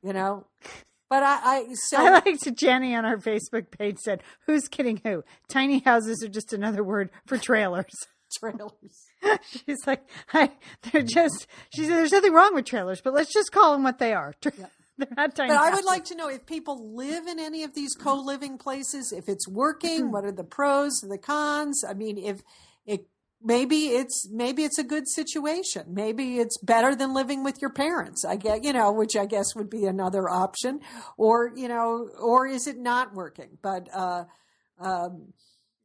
You 0.03 0.13
know, 0.13 0.45
but 1.09 1.23
I, 1.23 1.39
I 1.43 1.65
so 1.73 1.97
I 2.05 2.09
liked 2.11 2.55
Jenny 2.55 2.95
on 2.95 3.05
our 3.05 3.17
Facebook 3.17 3.71
page 3.71 3.97
said, 3.97 4.21
"Who's 4.45 4.67
kidding 4.67 5.01
who? 5.03 5.23
Tiny 5.49 5.79
houses 5.79 6.23
are 6.23 6.27
just 6.29 6.53
another 6.53 6.83
word 6.83 7.09
for 7.25 7.37
trailers." 7.37 7.93
Trailers. 8.39 9.07
She's 9.65 9.85
like, 9.87 10.07
I, 10.33 10.51
"They're 10.91 11.01
just." 11.01 11.47
She 11.71 11.83
said, 11.85 11.95
"There's 11.95 12.11
nothing 12.11 12.33
wrong 12.33 12.53
with 12.55 12.65
trailers, 12.65 13.01
but 13.01 13.13
let's 13.13 13.33
just 13.33 13.51
call 13.51 13.73
them 13.73 13.83
what 13.83 13.99
they 13.99 14.13
are. 14.13 14.33
they're 14.41 15.07
not 15.17 15.35
tiny." 15.35 15.53
But 15.53 15.57
I 15.57 15.69
would 15.71 15.85
like 15.85 16.05
to 16.05 16.15
know 16.15 16.27
if 16.29 16.45
people 16.45 16.95
live 16.95 17.27
in 17.27 17.39
any 17.39 17.63
of 17.63 17.73
these 17.73 17.93
co 17.95 18.15
living 18.15 18.57
places, 18.57 19.11
if 19.15 19.29
it's 19.29 19.47
Mm-hmm. 19.47 19.55
working, 19.55 20.11
what 20.11 20.25
are 20.25 20.31
the 20.31 20.43
pros 20.43 21.01
and 21.03 21.11
the 21.11 21.17
cons? 21.17 21.83
I 21.87 21.93
mean, 21.93 22.17
if 22.17 22.41
it 22.85 23.07
maybe 23.43 23.87
it's 23.89 24.27
maybe 24.31 24.63
it's 24.63 24.79
a 24.79 24.83
good 24.83 25.07
situation. 25.07 25.85
Maybe 25.93 26.39
it's 26.39 26.57
better 26.61 26.95
than 26.95 27.13
living 27.13 27.43
with 27.43 27.61
your 27.61 27.71
parents. 27.71 28.25
I 28.25 28.35
get 28.37 28.63
you 28.63 28.73
know, 28.73 28.91
which 28.91 29.15
I 29.15 29.25
guess 29.25 29.55
would 29.55 29.69
be 29.69 29.85
another 29.85 30.29
option. 30.29 30.79
Or, 31.17 31.51
you 31.55 31.67
know, 31.67 32.09
or 32.19 32.47
is 32.47 32.67
it 32.67 32.77
not 32.77 33.13
working? 33.13 33.57
But 33.61 33.87
uh 33.93 34.25
um 34.79 35.33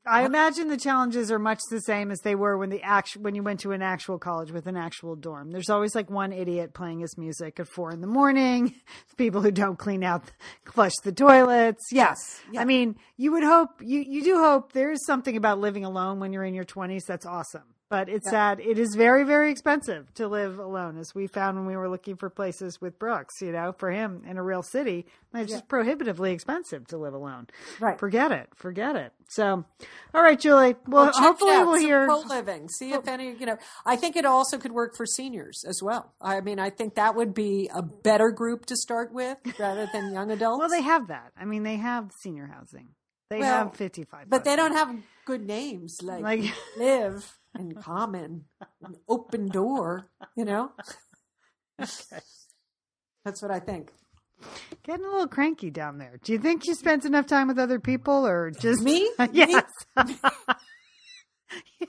I 0.06 0.24
imagine 0.24 0.68
the 0.68 0.78
challenges 0.78 1.30
are 1.30 1.38
much 1.38 1.60
the 1.70 1.80
same 1.80 2.10
as 2.10 2.20
they 2.20 2.34
were 2.34 2.56
when 2.56 2.70
the 2.70 2.82
actual 2.82 3.22
when 3.22 3.34
you 3.34 3.42
went 3.42 3.60
to 3.60 3.72
an 3.72 3.82
actual 3.82 4.18
college 4.18 4.50
with 4.50 4.66
an 4.66 4.76
actual 4.76 5.14
dorm. 5.14 5.50
There's 5.50 5.68
always 5.68 5.94
like 5.94 6.10
one 6.10 6.32
idiot 6.32 6.72
playing 6.72 7.00
his 7.00 7.18
music 7.18 7.60
at 7.60 7.68
four 7.68 7.90
in 7.90 8.00
the 8.00 8.06
morning. 8.06 8.74
People 9.16 9.42
who 9.42 9.50
don't 9.50 9.78
clean 9.78 10.02
out, 10.02 10.24
flush 10.64 10.94
the 11.04 11.12
toilets. 11.12 11.88
Yes, 11.92 12.40
Yeah. 12.50 12.62
I 12.62 12.64
mean, 12.64 12.96
you 13.16 13.32
would 13.32 13.44
hope 13.44 13.70
you 13.80 14.00
you 14.00 14.24
do 14.24 14.38
hope 14.38 14.72
there 14.72 14.90
is 14.90 15.04
something 15.04 15.36
about 15.36 15.58
living 15.58 15.84
alone 15.84 16.18
when 16.18 16.32
you're 16.32 16.44
in 16.44 16.54
your 16.54 16.64
20s 16.64 17.04
that's 17.06 17.26
awesome. 17.26 17.74
But 17.90 18.08
it's 18.08 18.30
sad. 18.30 18.60
It 18.60 18.78
is 18.78 18.94
very, 18.94 19.24
very 19.24 19.50
expensive 19.50 20.14
to 20.14 20.28
live 20.28 20.60
alone, 20.60 20.96
as 20.96 21.12
we 21.12 21.26
found 21.26 21.56
when 21.58 21.66
we 21.66 21.76
were 21.76 21.88
looking 21.88 22.14
for 22.14 22.30
places 22.30 22.80
with 22.80 23.00
Brooks. 23.00 23.42
You 23.42 23.50
know, 23.50 23.72
for 23.76 23.90
him 23.90 24.22
in 24.28 24.38
a 24.38 24.42
real 24.44 24.62
city, 24.62 25.06
it's 25.34 25.50
just 25.50 25.66
prohibitively 25.66 26.30
expensive 26.32 26.86
to 26.86 26.96
live 26.96 27.14
alone. 27.14 27.48
Right. 27.80 27.98
Forget 27.98 28.30
it. 28.30 28.48
Forget 28.54 28.94
it. 28.94 29.12
So, 29.28 29.64
all 30.14 30.22
right, 30.22 30.38
Julie. 30.38 30.76
Well, 30.86 31.06
Well, 31.06 31.12
hopefully 31.12 31.58
we'll 31.58 31.74
some 31.78 31.80
hear. 31.80 32.06
co-living. 32.06 32.68
See 32.68 32.92
if 32.92 33.08
any, 33.08 33.34
you 33.34 33.44
know, 33.44 33.58
I 33.84 33.96
think 33.96 34.14
it 34.14 34.24
also 34.24 34.56
could 34.56 34.70
work 34.72 34.96
for 34.96 35.04
seniors 35.04 35.64
as 35.68 35.82
well. 35.82 36.14
I 36.20 36.40
mean, 36.42 36.60
I 36.60 36.70
think 36.70 36.94
that 36.94 37.16
would 37.16 37.34
be 37.34 37.68
a 37.74 37.82
better 37.82 38.30
group 38.30 38.66
to 38.66 38.76
start 38.76 39.12
with 39.12 39.36
rather 39.58 39.88
than 39.92 40.12
young 40.12 40.30
adults. 40.36 40.60
Well, 40.60 40.68
they 40.68 40.82
have 40.82 41.08
that. 41.08 41.32
I 41.36 41.44
mean, 41.44 41.64
they 41.64 41.76
have 41.76 42.12
senior 42.20 42.46
housing. 42.46 42.90
They 43.30 43.40
Well, 43.40 43.64
have 43.66 43.74
55. 43.76 44.30
but 44.30 44.44
they 44.44 44.54
don't 44.54 44.72
have 44.74 44.94
good 45.24 45.44
names 45.44 45.98
like, 46.02 46.22
Like- 46.22 46.54
live 46.78 47.36
and 47.54 47.76
common 47.76 48.44
and 48.82 48.96
open 49.08 49.48
door, 49.48 50.08
you 50.36 50.44
know? 50.44 50.72
Okay. 51.80 52.20
That's 53.24 53.40
what 53.40 53.50
I 53.50 53.58
think. 53.58 53.90
Getting 54.82 55.04
a 55.04 55.10
little 55.10 55.28
cranky 55.28 55.70
down 55.70 55.98
there. 55.98 56.18
Do 56.22 56.32
you 56.32 56.38
think 56.38 56.66
you 56.66 56.74
spent 56.74 57.04
enough 57.04 57.26
time 57.26 57.48
with 57.48 57.58
other 57.58 57.78
people 57.78 58.26
or 58.26 58.50
just 58.50 58.82
Me? 58.82 59.10
yes. 59.32 59.64
yeah. 59.96 60.06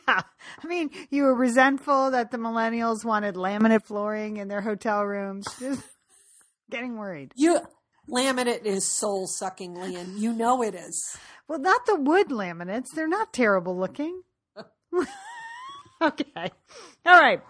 I 0.08 0.68
mean, 0.68 0.90
you 1.10 1.24
were 1.24 1.36
resentful 1.36 2.12
that 2.12 2.32
the 2.32 2.38
millennials 2.38 3.06
wanted 3.06 3.36
laminate 3.36 3.86
flooring 3.86 4.38
in 4.38 4.48
their 4.48 4.62
hotel 4.62 5.04
rooms. 5.04 5.46
Just 5.60 5.84
getting 6.70 6.98
worried. 6.98 7.32
You 7.36 7.60
laminate 8.10 8.66
is 8.66 8.88
soul 8.88 9.28
sucking, 9.28 9.76
Lian. 9.76 10.18
You 10.18 10.34
know 10.34 10.62
it 10.62 10.76
is. 10.76 11.18
Well, 11.48 11.60
not 11.60 11.86
the 11.86 11.96
wood 11.96 12.28
laminates. 12.30 12.88
They're 12.94 13.08
not 13.08 13.34
terrible 13.34 13.78
looking. 13.78 14.22
okay. 16.06 16.52
All 17.06 17.20
right. 17.20 17.42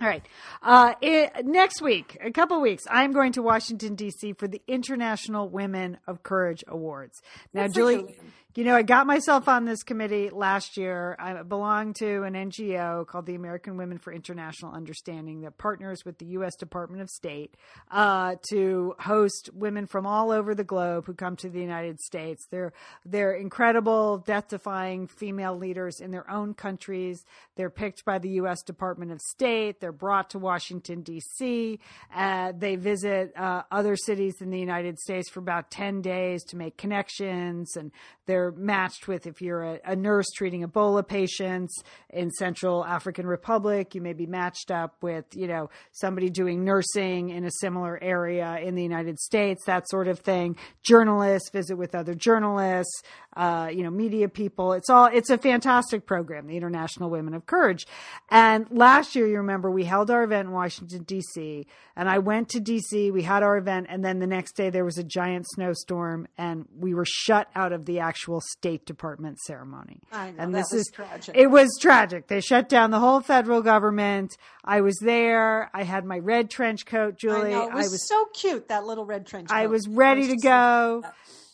All 0.00 0.08
right. 0.08 0.26
Uh, 0.62 0.94
it, 1.00 1.44
next 1.44 1.82
week, 1.82 2.16
a 2.20 2.30
couple 2.30 2.60
weeks, 2.60 2.84
I'm 2.90 3.12
going 3.12 3.32
to 3.32 3.42
Washington, 3.42 3.94
D.C. 3.94 4.32
for 4.32 4.48
the 4.48 4.62
International 4.66 5.48
Women 5.48 5.98
of 6.06 6.22
Courage 6.22 6.64
Awards. 6.66 7.20
Now, 7.52 7.66
for 7.66 7.74
Julie, 7.74 8.18
you, 8.54 8.64
know, 8.64 8.76
I 8.76 8.82
got 8.82 9.06
myself 9.06 9.48
on 9.48 9.64
this 9.64 9.82
committee 9.82 10.28
last 10.30 10.76
year. 10.76 11.16
I 11.18 11.42
belong 11.42 11.94
to 11.94 12.22
an 12.24 12.34
NGO 12.34 13.06
called 13.06 13.26
the 13.26 13.34
American 13.34 13.76
Women 13.76 13.98
for 13.98 14.12
International 14.12 14.72
Understanding 14.72 15.40
that 15.42 15.56
partners 15.56 16.04
with 16.04 16.18
the 16.18 16.26
U.S. 16.26 16.54
Department 16.56 17.00
of 17.00 17.08
State 17.08 17.56
uh, 17.90 18.36
to 18.50 18.94
host 18.98 19.50
women 19.54 19.86
from 19.86 20.06
all 20.06 20.30
over 20.30 20.54
the 20.54 20.64
globe 20.64 21.06
who 21.06 21.14
come 21.14 21.36
to 21.36 21.48
the 21.48 21.60
United 21.60 22.00
States. 22.00 22.46
They're 22.50 22.72
they're 23.06 23.32
incredible, 23.32 24.18
death-defying 24.18 25.06
female 25.06 25.56
leaders 25.56 26.00
in 26.00 26.10
their 26.10 26.30
own 26.30 26.54
countries. 26.54 27.24
They're 27.56 27.70
picked 27.70 28.04
by 28.04 28.18
the 28.18 28.30
U.S. 28.30 28.62
Department 28.62 29.12
of 29.12 29.20
State. 29.20 29.80
They're 29.80 29.92
brought 29.92 30.30
to 30.30 30.38
Washington 30.38 31.02
D.C. 31.02 31.78
Uh, 32.14 32.52
they 32.56 32.76
visit 32.76 33.32
uh, 33.36 33.62
other 33.70 33.96
cities 33.96 34.36
in 34.40 34.50
the 34.50 34.60
United 34.60 34.98
States 34.98 35.30
for 35.30 35.40
about 35.40 35.70
ten 35.70 36.02
days 36.02 36.44
to 36.44 36.56
make 36.56 36.76
connections, 36.76 37.76
and 37.76 37.90
they're 38.26 38.41
matched 38.50 39.06
with 39.06 39.26
if 39.26 39.40
you're 39.40 39.62
a, 39.62 39.80
a 39.84 39.94
nurse 39.94 40.26
treating 40.34 40.66
Ebola 40.66 41.06
patients 41.06 41.82
in 42.10 42.30
Central 42.32 42.84
African 42.84 43.26
Republic, 43.26 43.94
you 43.94 44.00
may 44.00 44.12
be 44.12 44.26
matched 44.26 44.70
up 44.70 44.96
with 45.00 45.24
you 45.34 45.46
know 45.46 45.70
somebody 45.92 46.28
doing 46.28 46.64
nursing 46.64 47.30
in 47.30 47.44
a 47.44 47.50
similar 47.60 47.98
area 48.02 48.58
in 48.58 48.74
the 48.74 48.82
United 48.82 49.18
States, 49.20 49.64
that 49.66 49.88
sort 49.88 50.08
of 50.08 50.18
thing. 50.18 50.56
Journalists 50.82 51.50
visit 51.50 51.76
with 51.76 51.94
other 51.94 52.14
journalists, 52.14 53.02
uh, 53.36 53.70
you 53.72 53.82
know, 53.82 53.90
media 53.90 54.28
people. 54.28 54.72
It's 54.72 54.90
all 54.90 55.06
it's 55.06 55.30
a 55.30 55.38
fantastic 55.38 56.06
program, 56.06 56.46
the 56.46 56.56
International 56.56 57.10
Women 57.10 57.34
of 57.34 57.46
Courage. 57.46 57.86
And 58.30 58.66
last 58.70 59.14
year, 59.14 59.26
you 59.26 59.38
remember, 59.38 59.70
we 59.70 59.84
held 59.84 60.10
our 60.10 60.22
event 60.22 60.48
in 60.48 60.52
Washington 60.52 61.02
D.C. 61.04 61.66
and 61.96 62.08
I 62.08 62.18
went 62.18 62.48
to 62.50 62.60
D.C. 62.60 63.10
We 63.10 63.22
had 63.22 63.42
our 63.42 63.56
event, 63.56 63.86
and 63.88 64.04
then 64.04 64.18
the 64.18 64.26
next 64.26 64.52
day 64.52 64.70
there 64.70 64.84
was 64.84 64.98
a 64.98 65.04
giant 65.04 65.46
snowstorm, 65.48 66.28
and 66.36 66.66
we 66.78 66.94
were 66.94 67.06
shut 67.06 67.48
out 67.54 67.72
of 67.72 67.86
the 67.86 68.00
actual 68.00 68.40
State 68.40 68.86
Department 68.86 69.38
ceremony. 69.40 70.00
I 70.12 70.30
know, 70.30 70.36
and 70.38 70.54
that 70.54 70.58
this 70.58 70.72
was 70.72 70.80
is 70.82 70.92
tragic. 70.92 71.36
It 71.36 71.46
was 71.48 71.78
tragic. 71.80 72.26
They 72.28 72.40
shut 72.40 72.68
down 72.68 72.90
the 72.90 73.00
whole 73.00 73.20
federal 73.20 73.62
government. 73.62 74.36
I 74.64 74.80
was 74.80 74.96
there. 75.00 75.70
I 75.74 75.82
had 75.84 76.04
my 76.04 76.18
red 76.18 76.50
trench 76.50 76.86
coat, 76.86 77.14
I 77.14 77.16
Julie. 77.18 77.50
know. 77.50 77.68
It 77.68 77.74
was, 77.74 78.08
so 78.08 78.26
cute, 78.34 78.68
that 78.68 78.84
little 78.84 79.04
red 79.04 79.26
trench 79.26 79.48
coat. 79.48 79.56
I 79.56 79.66
was 79.66 79.88
ready 79.88 80.28
to 80.28 80.36
go 80.36 81.02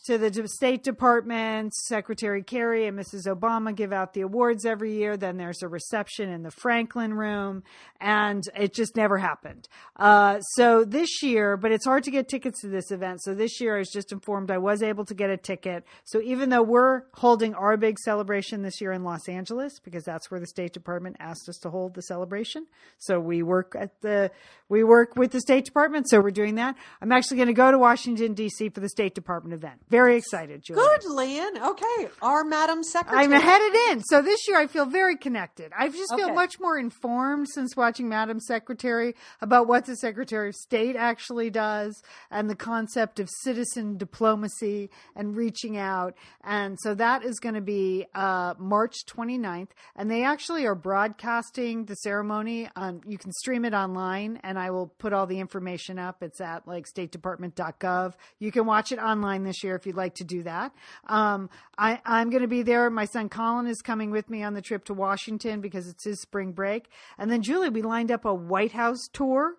to 0.09 0.17
the 0.17 0.47
State 0.47 0.83
Department. 0.83 1.71
Secretary 1.71 2.41
Kerry 2.41 2.87
and 2.87 2.97
Mrs. 2.97 3.27
Obama 3.27 3.75
give 3.75 3.93
out 3.93 4.15
the 4.15 4.21
awards 4.21 4.65
every 4.65 4.95
year. 4.95 5.15
Then 5.17 5.37
there's 5.37 5.61
a 5.61 5.67
reception 5.67 6.29
in 6.29 6.41
the 6.41 6.49
Franklin 6.49 7.13
Room, 7.13 7.61
and 8.01 8.43
it 8.55 8.73
just 8.73 8.95
never 8.95 9.19
happened. 9.19 9.67
Uh, 9.97 10.39
so 10.39 10.83
this 10.83 11.21
year, 11.21 11.57
but 11.57 11.71
it's 11.71 11.85
hard 11.85 12.03
to 12.05 12.11
get 12.11 12.27
tickets 12.27 12.61
to 12.61 12.69
this 12.69 12.89
event. 12.89 13.21
So 13.21 13.35
this 13.35 13.61
year, 13.61 13.75
I 13.75 13.79
was 13.79 13.91
just 13.91 14.11
informed 14.11 14.49
I 14.49 14.57
was 14.57 14.81
able 14.81 15.05
to 15.05 15.13
get 15.13 15.29
a 15.29 15.37
ticket. 15.37 15.83
So 16.05 16.19
even 16.23 16.49
though 16.49 16.63
we're 16.63 17.03
holding 17.13 17.53
our 17.53 17.77
big 17.77 17.99
celebration 17.99 18.63
this 18.63 18.81
year 18.81 18.91
in 18.91 19.03
Los 19.03 19.29
Angeles, 19.29 19.79
because 19.79 20.03
that's 20.03 20.31
where 20.31 20.39
the 20.39 20.47
State 20.47 20.73
Department 20.73 21.17
asked 21.19 21.47
us 21.47 21.57
to 21.57 21.69
hold 21.69 21.93
the 21.93 22.01
celebration, 22.01 22.65
so 22.97 23.19
we 23.19 23.43
work 23.43 23.75
at 23.77 24.01
the 24.01 24.31
we 24.69 24.83
work 24.83 25.15
with 25.15 25.31
the 25.31 25.41
State 25.41 25.65
Department, 25.65 26.09
so 26.09 26.19
we're 26.19 26.31
doing 26.31 26.55
that. 26.55 26.75
I'm 26.99 27.11
actually 27.11 27.37
going 27.37 27.47
to 27.47 27.53
go 27.53 27.69
to 27.69 27.77
Washington 27.77 28.33
D.C. 28.33 28.69
for 28.69 28.79
the 28.79 28.89
State 28.89 29.13
Department 29.13 29.53
event. 29.53 29.81
Very 29.89 29.98
excited, 30.07 30.61
Julie. 30.63 30.81
Good, 30.81 31.05
Lian. 31.09 31.57
Okay. 31.57 32.07
Our 32.21 32.43
Madam 32.43 32.83
Secretary. 32.83 33.23
I'm 33.23 33.31
headed 33.31 33.75
in. 33.91 34.01
So 34.03 34.21
this 34.21 34.47
year 34.47 34.57
I 34.57 34.67
feel 34.67 34.85
very 34.85 35.17
connected. 35.17 35.71
I 35.77 35.89
just 35.89 36.13
feel 36.15 36.27
Okay. 36.27 36.33
much 36.35 36.59
more 36.59 36.77
informed 36.77 37.47
since 37.49 37.75
watching 37.75 38.07
Madam 38.07 38.39
Secretary 38.39 39.15
about 39.41 39.67
what 39.67 39.85
the 39.85 39.95
Secretary 39.95 40.49
of 40.49 40.55
State 40.55 40.95
actually 40.95 41.49
does 41.49 42.01
and 42.31 42.49
the 42.49 42.55
concept 42.55 43.19
of 43.19 43.27
citizen 43.41 43.97
diplomacy 43.97 44.89
and 45.15 45.35
reaching 45.35 45.77
out. 45.77 46.13
And 46.43 46.77
so 46.81 46.93
that 46.95 47.23
is 47.23 47.39
going 47.39 47.55
to 47.55 47.61
be 47.61 48.05
uh, 48.15 48.53
March 48.57 49.05
29th. 49.07 49.69
And 49.95 50.09
they 50.09 50.23
actually 50.23 50.65
are 50.65 50.75
broadcasting 50.75 51.85
the 51.85 51.95
ceremony 51.95 52.69
on, 52.75 53.01
you 53.07 53.17
can 53.17 53.31
stream 53.31 53.65
it 53.65 53.73
online 53.73 54.39
and 54.43 54.59
I 54.59 54.69
will 54.71 54.87
put 54.87 55.13
all 55.13 55.25
the 55.25 55.39
information 55.39 55.97
up. 55.97 56.21
It's 56.21 56.39
at 56.39 56.67
like 56.67 56.85
statedepartment.gov. 56.85 58.13
You 58.39 58.51
can 58.51 58.65
watch 58.65 58.91
it 58.91 58.99
online 58.99 59.43
this 59.43 59.63
year 59.63 59.78
if 59.79 59.85
you'd 59.87 59.95
like 59.95 60.15
to 60.15 60.23
do 60.23 60.43
that. 60.43 60.71
Um, 61.07 61.49
I, 61.77 61.99
I'm 62.05 62.29
going 62.29 62.41
to 62.43 62.47
be 62.47 62.61
there. 62.61 62.89
My 62.89 63.05
son 63.05 63.29
Colin 63.29 63.65
is 63.67 63.81
coming 63.81 64.11
with 64.11 64.29
me 64.29 64.43
on 64.43 64.53
the 64.53 64.61
trip 64.61 64.85
to 64.85 64.93
Washington 64.93 65.61
because 65.61 65.87
it's 65.87 66.03
his 66.03 66.21
spring 66.21 66.51
break. 66.51 66.89
And 67.17 67.31
then 67.31 67.41
Julie, 67.41 67.69
we 67.69 67.81
lined 67.81 68.11
up 68.11 68.25
a 68.25 68.33
White 68.33 68.73
House 68.73 69.07
tour 69.11 69.55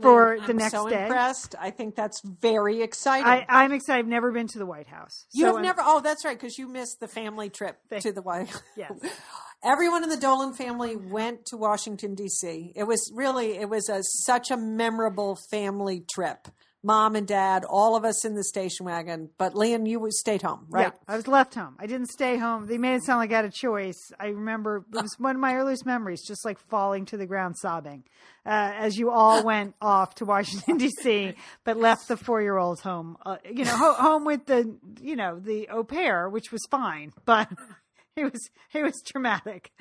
for 0.00 0.36
I'm 0.36 0.46
the 0.46 0.52
next 0.54 0.72
so 0.72 0.88
day. 0.88 1.04
impressed. 1.06 1.54
I 1.58 1.70
think 1.70 1.96
that's 1.96 2.20
very 2.22 2.82
exciting. 2.82 3.26
I, 3.26 3.46
I'm 3.48 3.72
excited. 3.72 4.00
I've 4.00 4.06
never 4.06 4.30
been 4.30 4.46
to 4.48 4.58
the 4.58 4.66
White 4.66 4.86
House. 4.88 5.26
you 5.32 5.40
So 5.42 5.46
have 5.46 5.54
I'm- 5.56 5.64
never. 5.64 5.80
Oh, 5.82 6.00
that's 6.00 6.22
right, 6.24 6.38
because 6.38 6.58
you 6.58 6.68
missed 6.68 7.00
the 7.00 7.08
family 7.08 7.48
trip 7.48 7.78
Thank- 7.88 8.02
to 8.02 8.12
the 8.12 8.22
White. 8.22 8.52
Yes. 8.76 8.92
Everyone 9.64 10.02
in 10.04 10.10
the 10.10 10.18
Dolan 10.18 10.52
family 10.52 10.96
went 10.96 11.46
to 11.46 11.56
Washington 11.56 12.14
D.C. 12.14 12.72
It 12.76 12.84
was 12.84 13.10
really 13.16 13.56
it 13.56 13.70
was 13.70 13.88
a 13.88 14.00
such 14.02 14.50
a 14.50 14.56
memorable 14.56 15.38
family 15.50 16.04
trip. 16.14 16.46
Mom 16.86 17.16
and 17.16 17.26
Dad, 17.26 17.64
all 17.64 17.96
of 17.96 18.04
us 18.04 18.24
in 18.24 18.36
the 18.36 18.44
station 18.44 18.86
wagon. 18.86 19.28
But 19.38 19.56
Lian, 19.56 19.86
you 19.86 20.06
stayed 20.10 20.42
home, 20.42 20.66
right? 20.70 20.92
Yeah, 20.92 21.12
I 21.12 21.16
was 21.16 21.26
left 21.26 21.56
home. 21.56 21.74
I 21.80 21.86
didn't 21.86 22.10
stay 22.10 22.36
home. 22.36 22.66
They 22.66 22.78
made 22.78 22.94
it 22.94 23.02
sound 23.02 23.18
like 23.18 23.32
I 23.32 23.36
had 23.36 23.44
a 23.44 23.50
choice. 23.50 24.12
I 24.20 24.28
remember 24.28 24.84
it 24.92 25.02
was 25.02 25.14
one 25.18 25.34
of 25.34 25.40
my 25.40 25.56
earliest 25.56 25.84
memories, 25.84 26.22
just 26.22 26.44
like 26.44 26.60
falling 26.60 27.04
to 27.06 27.16
the 27.16 27.26
ground 27.26 27.56
sobbing 27.58 28.04
uh, 28.46 28.72
as 28.76 28.96
you 28.96 29.10
all 29.10 29.42
went 29.42 29.74
off 29.82 30.14
to 30.16 30.24
Washington 30.24 30.78
D.C., 30.78 31.34
but 31.64 31.76
left 31.76 32.06
the 32.06 32.16
four-year-old 32.16 32.80
home. 32.80 33.16
Uh, 33.26 33.38
you 33.44 33.64
know, 33.64 33.76
ho- 33.76 33.94
home 33.94 34.24
with 34.24 34.46
the 34.46 34.78
you 35.00 35.16
know 35.16 35.40
the 35.40 35.68
au 35.68 35.82
pair, 35.82 36.28
which 36.28 36.52
was 36.52 36.64
fine, 36.70 37.12
but 37.24 37.50
it 38.16 38.32
was 38.32 38.48
it 38.72 38.84
was 38.84 39.02
traumatic. 39.04 39.72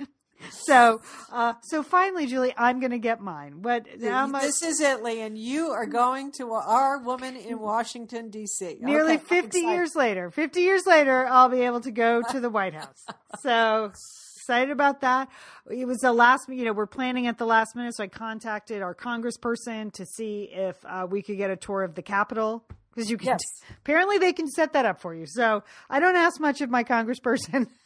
So, 0.50 1.02
uh, 1.32 1.54
so 1.64 1.82
finally, 1.84 2.28
Julie, 2.28 2.54
I'm 2.58 2.80
going 2.80 2.92
to 2.92 3.00
get 3.00 3.22
mine. 3.22 3.62
What? 3.62 3.88
How 4.04 4.28
much? 4.28 4.44
This 4.44 4.62
is 4.62 4.82
it, 4.82 5.02
and 5.04 5.38
You 5.38 5.70
are 5.70 5.86
going 5.86 6.32
to 6.34 6.52
our 6.52 7.00
woman 7.00 7.36
in 7.36 7.60
Washington 7.60 8.30
D.C. 8.30 8.78
Nearly 8.82 9.16
Okay, 9.16 9.24
50 9.42 9.60
years 9.60 9.96
later, 9.96 10.32
50 10.32 10.62
years 10.62 10.86
later, 10.86 11.26
I'll 11.26 11.50
be 11.50 11.62
able 11.62 11.82
to 11.82 11.92
go 11.92 12.22
to 12.32 12.40
the 12.40 12.50
White 12.50 12.74
House. 12.74 13.06
So 13.42 13.92
excited 14.46 14.72
about 14.72 15.02
that. 15.02 15.28
It 15.70 15.86
was 15.86 15.98
the 15.98 16.14
last, 16.14 16.48
you 16.48 16.64
know, 16.66 16.74
we're 16.74 16.86
planning 16.86 17.28
at 17.28 17.38
the 17.38 17.46
last 17.46 17.76
minute. 17.76 17.96
So 17.96 18.04
I 18.04 18.08
contacted 18.08 18.82
our 18.82 18.94
congressperson 18.94 19.92
to 19.94 20.06
see 20.06 20.50
if 20.52 20.78
uh, 20.86 21.08
we 21.10 21.22
could 21.22 21.38
get 21.38 21.50
a 21.50 21.56
tour 21.56 21.84
of 21.84 21.96
the 21.96 22.02
Capitol. 22.02 22.64
Because 22.94 23.10
you 23.10 23.18
can, 23.18 23.28
Yes. 23.30 23.40
apparently 23.82 24.20
they 24.20 24.32
can 24.34 24.48
set 24.48 24.74
that 24.74 24.86
up 24.86 25.02
for 25.02 25.14
you. 25.14 25.26
So 25.28 25.64
I 25.90 26.00
don't 26.00 26.16
ask 26.16 26.40
much 26.40 26.62
of 26.62 26.70
my 26.70 26.84
congressperson. 26.84 27.68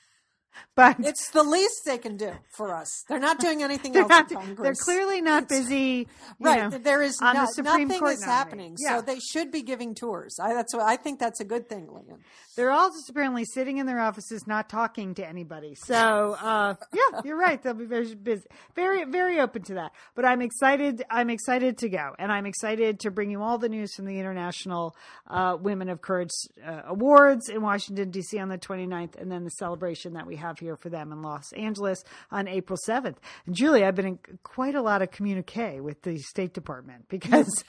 but 0.75 0.97
It's 0.99 1.29
the 1.31 1.43
least 1.43 1.81
they 1.85 1.97
can 1.97 2.17
do 2.17 2.31
for 2.49 2.73
us. 2.75 3.03
They're 3.07 3.19
not 3.19 3.39
doing 3.39 3.63
anything 3.63 3.95
else 3.97 4.09
not, 4.09 4.29
Congress. 4.29 4.59
they're 4.59 4.95
clearly 4.95 5.21
not 5.21 5.49
busy. 5.49 6.07
right. 6.39 6.71
know, 6.71 6.77
there 6.77 7.01
is 7.01 7.19
on 7.21 7.35
the 7.35 7.41
no, 7.43 7.47
Supreme 7.51 7.87
nothing 7.87 7.99
Court 7.99 8.13
is 8.13 8.21
nominee. 8.21 8.35
happening. 8.35 8.77
Yeah. 8.79 8.97
So 8.97 9.01
they 9.01 9.19
should 9.19 9.51
be 9.51 9.61
giving 9.61 9.95
tours. 9.95 10.37
I, 10.41 10.53
that's 10.53 10.73
what 10.73 10.83
I 10.83 10.95
think. 10.95 11.19
That's 11.19 11.39
a 11.39 11.45
good 11.45 11.69
thing, 11.69 11.87
Lian. 11.87 12.19
They're 12.55 12.71
all 12.71 12.89
just 12.89 13.09
apparently 13.09 13.45
sitting 13.45 13.77
in 13.77 13.85
their 13.85 13.99
offices, 13.99 14.45
not 14.45 14.69
talking 14.69 15.15
to 15.15 15.25
anybody. 15.25 15.75
So, 15.75 16.35
uh, 16.41 16.75
yeah, 16.93 17.21
you're 17.23 17.37
right. 17.37 17.61
They'll 17.61 17.73
be 17.73 17.85
very 17.85 18.13
busy, 18.15 18.43
very, 18.75 19.05
very 19.05 19.39
open 19.39 19.61
to 19.63 19.75
that. 19.75 19.91
But 20.15 20.25
I'm 20.25 20.41
excited. 20.41 21.03
I'm 21.09 21.29
excited 21.29 21.77
to 21.79 21.89
go, 21.89 22.15
and 22.19 22.31
I'm 22.31 22.45
excited 22.45 22.99
to 23.01 23.11
bring 23.11 23.31
you 23.31 23.41
all 23.41 23.57
the 23.59 23.69
news 23.69 23.93
from 23.95 24.05
the 24.05 24.19
International 24.19 24.95
uh, 25.27 25.57
Women 25.59 25.89
of 25.89 26.01
Courage 26.01 26.31
uh, 26.65 26.81
Awards 26.87 27.47
in 27.47 27.61
Washington 27.61 28.11
D.C. 28.11 28.37
on 28.39 28.49
the 28.49 28.57
29th, 28.57 29.15
and 29.15 29.31
then 29.31 29.43
the 29.45 29.51
celebration 29.51 30.13
that 30.13 30.27
we 30.27 30.35
have 30.39 30.59
here 30.59 30.75
for 30.75 30.89
them 30.89 31.11
in 31.11 31.21
Los 31.21 31.51
Angeles 31.53 32.03
on 32.31 32.47
April 32.47 32.77
7th. 32.87 33.17
And 33.45 33.55
Julie, 33.55 33.85
I've 33.85 33.95
been 33.95 34.07
in 34.07 34.19
quite 34.43 34.75
a 34.75 34.81
lot 34.81 35.01
of 35.01 35.11
communique 35.11 35.79
with 35.79 36.01
the 36.01 36.17
State 36.17 36.53
Department 36.53 37.05
because 37.09 37.63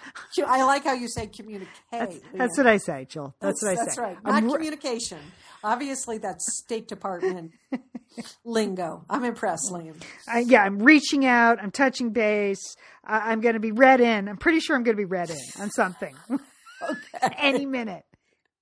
I 0.47 0.63
like 0.65 0.85
how 0.85 0.95
you 0.95 1.09
say 1.09 1.27
communicate. 1.27 1.69
that's 1.91 2.57
what 2.57 2.67
I 2.67 2.79
say, 2.79 3.07
Jill. 3.09 3.35
That's, 3.41 3.63
what 3.63 3.73
I 3.73 3.75
say. 3.75 3.85
That's 3.85 3.99
right. 3.99 4.17
I'm 4.25 4.47
Not 4.47 4.55
communication. 4.55 5.19
Obviously, 5.63 6.19
that's 6.19 6.45
State 6.59 6.89
Department 6.89 7.53
lingo. 8.45 9.05
I'm 9.11 9.25
impressed, 9.25 9.71
Lian. 9.71 9.97
I, 10.27 10.41
yeah, 10.41 10.63
I'm 10.63 10.79
reaching 10.79 11.27
out. 11.27 11.63
I'm 11.63 11.71
touching 11.71 12.11
base. 12.11 12.77
I, 13.05 13.31
I'm 13.31 13.41
going 13.41 13.55
to 13.55 13.61
be 13.61 13.73
read 13.73 14.01
in. 14.01 14.29
I'm 14.29 14.39
pretty 14.39 14.61
sure 14.61 14.75
I'm 14.75 14.85
going 14.85 14.97
to 14.97 15.01
be 15.01 15.05
read 15.05 15.31
in 15.31 15.39
on 15.61 15.71
something. 15.71 16.15
Any 17.39 17.67
minute. 17.67 18.05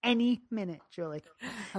Any 0.05 0.43
minute, 0.51 0.81
Julie. 0.91 1.23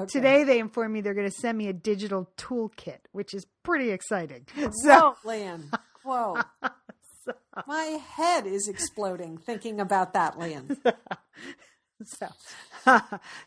Today 0.10 0.44
they 0.44 0.60
informed 0.60 0.94
me 0.94 1.02
they're 1.02 1.14
going 1.14 1.30
to 1.30 1.36
send 1.42 1.58
me 1.58 1.68
a 1.68 1.74
digital 1.74 2.30
toolkit, 2.38 3.00
which 3.12 3.34
is 3.34 3.46
pretty 3.64 3.92
exciting. 3.92 4.46
So, 4.84 5.16
Whoa, 5.24 5.32
Lian. 5.32 5.72
Whoa. 6.04 6.38
My 7.68 8.00
head 8.16 8.46
is 8.46 8.68
exploding 8.68 9.38
thinking 9.38 9.80
about 9.80 10.14
that, 10.14 10.38
Lian. 10.38 10.78
so, 12.04 12.28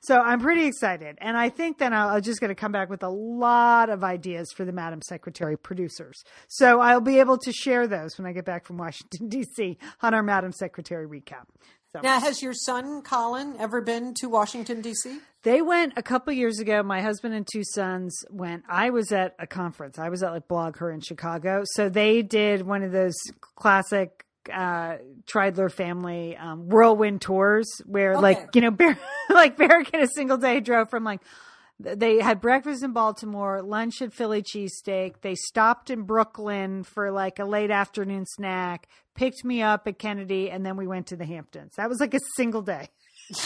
so 0.00 0.20
I'm 0.20 0.40
pretty 0.40 0.66
excited, 0.66 1.16
and 1.20 1.36
I 1.36 1.48
think 1.48 1.78
then 1.78 1.92
I'll, 1.92 2.08
I'm 2.08 2.22
just 2.22 2.40
going 2.40 2.50
to 2.50 2.54
come 2.54 2.72
back 2.72 2.90
with 2.90 3.02
a 3.02 3.08
lot 3.08 3.88
of 3.88 4.04
ideas 4.04 4.52
for 4.52 4.64
the 4.64 4.72
Madam 4.72 5.00
Secretary 5.02 5.56
producers. 5.56 6.22
So 6.48 6.80
I'll 6.80 7.00
be 7.00 7.18
able 7.18 7.38
to 7.38 7.52
share 7.52 7.86
those 7.86 8.18
when 8.18 8.26
I 8.26 8.32
get 8.32 8.44
back 8.44 8.66
from 8.66 8.78
Washington 8.78 9.28
D.C. 9.28 9.78
on 10.02 10.14
our 10.14 10.22
Madam 10.22 10.52
Secretary 10.52 11.06
recap. 11.06 11.44
So. 11.92 12.00
Now, 12.02 12.20
has 12.20 12.40
your 12.42 12.54
son 12.54 13.02
Colin 13.02 13.54
ever 13.58 13.82
been 13.82 14.14
to 14.14 14.28
Washington 14.28 14.80
D.C.? 14.80 15.18
They 15.42 15.60
went 15.60 15.92
a 15.96 16.02
couple 16.02 16.32
years 16.32 16.58
ago. 16.58 16.82
My 16.82 17.02
husband 17.02 17.34
and 17.34 17.46
two 17.52 17.64
sons 17.64 18.16
went. 18.30 18.64
I 18.68 18.90
was 18.90 19.12
at 19.12 19.34
a 19.38 19.46
conference. 19.46 19.98
I 19.98 20.08
was 20.08 20.22
at 20.22 20.30
like 20.32 20.48
BlogHer 20.48 20.94
in 20.94 21.00
Chicago. 21.00 21.64
So 21.74 21.88
they 21.90 22.22
did 22.22 22.62
one 22.66 22.82
of 22.82 22.92
those 22.92 23.14
classic 23.56 24.24
uh 24.52 24.96
Treidler 25.26 25.70
family 25.70 26.36
um 26.36 26.68
whirlwind 26.68 27.20
tours 27.20 27.68
where 27.86 28.14
Okay. 28.14 28.22
like 28.22 28.48
you 28.56 28.60
know 28.60 28.76
like 29.30 29.56
Barrick 29.56 29.90
in 29.94 30.00
a 30.00 30.08
single 30.08 30.36
day 30.36 30.58
drove 30.58 30.90
from 30.90 31.04
like 31.04 31.20
they 31.78 32.20
had 32.20 32.40
breakfast 32.40 32.82
in 32.84 32.92
Baltimore, 32.92 33.60
lunch 33.62 34.02
at 34.02 34.12
Philly 34.12 34.42
cheesesteak. 34.42 35.20
They 35.20 35.34
stopped 35.34 35.90
in 35.90 36.02
Brooklyn 36.02 36.84
for 36.84 37.10
like 37.10 37.38
a 37.40 37.44
late 37.44 37.70
afternoon 37.72 38.24
snack, 38.26 38.88
picked 39.14 39.44
me 39.44 39.62
up 39.62 39.86
at 39.86 39.98
Kennedy, 39.98 40.50
and 40.50 40.64
then 40.64 40.76
we 40.76 40.86
went 40.86 41.06
to 41.08 41.16
the 41.16 41.24
Hamptons. 41.26 41.74
That 41.76 41.88
was 41.88 42.00
like 42.00 42.14
a 42.14 42.20
single 42.36 42.62
day. 42.62 42.88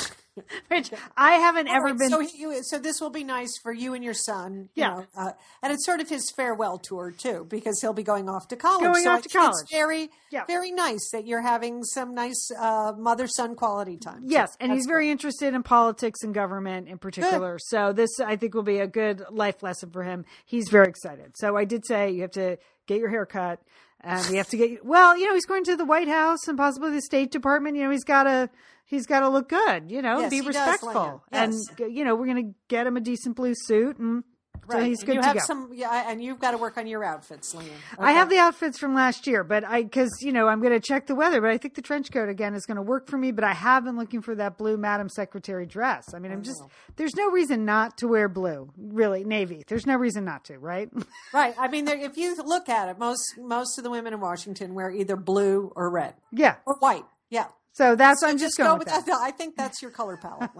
Which 0.68 0.90
I 1.16 1.32
haven't 1.36 1.68
ever 1.68 1.86
Right, 1.86 1.98
been. 1.98 2.10
So, 2.10 2.20
he, 2.20 2.62
so 2.62 2.78
this 2.78 3.00
will 3.00 3.08
be 3.10 3.24
nice 3.24 3.56
for 3.62 3.72
you 3.72 3.94
and 3.94 4.04
your 4.04 4.12
son. 4.12 4.68
you 4.74 4.82
Yeah. 4.82 4.88
know, 4.90 5.06
uh, 5.16 5.32
and 5.62 5.72
it's 5.72 5.86
sort 5.86 6.00
of 6.00 6.10
his 6.10 6.30
farewell 6.36 6.76
tour 6.78 7.10
too, 7.10 7.46
because 7.48 7.80
he'll 7.80 7.94
be 7.94 8.02
going 8.02 8.28
off 8.28 8.46
to 8.48 8.56
college. 8.56 8.84
Going 8.84 9.04
so 9.04 9.12
off 9.12 9.22
to 9.22 9.28
college. 9.30 9.54
It's 9.62 9.72
very, 9.72 10.10
Yeah. 10.30 10.44
very 10.46 10.72
nice 10.72 11.08
that 11.12 11.26
you're 11.26 11.40
having 11.40 11.82
some 11.84 12.14
nice 12.14 12.50
uh, 12.58 12.92
mother-son 12.98 13.54
quality 13.54 13.96
time. 13.96 14.24
Yes, 14.26 14.54
and 14.60 14.70
That's 14.70 14.80
he's 14.80 14.86
very 14.86 15.08
interested 15.08 15.54
in 15.54 15.62
politics 15.62 16.22
and 16.22 16.34
government 16.34 16.86
in 16.88 16.98
particular. 16.98 17.58
So 17.58 17.94
this, 17.94 18.10
I 18.20 18.36
think, 18.36 18.52
will 18.52 18.62
be 18.62 18.80
a 18.80 18.86
good 18.86 19.22
life 19.30 19.62
lesson 19.62 19.90
for 19.90 20.02
him. 20.02 20.26
He's 20.44 20.68
very 20.68 20.88
excited. 20.88 21.32
So 21.38 21.56
I 21.56 21.64
did 21.64 21.86
say 21.86 22.10
you 22.10 22.20
have 22.22 22.32
to 22.32 22.58
get 22.86 22.98
your 22.98 23.08
hair 23.08 23.24
cut, 23.24 23.62
and 24.07 24.26
we 24.30 24.36
have 24.36 24.48
to 24.48 24.57
get. 24.57 24.84
Well, 24.84 25.16
you 25.18 25.26
know, 25.26 25.34
he's 25.34 25.46
going 25.46 25.64
to 25.64 25.76
the 25.76 25.84
White 25.84 26.09
House 26.09 26.48
and 26.48 26.57
possibly 26.57 26.90
the 26.92 27.02
State 27.02 27.30
Department. 27.30 27.76
You 27.76 27.84
know, 27.84 27.90
he's 27.90 28.04
got 28.04 28.24
to. 28.24 28.48
He's 28.88 29.04
got 29.04 29.20
to 29.20 29.28
look 29.28 29.48
good, 29.48 29.90
you 29.90 30.00
know, 30.00 30.20
Yes, 30.20 30.30
be 30.30 30.40
respectful, 30.42 31.24
Lian. 31.32 31.52
and 31.78 31.92
you 31.92 32.04
know, 32.04 32.14
we're 32.14 32.26
going 32.26 32.52
to 32.52 32.54
get 32.68 32.86
him 32.86 32.96
a 32.96 33.00
decent 33.00 33.34
blue 33.34 33.52
suit, 33.57 33.98
and 33.98 34.22
so 34.70 34.78
Right. 34.78 34.86
he's 34.86 34.98
And 35.00 35.06
good 35.06 35.14
you 35.16 35.20
to 35.22 35.26
have 35.26 35.36
go. 35.36 35.42
some, 35.44 35.70
yeah, 35.74 36.10
and 36.10 36.22
you've 36.22 36.38
got 36.40 36.52
to 36.52 36.58
work 36.58 36.76
on 36.78 36.86
your 36.86 37.04
outfits, 37.04 37.54
Lian. 37.54 37.70
I 37.98 38.12
have 38.12 38.28
the 38.30 38.38
outfits 38.38 38.78
from 38.78 38.94
last 38.94 39.26
year, 39.26 39.44
but 39.44 39.64
I 39.64 39.82
because 39.82 40.10
you 40.20 40.32
know 40.32 40.48
I'm 40.48 40.60
going 40.60 40.72
to 40.72 40.80
check 40.80 41.06
the 41.06 41.14
weather. 41.14 41.40
But 41.40 41.50
I 41.50 41.58
think 41.58 41.74
the 41.74 41.82
trench 41.82 42.10
coat 42.12 42.28
again 42.28 42.54
is 42.54 42.66
going 42.66 42.76
to 42.76 42.82
work 42.82 43.08
for 43.08 43.16
me. 43.18 43.32
But 43.32 43.44
I 43.44 43.52
have 43.54 43.84
been 43.84 43.96
looking 43.96 44.22
for 44.22 44.34
that 44.36 44.58
blue 44.58 44.76
Madam 44.76 45.08
Secretary 45.08 45.66
dress. 45.66 46.14
I 46.14 46.18
mean, 46.18 46.32
I'm 46.32 46.42
just 46.42 46.62
there's 46.96 47.14
no 47.16 47.30
reason 47.30 47.64
not 47.64 47.98
to 47.98 48.08
wear 48.08 48.28
blue. 48.28 48.70
Really, 48.76 49.24
navy. 49.24 49.64
There's 49.66 49.86
no 49.86 49.96
reason 49.96 50.24
not 50.24 50.44
to, 50.46 50.58
right? 50.58 50.90
Right. 51.32 51.54
I 51.58 51.68
mean, 51.68 51.84
there, 51.84 51.98
if 51.98 52.16
you 52.16 52.34
look 52.36 52.68
at 52.68 52.88
it, 52.88 52.98
most 52.98 53.22
most 53.38 53.78
of 53.78 53.84
the 53.84 53.90
women 53.90 54.12
in 54.14 54.20
Washington 54.20 54.74
wear 54.74 54.90
either 54.90 55.16
blue 55.16 55.72
or 55.76 55.90
red 55.90 56.14
yeah. 56.32 56.56
or 56.66 56.76
white. 56.78 57.04
Yeah. 57.30 57.46
So 57.72 57.94
that's 57.94 58.20
So 58.20 58.26
I'm 58.28 58.38
just 58.38 58.56
just 58.56 58.58
going 58.58 58.70
go 58.70 58.74
with 58.78 58.86
with 58.86 58.94
that. 58.94 59.06
that. 59.06 59.18
I 59.22 59.30
think 59.32 59.56
that's 59.56 59.82
your 59.82 59.90
color 59.90 60.16
palette. 60.16 60.50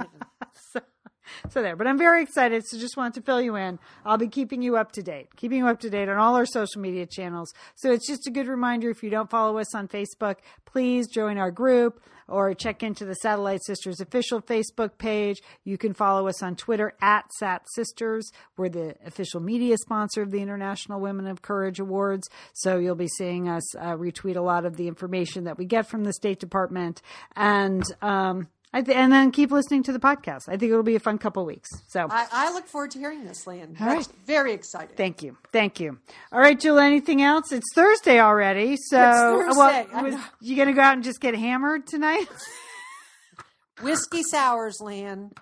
So 1.51 1.62
there, 1.62 1.77
but 1.77 1.87
I'm 1.87 1.97
very 1.97 2.22
excited. 2.22 2.66
So 2.66 2.79
just 2.79 2.97
wanted 2.97 3.14
to 3.14 3.22
fill 3.22 3.41
you 3.41 3.57
in. 3.57 3.79
I'll 4.05 4.18
be 4.18 4.29
keeping 4.29 4.62
you 4.62 4.77
up 4.77 4.93
to 4.93 5.03
date, 5.03 5.35
keeping 5.37 5.59
you 5.59 5.68
up 5.68 5.81
to 5.81 5.91
date 5.91 6.09
on 6.09 6.18
all 6.18 6.35
our 6.35 6.45
social 6.45 6.81
media 6.81 7.07
channels. 7.07 7.53
So 7.77 7.93
it's 7.93 8.07
just 8.07 8.27
a 8.27 8.31
good 8.31 8.47
reminder 8.47 8.91
if 8.91 9.03
you 9.03 9.11
don't 9.11 9.31
follow 9.31 9.59
us 9.59 9.74
on 9.74 9.89
Facebook, 9.89 10.37
please 10.64 11.09
join 11.09 11.39
our 11.39 11.51
group 11.51 12.03
or 12.29 12.55
check 12.55 12.83
into 12.83 13.05
the 13.05 13.14
Satellite 13.14 13.62
Sisters 13.64 14.01
official 14.01 14.43
Facebook 14.43 14.99
page. 14.99 15.41
You 15.64 15.79
can 15.79 15.95
follow 15.95 16.29
us 16.29 16.43
on 16.43 16.57
Twitter 16.57 16.95
at 17.01 17.33
Sat 17.33 17.62
Sisters. 17.74 18.31
We're 18.57 18.68
the 18.68 18.97
official 19.05 19.41
media 19.41 19.77
sponsor 19.79 20.22
of 20.22 20.31
the 20.31 20.41
International 20.41 21.01
Women 21.01 21.27
of 21.27 21.43
Courage 21.43 21.79
Awards. 21.79 22.29
So 22.55 22.79
you'll 22.79 22.95
be 22.95 23.09
seeing 23.09 23.49
us 23.49 23.77
uh, 23.77 23.97
retweet 23.97 24.37
a 24.37 24.41
lot 24.41 24.64
of 24.64 24.77
the 24.77 24.89
information 24.89 25.45
that 25.45 25.59
we 25.59 25.64
get 25.66 25.89
from 25.89 26.05
the 26.05 26.12
State 26.12 26.41
Department 26.41 27.01
and, 27.35 27.85
um, 28.03 28.49
th- 28.83 28.97
and 28.97 29.12
then 29.12 29.31
keep 29.31 29.51
listening 29.51 29.83
to 29.85 29.93
the 29.93 29.99
podcast. 29.99 30.49
I 30.49 30.57
think 30.57 30.70
it'll 30.70 30.83
be 30.83 30.97
a 30.97 31.01
fun 31.01 31.18
couple 31.18 31.45
weeks. 31.45 31.68
So 31.89 32.07
I, 32.11 32.27
I 32.31 32.53
look 32.53 32.66
forward 32.66 32.91
to 32.93 32.99
hearing 32.99 33.24
this, 33.24 33.47
Lian. 33.47 33.77
All 33.81 33.87
That's 33.87 34.09
right. 34.09 34.16
very 34.27 34.53
excited. 34.53 34.97
thank 34.97 35.22
you, 35.22 35.37
thank 35.53 35.81
you. 35.81 35.99
All 36.33 36.39
right, 36.41 36.59
Jill. 36.59 36.79
Anything 36.79 37.22
else? 37.22 37.53
It's 37.53 37.66
Thursday 37.74 38.20
already. 38.20 38.77
So, 38.77 39.41
It's 39.49 39.57
Thursday. 39.57 39.87
I 39.95 40.03
was- 40.03 40.20
you 40.41 40.57
gonna 40.57 40.72
go 40.72 40.83
out 40.83 40.95
and 40.95 41.05
just 41.05 41.20
get 41.20 41.35
hammered 41.35 41.87
tonight? 41.87 42.27
Whiskey 43.83 44.22
sours, 44.22 44.79
Lian. 44.81 45.33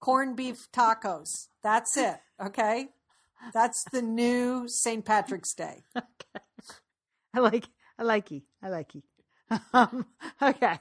Corned 0.00 0.36
beef 0.36 0.56
tacos. 0.72 1.48
That's 1.62 1.96
it. 1.96 2.16
Okay. 2.42 2.88
That's 3.52 3.82
the 3.92 4.02
new 4.02 4.64
St. 4.68 5.04
Patrick's 5.04 5.54
Day. 5.54 5.82
Okay. 5.96 6.44
I 7.34 7.40
like, 7.40 7.64
I 7.98 8.02
like 8.02 8.30
you, 8.30 8.42
I 8.62 8.68
like 8.70 8.94
you. 8.94 9.02
Um, 9.72 10.06
okay, 10.42 10.78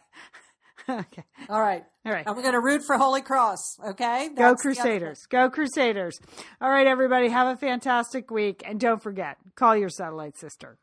okay. 0.99 1.23
All 1.49 1.61
right. 1.61 1.83
All 2.05 2.11
right. 2.11 2.25
And 2.25 2.35
we're 2.35 2.41
going 2.41 2.53
to 2.53 2.61
root 2.61 2.83
for 2.85 2.97
Holy 2.97 3.21
Cross. 3.21 3.77
Okay. 3.85 4.29
Go 4.29 4.35
That's 4.35 4.65
other 4.65 4.75
Crusaders. 4.75 5.25
Go 5.29 5.49
Crusaders. 5.49 6.19
All 6.61 6.69
right, 6.69 6.87
everybody, 6.87 7.29
have 7.29 7.47
a 7.47 7.57
fantastic 7.57 8.31
week. 8.31 8.63
And 8.65 8.79
don't 8.79 9.01
forget, 9.01 9.37
call 9.55 9.75
your 9.75 9.89
satellite 9.89 10.37
sister. 10.37 10.77